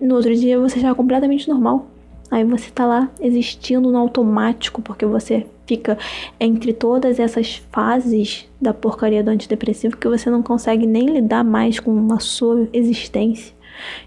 No 0.00 0.16
outro 0.16 0.34
dia 0.34 0.58
você 0.58 0.76
está 0.76 0.94
completamente 0.94 1.48
normal. 1.48 1.86
Aí 2.30 2.42
você 2.44 2.70
tá 2.70 2.86
lá 2.86 3.10
existindo 3.20 3.90
no 3.90 3.98
automático, 3.98 4.82
porque 4.82 5.06
você 5.06 5.46
fica 5.66 5.96
entre 6.40 6.72
todas 6.72 7.20
essas 7.20 7.56
fases 7.70 8.48
da 8.60 8.74
porcaria 8.74 9.22
do 9.22 9.30
antidepressivo 9.30 9.96
que 9.96 10.08
você 10.08 10.28
não 10.28 10.42
consegue 10.42 10.86
nem 10.86 11.06
lidar 11.06 11.44
mais 11.44 11.78
com 11.78 12.12
a 12.12 12.18
sua 12.18 12.68
existência. 12.72 13.54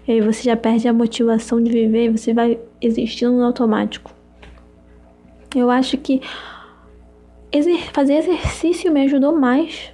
E 0.06 0.12
aí 0.12 0.20
você 0.20 0.42
já 0.42 0.56
perde 0.56 0.88
a 0.88 0.92
motivação 0.92 1.62
de 1.62 1.70
viver 1.70 2.06
e 2.06 2.16
você 2.16 2.32
vai 2.32 2.58
existindo 2.80 3.32
no 3.32 3.44
automático. 3.44 4.12
Eu 5.54 5.70
acho 5.70 5.96
que 5.96 6.20
exer 7.50 7.90
fazer 7.92 8.14
exercício 8.14 8.92
me 8.92 9.02
ajudou 9.04 9.34
mais 9.34 9.92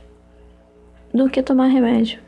do 1.13 1.29
que 1.29 1.43
tomar 1.43 1.67
remédio. 1.67 2.24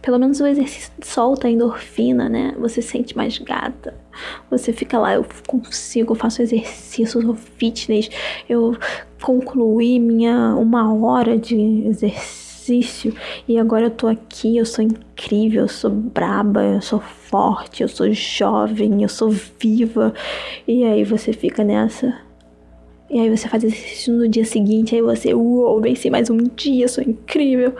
Pelo 0.00 0.18
menos 0.18 0.40
o 0.40 0.46
exercício 0.46 0.92
solta 1.02 1.48
a 1.48 1.50
endorfina, 1.50 2.28
né? 2.28 2.54
Você 2.58 2.80
sente 2.80 3.16
mais 3.16 3.38
gata. 3.38 3.94
Você 4.50 4.72
fica 4.72 4.98
lá, 4.98 5.14
eu 5.14 5.26
consigo, 5.46 6.12
eu 6.12 6.16
faço 6.16 6.40
exercício, 6.42 7.18
eu 7.18 7.22
sou 7.22 7.34
fitness. 7.34 8.10
Eu 8.48 8.76
concluí 9.22 9.98
minha 9.98 10.54
uma 10.54 10.94
hora 10.94 11.36
de 11.36 11.56
exercício 11.86 13.14
e 13.48 13.58
agora 13.58 13.86
eu 13.86 13.90
tô 13.90 14.06
aqui, 14.06 14.56
eu 14.56 14.66
sou 14.66 14.84
incrível, 14.84 15.62
eu 15.62 15.68
sou 15.68 15.90
braba, 15.90 16.62
eu 16.62 16.82
sou 16.82 17.00
forte, 17.00 17.82
eu 17.82 17.88
sou 17.88 18.12
jovem, 18.12 19.02
eu 19.02 19.08
sou 19.08 19.30
viva. 19.30 20.14
E 20.66 20.84
aí 20.84 21.02
você 21.02 21.32
fica 21.32 21.64
nessa 21.64 22.28
e 23.10 23.18
aí 23.18 23.34
você 23.34 23.48
faz 23.48 23.64
exercício 23.64 24.12
no 24.12 24.28
dia 24.28 24.44
seguinte, 24.44 24.94
aí 24.94 25.00
você, 25.00 25.32
uou, 25.32 25.80
venci 25.80 26.10
mais 26.10 26.28
um 26.28 26.36
dia, 26.36 26.86
sou 26.88 27.02
incrível. 27.02 27.74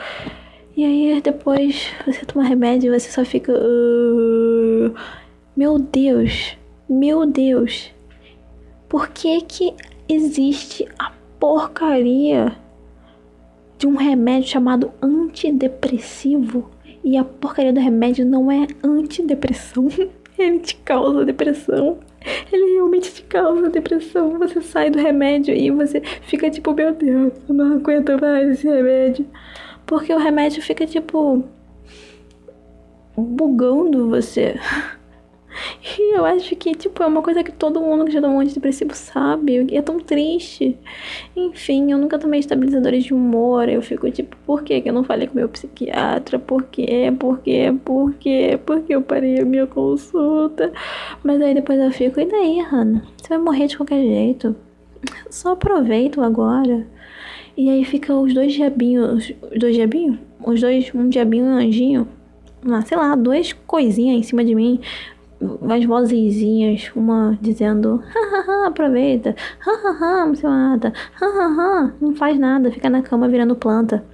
E 0.79 0.85
aí 0.85 1.21
depois 1.21 1.91
você 2.07 2.25
toma 2.25 2.47
remédio 2.47 2.95
e 2.95 3.01
você 3.01 3.11
só 3.11 3.25
fica. 3.25 3.53
Meu 5.57 5.77
Deus, 5.77 6.57
meu 6.89 7.27
Deus. 7.27 7.93
Por 8.89 9.09
que 9.09 9.41
que 9.41 9.75
existe 10.09 10.87
a 10.97 11.11
porcaria 11.41 12.57
de 13.77 13.89
um 13.89 13.97
remédio 13.97 14.51
chamado 14.51 14.93
antidepressivo? 15.03 16.71
E 17.03 17.17
a 17.17 17.25
porcaria 17.25 17.73
do 17.73 17.81
remédio 17.81 18.25
não 18.25 18.49
é 18.49 18.69
antidepressão. 18.81 19.89
Ele 20.39 20.61
te 20.61 20.77
causa 20.77 21.25
depressão. 21.25 21.99
Ele 22.53 22.75
realmente 22.75 23.13
te 23.13 23.23
causa 23.25 23.69
depressão. 23.69 24.39
Você 24.39 24.61
sai 24.61 24.91
do 24.91 25.01
remédio 25.01 25.53
e 25.53 25.73
você 25.73 26.01
fica 26.23 26.49
tipo, 26.49 26.73
meu 26.73 26.95
Deus, 26.95 27.33
eu 27.49 27.55
não 27.57 27.73
aguento 27.75 28.17
mais 28.21 28.51
esse 28.51 28.69
remédio. 28.69 29.27
Porque 29.89 30.13
o 30.13 30.19
remédio 30.19 30.63
fica 30.63 30.87
tipo. 30.87 31.43
bugando 33.17 34.11
você. 34.11 34.55
E 35.83 36.15
eu 36.15 36.25
acho 36.25 36.55
que, 36.55 36.73
tipo, 36.73 37.03
é 37.03 37.07
uma 37.07 37.21
coisa 37.21 37.43
que 37.43 37.51
todo 37.51 37.81
mundo 37.81 38.05
que 38.05 38.13
já 38.13 38.21
tomou 38.21 38.39
antidepressivo 38.39 38.95
sabe. 38.95 39.67
E 39.69 39.77
é 39.77 39.83
tão 39.83 39.99
triste. 39.99 40.79
Enfim, 41.35 41.91
eu 41.91 41.99
nunca 41.99 42.17
tomei 42.17 42.39
estabilizadores 42.39 43.03
de 43.03 43.13
humor. 43.13 43.69
Eu 43.69 43.83
fico 43.83 44.09
tipo, 44.09 44.37
por 44.47 44.63
que, 44.63 44.81
que 44.81 44.89
eu 44.89 44.93
não 44.93 45.03
falei 45.03 45.27
com 45.27 45.35
meu 45.35 45.49
psiquiatra? 45.49 46.39
Por 46.39 46.65
quê? 46.65 47.13
Por 47.19 47.41
quê? 47.41 47.75
Por 47.85 48.15
quê? 48.15 48.61
Por 48.65 48.83
que 48.83 48.95
eu 48.95 49.03
parei 49.03 49.41
a 49.41 49.45
minha 49.45 49.67
consulta? 49.67 50.73
Mas 51.25 51.41
aí 51.43 51.55
depois 51.55 51.81
eu 51.81 51.91
fico, 51.91 52.21
e 52.21 52.27
daí, 52.27 52.61
Hannah? 52.61 53.03
Você 53.17 53.29
vai 53.31 53.39
morrer 53.39 53.67
de 53.67 53.77
qualquer 53.77 54.01
jeito. 54.01 54.55
Só 55.29 55.53
aproveito 55.55 56.21
agora. 56.23 56.87
E 57.59 57.69
aí 57.69 57.85
fica 57.85 58.15
os 58.15 58.33
dois 58.33 58.53
diabinhos. 58.53 59.33
Os 59.43 59.59
dois 59.59 59.75
diabinhos? 59.75 60.17
Os 60.47 60.61
dois, 60.61 60.93
um 60.95 61.09
diabinho 61.09 61.45
e 61.45 61.49
um 61.49 61.55
anjinho. 61.55 62.09
Ah, 62.71 62.83
sei 62.83 62.97
lá, 62.97 63.17
duas 63.17 63.53
coisinhas 63.53 64.17
em 64.17 64.23
cima 64.23 64.45
de 64.45 64.55
mim 64.55 64.81
umas 65.41 65.85
vozinhas, 65.85 66.91
uma 66.95 67.37
dizendo, 67.41 68.03
hahaha, 68.13 68.69
aproveita, 68.69 69.35
hahaha, 69.61 70.27
não 70.27 70.35
se 70.35 70.45
mata, 70.45 70.93
hahaha, 71.15 71.95
não 72.01 72.15
faz 72.15 72.39
nada, 72.39 72.73
fica 72.73 72.89
na 72.89 73.03
cama 73.03 73.29
virando 73.29 73.55
planta. 73.55 74.05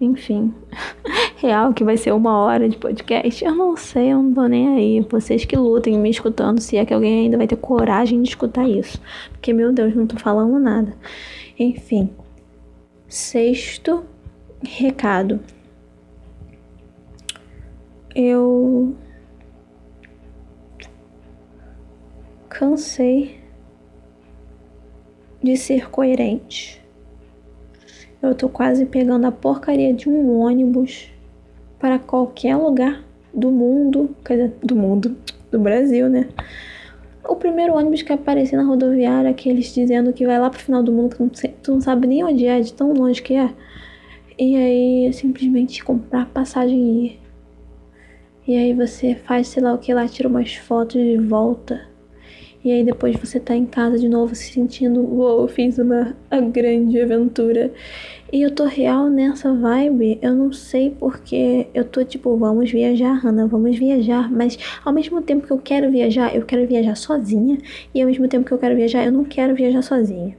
Enfim, 0.00 0.54
real 1.36 1.74
que 1.74 1.84
vai 1.84 1.96
ser 1.96 2.12
uma 2.12 2.38
hora 2.38 2.68
de 2.68 2.76
podcast, 2.78 3.44
eu 3.44 3.54
não 3.54 3.76
sei, 3.76 4.12
eu 4.12 4.22
não 4.22 4.32
tô 4.32 4.46
nem 4.46 4.68
aí. 4.68 5.06
Vocês 5.10 5.44
que 5.44 5.56
lutem 5.56 5.98
me 5.98 6.08
escutando, 6.08 6.60
se 6.60 6.76
é 6.76 6.84
que 6.84 6.94
alguém 6.94 7.24
ainda 7.24 7.36
vai 7.36 7.46
ter 7.46 7.56
coragem 7.56 8.22
de 8.22 8.28
escutar 8.28 8.66
isso. 8.66 9.00
Porque, 9.30 9.52
meu 9.52 9.72
Deus, 9.72 9.94
não 9.94 10.06
tô 10.06 10.16
falando 10.16 10.58
nada. 10.58 10.94
Enfim, 11.58 12.08
sexto 13.10 14.06
recado. 14.62 15.40
Eu 18.14 18.94
cansei 22.48 23.40
de 25.42 25.56
ser 25.56 25.90
coerente. 25.90 26.80
Eu 28.22 28.34
tô 28.34 28.48
quase 28.48 28.86
pegando 28.86 29.26
a 29.26 29.32
porcaria 29.32 29.92
de 29.92 30.08
um 30.08 30.38
ônibus 30.38 31.10
para 31.80 31.98
qualquer 31.98 32.56
lugar 32.56 33.02
do 33.34 33.50
mundo, 33.50 34.14
quer 34.24 34.34
dizer, 34.34 34.58
do 34.62 34.76
mundo, 34.76 35.16
do 35.50 35.58
Brasil, 35.58 36.08
né? 36.08 36.28
O 37.30 37.36
primeiro 37.36 37.76
ônibus 37.76 38.02
que 38.02 38.12
aparecer 38.12 38.56
na 38.56 38.64
rodoviária, 38.64 39.30
aqueles 39.30 39.72
dizendo 39.72 40.12
que 40.12 40.26
vai 40.26 40.36
lá 40.36 40.50
pro 40.50 40.58
final 40.58 40.82
do 40.82 40.90
mundo, 40.90 41.14
que 41.14 41.22
não, 41.22 41.28
tu 41.62 41.74
não 41.74 41.80
sabe 41.80 42.08
nem 42.08 42.24
onde 42.24 42.44
é, 42.44 42.60
de 42.60 42.72
tão 42.72 42.92
longe 42.92 43.22
que 43.22 43.34
é. 43.34 43.54
E 44.36 44.56
aí, 44.56 45.12
simplesmente 45.12 45.84
comprar 45.84 46.26
passagem 46.26 46.76
e 46.76 47.06
ir. 47.06 47.20
E 48.48 48.56
aí 48.56 48.74
você 48.74 49.14
faz, 49.14 49.46
sei 49.46 49.62
lá 49.62 49.72
o 49.72 49.78
que 49.78 49.94
lá, 49.94 50.08
tira 50.08 50.28
umas 50.28 50.56
fotos 50.56 51.00
de 51.00 51.18
volta 51.18 51.89
e 52.62 52.70
aí 52.70 52.84
depois 52.84 53.16
você 53.16 53.40
tá 53.40 53.56
em 53.56 53.64
casa 53.64 53.98
de 53.98 54.08
novo 54.08 54.34
se 54.34 54.52
sentindo, 54.52 55.00
uou, 55.00 55.38
wow, 55.38 55.48
fiz 55.48 55.78
uma 55.78 56.14
grande 56.52 57.00
aventura. 57.00 57.72
E 58.32 58.42
eu 58.42 58.50
tô 58.50 58.64
real 58.64 59.08
nessa 59.08 59.52
vibe. 59.52 60.18
Eu 60.22 60.34
não 60.34 60.52
sei 60.52 60.90
porque 60.90 61.66
eu 61.74 61.84
tô 61.84 62.04
tipo, 62.04 62.36
vamos 62.36 62.70
viajar, 62.70 63.14
Hannah, 63.14 63.46
vamos 63.46 63.76
viajar. 63.76 64.30
Mas 64.30 64.58
ao 64.84 64.92
mesmo 64.92 65.20
tempo 65.22 65.46
que 65.46 65.52
eu 65.52 65.58
quero 65.58 65.90
viajar, 65.90 66.34
eu 66.36 66.42
quero 66.42 66.66
viajar 66.66 66.96
sozinha. 66.96 67.58
E 67.94 68.00
ao 68.00 68.06
mesmo 68.06 68.28
tempo 68.28 68.44
que 68.44 68.52
eu 68.52 68.58
quero 68.58 68.76
viajar, 68.76 69.04
eu 69.04 69.10
não 69.10 69.24
quero 69.24 69.54
viajar 69.54 69.82
sozinha. 69.82 70.36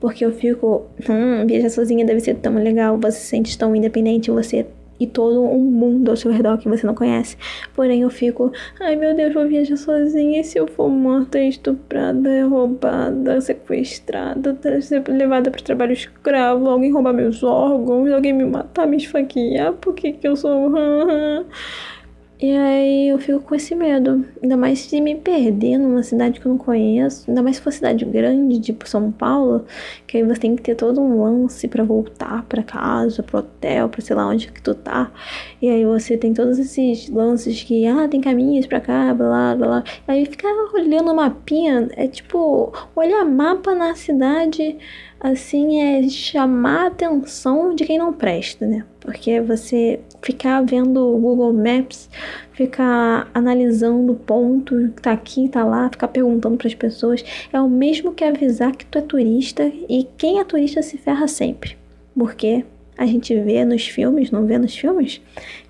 Porque 0.00 0.24
eu 0.24 0.32
fico, 0.32 0.86
hum, 1.08 1.46
viajar 1.46 1.70
sozinha 1.70 2.04
deve 2.04 2.20
ser 2.20 2.36
tão 2.36 2.54
legal. 2.54 2.98
Você 2.98 3.18
se 3.18 3.26
sente 3.26 3.56
tão 3.56 3.76
independente, 3.76 4.30
você 4.30 4.66
e 5.00 5.06
todo 5.06 5.42
um 5.42 5.64
mundo 5.64 6.10
ao 6.10 6.16
seu 6.16 6.30
redor 6.30 6.58
que 6.58 6.68
você 6.68 6.86
não 6.86 6.94
conhece. 6.94 7.36
Porém, 7.74 8.02
eu 8.02 8.10
fico, 8.10 8.52
ai 8.78 8.94
meu 8.94 9.16
Deus, 9.16 9.32
vou 9.32 9.48
viajar 9.48 9.76
sozinha. 9.76 10.40
E 10.40 10.44
se 10.44 10.58
eu 10.58 10.66
for 10.66 10.90
morta, 10.90 11.40
estuprada, 11.40 12.46
roubada, 12.46 13.40
sequestrada, 13.40 14.56
ser 14.82 15.02
levada 15.08 15.50
para 15.50 15.62
trabalho 15.62 15.92
escravo, 15.92 16.68
alguém 16.68 16.92
roubar 16.92 17.14
meus 17.14 17.42
órgãos, 17.42 18.10
alguém 18.12 18.34
me 18.34 18.44
matar, 18.44 18.86
me 18.86 18.98
esfaquear, 18.98 19.72
por 19.72 19.94
que, 19.94 20.12
que 20.12 20.28
eu 20.28 20.36
sou. 20.36 20.70
E 22.42 22.56
aí 22.56 23.08
eu 23.10 23.18
fico 23.18 23.40
com 23.40 23.54
esse 23.54 23.74
medo. 23.74 24.24
Ainda 24.42 24.56
mais 24.56 24.78
se 24.80 24.98
me 24.98 25.14
perder 25.14 25.76
numa 25.76 26.02
cidade 26.02 26.40
que 26.40 26.46
eu 26.46 26.50
não 26.50 26.56
conheço. 26.58 27.28
Ainda 27.28 27.42
mais 27.42 27.56
se 27.56 27.62
for 27.62 27.70
cidade 27.70 28.02
grande, 28.06 28.58
tipo 28.58 28.88
São 28.88 29.12
Paulo, 29.12 29.66
que 30.06 30.16
aí 30.16 30.24
você 30.24 30.40
tem 30.40 30.56
que 30.56 30.62
ter 30.62 30.74
todo 30.74 31.02
um 31.02 31.22
lance 31.22 31.68
para 31.68 31.84
voltar 31.84 32.42
para 32.44 32.62
casa, 32.62 33.22
pro 33.22 33.40
hotel, 33.40 33.90
pra 33.90 34.00
sei 34.00 34.16
lá 34.16 34.26
onde 34.26 34.50
que 34.50 34.62
tu 34.62 34.74
tá. 34.74 35.12
E 35.60 35.68
aí 35.68 35.84
você 35.84 36.16
tem 36.16 36.32
todos 36.32 36.58
esses 36.58 37.10
lances 37.10 37.62
que, 37.62 37.86
ah, 37.86 38.08
tem 38.08 38.22
caminhos 38.22 38.66
pra 38.66 38.80
cá, 38.80 39.12
blá 39.12 39.54
blá 39.54 39.66
blá. 39.66 39.84
E 40.08 40.12
aí 40.12 40.24
ficar 40.24 40.48
olhando 40.74 41.12
o 41.12 41.16
mapinha 41.16 41.88
é 41.92 42.08
tipo 42.08 42.72
olhar 42.96 43.22
mapa 43.24 43.74
na 43.74 43.94
cidade 43.94 44.78
assim 45.20 45.82
é 45.82 46.08
chamar 46.08 46.84
a 46.84 46.86
atenção 46.86 47.74
de 47.74 47.84
quem 47.84 47.98
não 47.98 48.12
presta, 48.12 48.66
né? 48.66 48.86
Porque 49.00 49.40
você 49.40 50.00
ficar 50.22 50.62
vendo 50.62 51.00
o 51.00 51.18
Google 51.18 51.52
Maps, 51.52 52.08
ficar 52.52 53.30
analisando 53.32 54.14
ponto 54.14 54.90
tá 55.00 55.12
aqui, 55.12 55.48
tá 55.48 55.64
lá, 55.64 55.88
ficar 55.88 56.08
perguntando 56.08 56.56
para 56.56 56.68
as 56.68 56.74
pessoas, 56.74 57.24
é 57.52 57.60
o 57.60 57.68
mesmo 57.68 58.12
que 58.12 58.24
avisar 58.24 58.74
que 58.76 58.84
tu 58.86 58.98
é 58.98 59.02
turista 59.02 59.70
e 59.88 60.06
quem 60.16 60.40
é 60.40 60.44
turista 60.44 60.82
se 60.82 60.98
ferra 60.98 61.26
sempre. 61.26 61.76
Porque 62.16 62.64
a 62.98 63.06
gente 63.06 63.34
vê 63.40 63.64
nos 63.64 63.88
filmes, 63.88 64.30
não 64.30 64.44
vê 64.44 64.58
nos 64.58 64.76
filmes, 64.76 65.22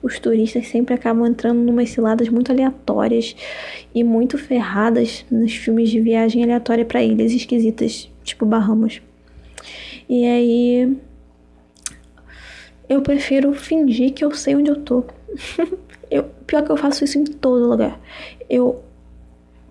os 0.03 0.19
turistas 0.19 0.67
sempre 0.67 0.95
acabam 0.95 1.27
entrando 1.27 1.61
numas 1.61 1.91
ciladas 1.91 2.29
muito 2.29 2.51
aleatórias 2.51 3.37
e 3.95 4.03
muito 4.03 4.37
ferradas 4.37 5.25
nos 5.31 5.55
filmes 5.55 5.91
de 5.91 6.01
viagem 6.01 6.43
aleatória 6.43 6.85
para 6.85 7.05
ilhas 7.05 7.31
esquisitas, 7.31 8.11
tipo 8.25 8.45
Bahamas. 8.45 9.01
E 10.09 10.25
aí 10.25 10.97
eu 12.91 13.01
prefiro 13.03 13.55
fingir 13.55 14.13
que 14.13 14.25
eu 14.25 14.33
sei 14.33 14.57
onde 14.57 14.69
eu 14.69 14.83
tô. 14.83 15.05
eu, 16.11 16.25
pior 16.45 16.65
que 16.65 16.73
eu 16.73 16.77
faço 16.77 17.05
isso 17.05 17.17
em 17.19 17.25
todo 17.25 17.69
lugar. 17.69 18.01
Eu 18.49 18.83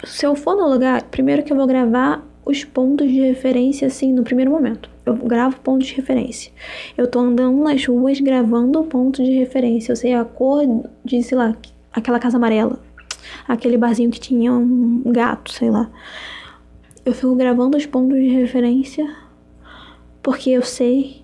se 0.06 0.26
eu 0.26 0.34
for 0.34 0.56
no 0.56 0.70
lugar, 0.70 1.04
primeiro 1.04 1.44
que 1.44 1.52
eu 1.52 1.58
vou 1.58 1.68
gravar 1.68 2.26
os 2.46 2.64
pontos 2.64 3.12
de 3.12 3.20
referência 3.20 3.88
assim 3.88 4.14
no 4.14 4.24
primeiro 4.24 4.50
momento. 4.50 4.90
Eu 5.06 5.16
gravo 5.16 5.60
pontos 5.60 5.88
de 5.88 5.96
referência. 5.96 6.50
Eu 6.98 7.08
tô 7.08 7.20
andando 7.20 7.62
nas 7.62 7.86
ruas 7.86 8.22
gravando 8.22 8.82
pontos 8.86 9.26
de 9.26 9.34
referência. 9.34 9.92
Eu 9.92 9.98
sei 9.98 10.14
a 10.14 10.24
cor 10.24 10.64
de, 11.04 11.22
sei 11.22 11.38
lá, 11.38 11.54
aquela 11.92 12.20
casa 12.20 12.38
amarela. 12.38 12.80
Aquele 13.46 13.78
barzinho 13.78 14.10
que 14.10 14.20
tinha 14.20 14.54
um 14.54 15.04
gato, 15.08 15.52
sei 15.52 15.70
lá. 15.70 15.92
Eu 17.06 17.14
fico 17.14 17.36
gravando 17.36 17.76
os 17.76 17.86
pontos 17.86 18.18
de 18.18 18.30
referência 18.30 19.06
porque 20.24 20.52
eu 20.52 20.62
sei 20.62 21.22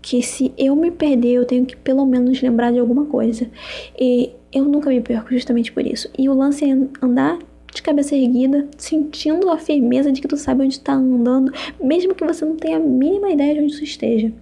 que 0.00 0.22
se 0.22 0.52
eu 0.56 0.74
me 0.76 0.90
perder, 0.90 1.34
eu 1.34 1.44
tenho 1.44 1.66
que 1.66 1.76
pelo 1.76 2.06
menos 2.06 2.40
lembrar 2.40 2.72
de 2.72 2.78
alguma 2.78 3.04
coisa. 3.06 3.50
E 3.98 4.30
eu 4.52 4.64
nunca 4.64 4.90
me 4.90 5.00
perco 5.00 5.30
justamente 5.30 5.72
por 5.72 5.86
isso. 5.86 6.10
E 6.18 6.28
o 6.28 6.34
lance 6.34 6.64
é 6.64 6.72
andar 7.02 7.38
de 7.72 7.82
cabeça 7.82 8.16
erguida, 8.16 8.66
sentindo 8.76 9.50
a 9.50 9.58
firmeza 9.58 10.10
de 10.10 10.20
que 10.20 10.28
tu 10.28 10.36
sabe 10.36 10.64
onde 10.64 10.74
está 10.74 10.94
andando, 10.94 11.52
mesmo 11.82 12.14
que 12.14 12.24
você 12.24 12.44
não 12.44 12.56
tenha 12.56 12.76
a 12.76 12.80
mínima 12.80 13.30
ideia 13.30 13.54
de 13.54 13.60
onde 13.60 13.76
tu 13.76 13.84
esteja. 13.84 14.32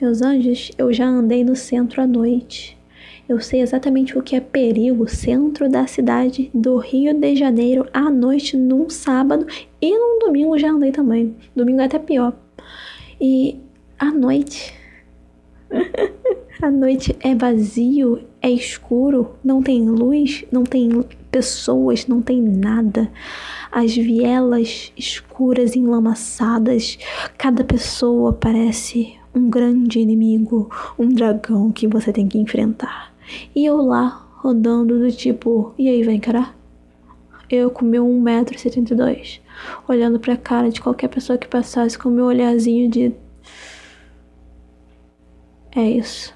Meus 0.00 0.20
anjos, 0.20 0.70
eu 0.76 0.92
já 0.92 1.06
andei 1.06 1.44
no 1.44 1.56
centro 1.56 2.02
à 2.02 2.06
noite. 2.06 2.76
Eu 3.28 3.40
sei 3.40 3.60
exatamente 3.60 4.16
o 4.16 4.22
que 4.22 4.36
é 4.36 4.40
perigo, 4.40 5.08
centro 5.08 5.68
da 5.68 5.86
cidade 5.86 6.50
do 6.54 6.76
Rio 6.76 7.12
de 7.12 7.34
Janeiro 7.34 7.88
à 7.92 8.10
noite, 8.10 8.56
num 8.56 8.88
sábado 8.88 9.46
e 9.80 9.90
num 9.98 10.18
domingo 10.20 10.58
já 10.58 10.70
andei 10.70 10.92
também. 10.92 11.34
Domingo 11.54 11.80
é 11.80 11.84
até 11.86 11.98
pior. 11.98 12.36
E 13.20 13.58
à 13.98 14.06
noite. 14.06 14.74
a 16.62 16.70
noite 16.70 17.16
é 17.20 17.34
vazio, 17.34 18.24
é 18.40 18.50
escuro, 18.50 19.34
não 19.44 19.62
tem 19.62 19.88
luz, 19.88 20.44
não 20.50 20.64
tem 20.64 21.04
pessoas, 21.30 22.06
não 22.06 22.22
tem 22.22 22.40
nada. 22.40 23.10
As 23.70 23.94
vielas 23.94 24.92
escuras, 24.96 25.76
enlamaçadas, 25.76 26.98
cada 27.36 27.64
pessoa 27.64 28.32
parece 28.32 29.14
um 29.34 29.50
grande 29.50 30.00
inimigo, 30.00 30.70
um 30.98 31.08
dragão 31.08 31.70
que 31.70 31.86
você 31.86 32.12
tem 32.12 32.26
que 32.26 32.38
enfrentar. 32.38 33.12
E 33.54 33.66
eu 33.66 33.76
lá, 33.76 34.26
rodando 34.36 34.98
do 34.98 35.10
tipo, 35.10 35.74
e 35.76 35.88
aí, 35.88 36.02
vai 36.02 36.14
encarar? 36.14 36.56
Eu 37.50 37.70
com 37.70 37.84
meu 37.84 38.04
1,72m, 38.04 39.40
olhando 39.86 40.18
pra 40.18 40.36
cara 40.36 40.70
de 40.70 40.80
qualquer 40.80 41.08
pessoa 41.08 41.38
que 41.38 41.46
passasse 41.46 41.98
com 41.98 42.08
meu 42.08 42.24
olharzinho 42.24 42.90
de. 42.90 43.12
É 45.76 45.82
isso. 45.82 46.34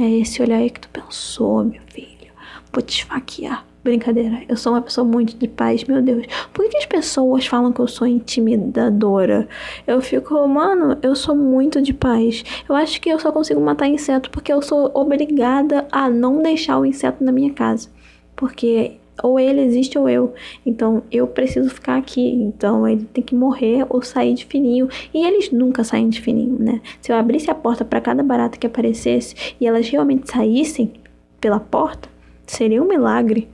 É 0.00 0.10
esse 0.10 0.40
olhar 0.40 0.56
aí 0.56 0.70
que 0.70 0.80
tu 0.80 0.88
pensou, 0.88 1.62
meu 1.62 1.82
filho. 1.88 2.32
Vou 2.72 2.82
te 2.82 3.00
esfaquear. 3.00 3.66
Brincadeira, 3.84 4.42
eu 4.48 4.56
sou 4.56 4.72
uma 4.72 4.80
pessoa 4.80 5.06
muito 5.06 5.36
de 5.36 5.46
paz, 5.46 5.84
meu 5.84 6.00
Deus. 6.00 6.24
Por 6.54 6.66
que 6.70 6.78
as 6.78 6.86
pessoas 6.86 7.46
falam 7.46 7.70
que 7.70 7.80
eu 7.80 7.86
sou 7.86 8.06
intimidadora? 8.06 9.46
Eu 9.86 10.00
fico, 10.00 10.46
mano, 10.48 10.96
eu 11.02 11.14
sou 11.14 11.36
muito 11.36 11.82
de 11.82 11.92
paz. 11.92 12.42
Eu 12.66 12.74
acho 12.74 12.98
que 12.98 13.10
eu 13.10 13.18
só 13.18 13.30
consigo 13.30 13.60
matar 13.60 13.88
inseto 13.88 14.30
porque 14.30 14.50
eu 14.50 14.62
sou 14.62 14.90
obrigada 14.94 15.86
a 15.92 16.08
não 16.08 16.42
deixar 16.42 16.78
o 16.78 16.86
inseto 16.86 17.22
na 17.22 17.30
minha 17.30 17.52
casa. 17.52 17.90
Porque 18.34 18.97
ou 19.22 19.38
ele 19.38 19.60
existe 19.60 19.98
ou 19.98 20.08
eu. 20.08 20.34
Então 20.64 21.02
eu 21.10 21.26
preciso 21.26 21.70
ficar 21.70 21.96
aqui. 21.96 22.32
Então 22.32 22.86
ele 22.86 23.04
tem 23.04 23.22
que 23.22 23.34
morrer 23.34 23.86
ou 23.88 24.02
sair 24.02 24.34
de 24.34 24.44
fininho. 24.44 24.88
E 25.12 25.26
eles 25.26 25.50
nunca 25.50 25.84
saem 25.84 26.08
de 26.08 26.20
fininho, 26.20 26.56
né? 26.58 26.80
Se 27.00 27.12
eu 27.12 27.16
abrisse 27.16 27.50
a 27.50 27.54
porta 27.54 27.84
para 27.84 28.00
cada 28.00 28.22
barata 28.22 28.58
que 28.58 28.66
aparecesse 28.66 29.54
e 29.60 29.66
elas 29.66 29.88
realmente 29.88 30.30
saíssem 30.30 30.92
pela 31.40 31.60
porta, 31.60 32.08
seria 32.46 32.82
um 32.82 32.88
milagre. 32.88 33.48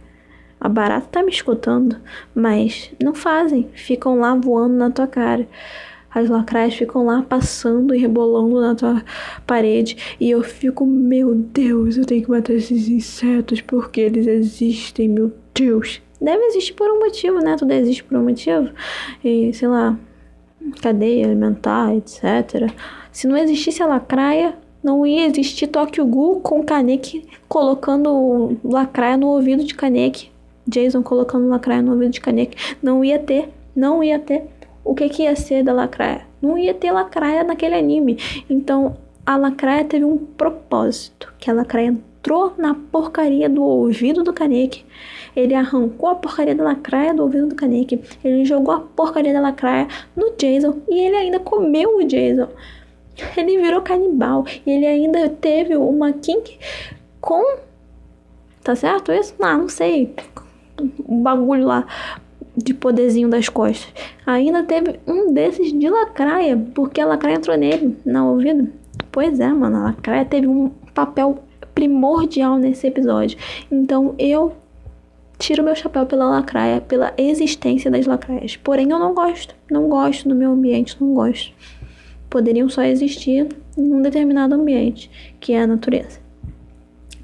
A 0.61 0.69
barata 0.69 1.07
tá 1.11 1.23
me 1.23 1.31
escutando, 1.31 1.97
mas 2.35 2.91
não 3.03 3.15
fazem, 3.15 3.69
ficam 3.75 4.19
lá 4.19 4.35
voando 4.35 4.75
na 4.75 4.91
tua 4.91 5.07
cara. 5.07 5.47
As 6.15 6.29
lacraias 6.29 6.75
ficam 6.75 7.05
lá 7.05 7.23
passando 7.23 7.95
e 7.95 7.99
rebolando 7.99 8.61
na 8.61 8.75
tua 8.75 9.03
parede. 9.47 10.17
E 10.21 10.31
eu 10.31 10.43
fico, 10.43 10.87
meu 10.87 11.35
Deus, 11.35 11.97
eu 11.97 12.05
tenho 12.05 12.23
que 12.23 12.31
matar 12.31 12.53
esses 12.53 12.89
insetos 12.89 13.61
porque 13.61 14.01
eles 14.01 14.27
existem, 14.27 15.09
meu 15.09 15.33
Deus. 15.53 16.01
Deve 16.21 16.45
existir 16.45 16.75
por 16.75 16.89
um 16.89 17.01
motivo, 17.01 17.41
né? 17.41 17.57
Tudo 17.57 17.73
existe 17.73 18.05
por 18.05 18.17
um 18.17 18.25
motivo. 18.25 18.71
E, 19.23 19.53
sei 19.53 19.69
lá, 19.69 19.99
cadeia 20.81 21.27
alimentar, 21.27 21.95
etc. 21.97 22.73
Se 23.11 23.27
não 23.27 23.37
existisse 23.37 23.83
a 23.83 23.87
lacraia, 23.87 24.57
não 24.83 25.07
ia 25.07 25.27
existir 25.27 25.67
Tokyo 25.67 26.05
Ghoul 26.07 26.41
com 26.41 26.63
Kaneki 26.63 27.27
colocando 27.49 28.57
lacraia 28.63 29.17
no 29.17 29.29
ouvido 29.29 29.65
de 29.65 29.75
Kaneki. 29.75 30.31
Jason 30.67 31.03
colocando 31.03 31.49
lacraia 31.49 31.83
no 31.83 31.93
ouvido 31.93 32.13
de 32.13 32.21
Kaneki. 32.21 32.77
Não 32.83 33.05
ia 33.05 33.19
ter, 33.19 33.49
não 33.75 34.03
ia 34.03 34.19
ter. 34.19 34.47
O 34.85 34.95
que, 34.95 35.09
que 35.09 35.23
ia 35.23 35.35
ser 35.35 35.65
da 35.65 35.73
lacraia? 35.73 36.27
Não 36.43 36.59
ia 36.59 36.75
ter 36.75 36.93
lacraia 36.93 37.43
naquele 37.43 37.75
anime. 37.75 38.19
Então, 38.51 38.97
a 39.25 39.37
lacraia 39.37 39.85
teve 39.85 40.05
um 40.05 40.19
propósito. 40.19 41.33
Que 41.39 41.51
a 41.51 41.55
lacraia 41.55 41.87
entrou 41.87 42.53
na 42.59 42.75
porcaria 42.75 43.49
do 43.49 43.63
ouvido 43.63 44.23
do 44.23 44.33
Kaneki. 44.33 44.85
Ele 45.35 45.55
arrancou 45.55 46.11
a 46.11 46.15
porcaria 46.15 46.55
da 46.55 46.63
lacraia 46.63 47.15
do 47.15 47.23
ouvido 47.23 47.49
do 47.49 47.55
Kaneki. 47.55 48.01
Ele 48.23 48.45
jogou 48.45 48.75
a 48.75 48.81
porcaria 48.81 49.33
da 49.33 49.41
lacraia 49.41 49.89
no 50.15 50.35
Jason. 50.37 50.83
E 50.89 51.01
ele 51.01 51.17
ainda 51.17 51.41
comeu 51.41 51.97
o 51.97 52.05
Jason. 52.05 52.49
Ele 53.37 53.59
virou 53.59 53.81
canibal. 53.81 54.45
E 54.67 54.71
ele 54.71 54.87
ainda 54.87 55.29
teve 55.31 55.77
uma 55.77 56.13
kink 56.13 56.59
com... 57.21 57.59
Tá 58.63 58.75
certo 58.75 59.13
isso? 59.13 59.35
Ah, 59.41 59.57
não 59.57 59.69
sei 59.69 60.15
um 61.09 61.23
bagulho 61.23 61.67
lá 61.67 61.87
de 62.57 62.73
poderzinho 62.73 63.29
das 63.29 63.49
costas. 63.49 63.93
Ainda 64.27 64.63
teve 64.63 65.01
um 65.07 65.33
desses 65.33 65.73
de 65.73 65.89
lacraia, 65.89 66.57
porque 66.75 67.01
a 67.01 67.07
lacraia 67.07 67.37
entrou 67.37 67.57
nele, 67.57 67.97
na 68.05 68.29
ouvido. 68.29 68.69
Pois 69.11 69.41
é, 69.41 69.49
mano, 69.49 69.77
a 69.77 69.83
lacraia 69.85 70.25
teve 70.25 70.47
um 70.47 70.71
papel 70.93 71.39
primordial 71.75 72.57
nesse 72.57 72.87
episódio. 72.87 73.39
Então 73.71 74.15
eu 74.19 74.53
tiro 75.39 75.63
meu 75.63 75.75
chapéu 75.75 76.07
pela 76.07 76.27
lacraia, 76.27 76.81
pela 76.81 77.13
existência 77.19 77.91
das 77.91 78.07
lacraias. 78.07 78.57
Porém, 78.57 78.91
eu 78.91 78.99
não 78.99 79.15
gosto. 79.15 79.55
Não 79.71 79.89
gosto 79.89 80.29
do 80.29 80.35
meu 80.35 80.53
ambiente, 80.53 80.97
não 81.01 81.15
gosto. 81.15 81.53
Poderiam 82.31 82.69
só 82.69 82.83
existir 82.83 83.49
em 83.77 83.93
um 83.93 84.03
determinado 84.03 84.55
ambiente, 84.55 85.11
que 85.41 85.53
é 85.53 85.63
a 85.63 85.67
natureza 85.67 86.24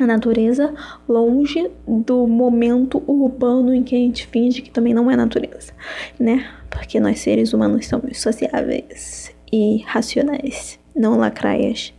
a 0.03 0.07
natureza 0.07 0.73
longe 1.09 1.71
do 1.87 2.27
momento 2.27 3.03
urbano 3.07 3.75
em 3.75 3.83
que 3.83 3.95
a 3.95 3.99
gente 3.99 4.27
finge 4.27 4.63
que 4.63 4.71
também 4.71 4.95
não 4.95 5.11
é 5.11 5.17
natureza, 5.17 5.73
né? 6.19 6.49
Porque 6.69 7.01
nós 7.01 7.21
seres 7.21 7.53
humanos 7.53 7.87
somos 7.87 8.21
sociáveis 8.21 9.35
e 9.53 9.79
racionais, 9.87 10.79
não 10.95 11.19
lacraias. 11.19 11.93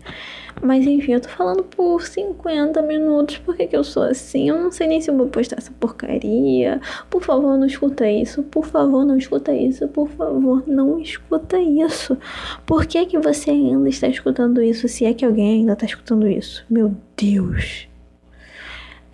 Mas 0.61 0.85
enfim, 0.85 1.13
eu 1.13 1.21
tô 1.21 1.29
falando 1.29 1.63
por 1.63 2.01
50 2.01 2.81
minutos. 2.81 3.37
Por 3.37 3.55
que, 3.55 3.67
que 3.67 3.75
eu 3.75 3.83
sou 3.83 4.03
assim? 4.03 4.49
Eu 4.49 4.61
não 4.61 4.71
sei 4.71 4.87
nem 4.87 5.01
se 5.01 5.09
eu 5.09 5.17
vou 5.17 5.27
postar 5.27 5.57
essa 5.57 5.71
porcaria. 5.79 6.79
Por 7.09 7.21
favor, 7.21 7.57
não 7.57 7.65
escuta 7.65 8.09
isso. 8.09 8.43
Por 8.43 8.65
favor, 8.65 9.05
não 9.05 9.17
escuta 9.17 9.53
isso. 9.53 9.87
Por 9.87 10.07
favor, 10.09 10.63
não 10.67 10.99
escuta 10.99 11.59
isso. 11.59 12.17
Por 12.65 12.85
que, 12.85 13.05
que 13.05 13.17
você 13.17 13.51
ainda 13.51 13.89
está 13.89 14.07
escutando 14.07 14.61
isso? 14.61 14.87
Se 14.87 15.05
é 15.05 15.13
que 15.13 15.25
alguém 15.25 15.61
ainda 15.61 15.73
está 15.73 15.85
escutando 15.85 16.27
isso. 16.27 16.63
Meu 16.69 16.95
Deus. 17.17 17.90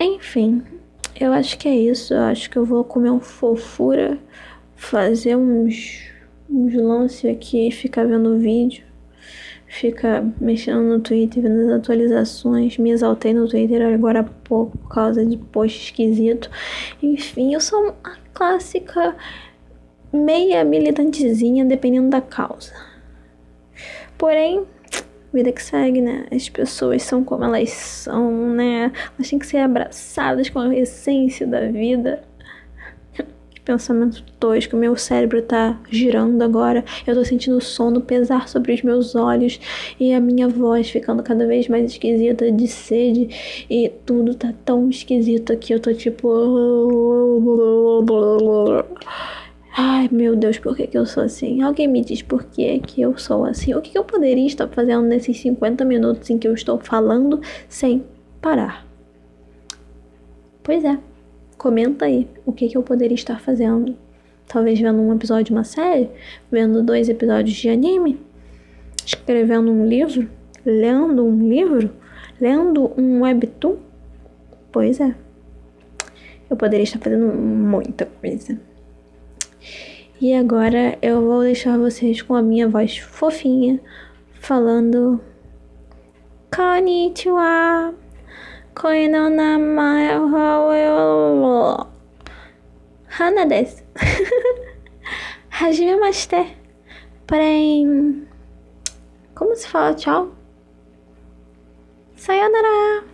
Enfim, 0.00 0.62
eu 1.18 1.32
acho 1.32 1.58
que 1.58 1.68
é 1.68 1.74
isso. 1.74 2.14
Eu 2.14 2.22
acho 2.22 2.48
que 2.48 2.56
eu 2.56 2.64
vou 2.64 2.84
comer 2.84 3.10
um 3.10 3.20
fofura, 3.20 4.18
fazer 4.76 5.36
uns, 5.36 6.02
uns 6.48 6.74
lances 6.74 7.30
aqui, 7.30 7.70
ficar 7.70 8.04
vendo 8.04 8.38
vídeo, 8.38 8.84
ficar 9.66 10.24
mexendo 10.40 10.82
no 10.82 11.00
Twitter, 11.00 11.42
vendo 11.42 11.60
as 11.62 11.80
atualizações. 11.80 12.78
Me 12.78 12.90
exaltei 12.90 13.34
no 13.34 13.48
Twitter 13.48 13.82
agora 13.82 14.20
há 14.20 14.24
pouco 14.24 14.78
por 14.78 14.88
causa 14.88 15.26
de 15.26 15.36
post 15.36 15.86
esquisito. 15.86 16.48
Enfim, 17.02 17.54
eu 17.54 17.60
sou 17.60 17.94
a 18.04 18.16
clássica 18.32 19.16
meia 20.12 20.64
militantezinha, 20.64 21.64
dependendo 21.64 22.08
da 22.08 22.20
causa. 22.20 22.72
Porém, 24.16 24.64
vida 25.32 25.52
que 25.52 25.62
segue, 25.62 26.00
né? 26.00 26.26
As 26.30 26.48
pessoas 26.48 27.02
são 27.02 27.22
como 27.22 27.44
elas 27.44 27.70
são, 27.70 28.50
né? 28.50 28.92
Elas 29.16 29.28
têm 29.28 29.38
que 29.38 29.46
ser 29.46 29.58
abraçadas 29.58 30.48
com 30.48 30.58
a 30.58 30.74
essência 30.74 31.46
da 31.46 31.66
vida. 31.66 32.22
pensamento 33.64 34.24
tosco, 34.40 34.76
meu 34.76 34.96
cérebro 34.96 35.42
tá 35.42 35.78
girando 35.90 36.40
agora, 36.42 36.84
eu 37.06 37.14
tô 37.14 37.24
sentindo 37.24 37.58
o 37.58 37.60
sono 37.60 38.00
pesar 38.00 38.48
sobre 38.48 38.72
os 38.72 38.82
meus 38.82 39.14
olhos 39.14 39.60
e 40.00 40.14
a 40.14 40.20
minha 40.20 40.48
voz 40.48 40.88
ficando 40.88 41.22
cada 41.22 41.46
vez 41.46 41.68
mais 41.68 41.90
esquisita 41.90 42.50
de 42.50 42.66
sede 42.66 43.28
e 43.68 43.90
tudo 44.06 44.34
tá 44.34 44.54
tão 44.64 44.88
esquisito 44.88 45.52
aqui, 45.52 45.74
eu 45.74 45.80
tô 45.80 45.92
tipo. 45.92 46.28
Ai, 49.80 50.08
meu 50.10 50.34
Deus, 50.34 50.58
por 50.58 50.74
que, 50.74 50.88
que 50.88 50.98
eu 50.98 51.06
sou 51.06 51.22
assim? 51.22 51.62
Alguém 51.62 51.86
me 51.86 52.02
diz 52.02 52.20
por 52.20 52.42
que, 52.42 52.80
que 52.80 53.00
eu 53.00 53.16
sou 53.16 53.44
assim? 53.44 53.74
O 53.74 53.80
que, 53.80 53.90
que 53.92 53.98
eu 53.98 54.02
poderia 54.02 54.44
estar 54.44 54.66
fazendo 54.66 55.02
nesses 55.06 55.38
50 55.38 55.84
minutos 55.84 56.28
em 56.30 56.36
que 56.36 56.48
eu 56.48 56.52
estou 56.52 56.80
falando 56.80 57.40
sem 57.68 58.04
parar? 58.42 58.84
Pois 60.64 60.82
é. 60.82 60.98
Comenta 61.56 62.06
aí 62.06 62.26
o 62.44 62.50
que, 62.50 62.68
que 62.68 62.76
eu 62.76 62.82
poderia 62.82 63.14
estar 63.14 63.40
fazendo. 63.40 63.96
Talvez 64.48 64.80
vendo 64.80 65.00
um 65.00 65.14
episódio 65.14 65.44
de 65.44 65.52
uma 65.52 65.62
série, 65.62 66.10
vendo 66.50 66.82
dois 66.82 67.08
episódios 67.08 67.56
de 67.56 67.68
anime, 67.68 68.18
escrevendo 69.06 69.70
um 69.70 69.86
livro, 69.86 70.28
lendo 70.66 71.24
um 71.24 71.48
livro, 71.48 71.88
lendo 72.40 72.90
um 73.00 73.20
webtoon. 73.22 73.76
Pois 74.72 74.98
é. 74.98 75.14
Eu 76.50 76.56
poderia 76.56 76.82
estar 76.82 76.98
fazendo 76.98 77.32
muita 77.32 78.06
coisa. 78.06 78.58
E 80.20 80.34
agora 80.34 80.98
eu 81.00 81.22
vou 81.22 81.42
deixar 81.42 81.78
vocês 81.78 82.22
com 82.22 82.34
a 82.34 82.42
minha 82.42 82.68
voz 82.68 82.98
fofinha 82.98 83.80
falando 84.34 85.20
Konnichiwa 86.54 87.94
Koino 88.74 89.30
namae 89.30 90.18
wa 90.18 91.86
Hana 93.18 93.46
desu. 93.46 93.82
Hajime 95.50 95.96
maste 95.96 96.56
Porém 97.26 98.26
Como 99.34 99.54
se 99.54 99.68
fala 99.68 99.94
tchau? 99.94 100.32
Sayonara. 102.16 103.04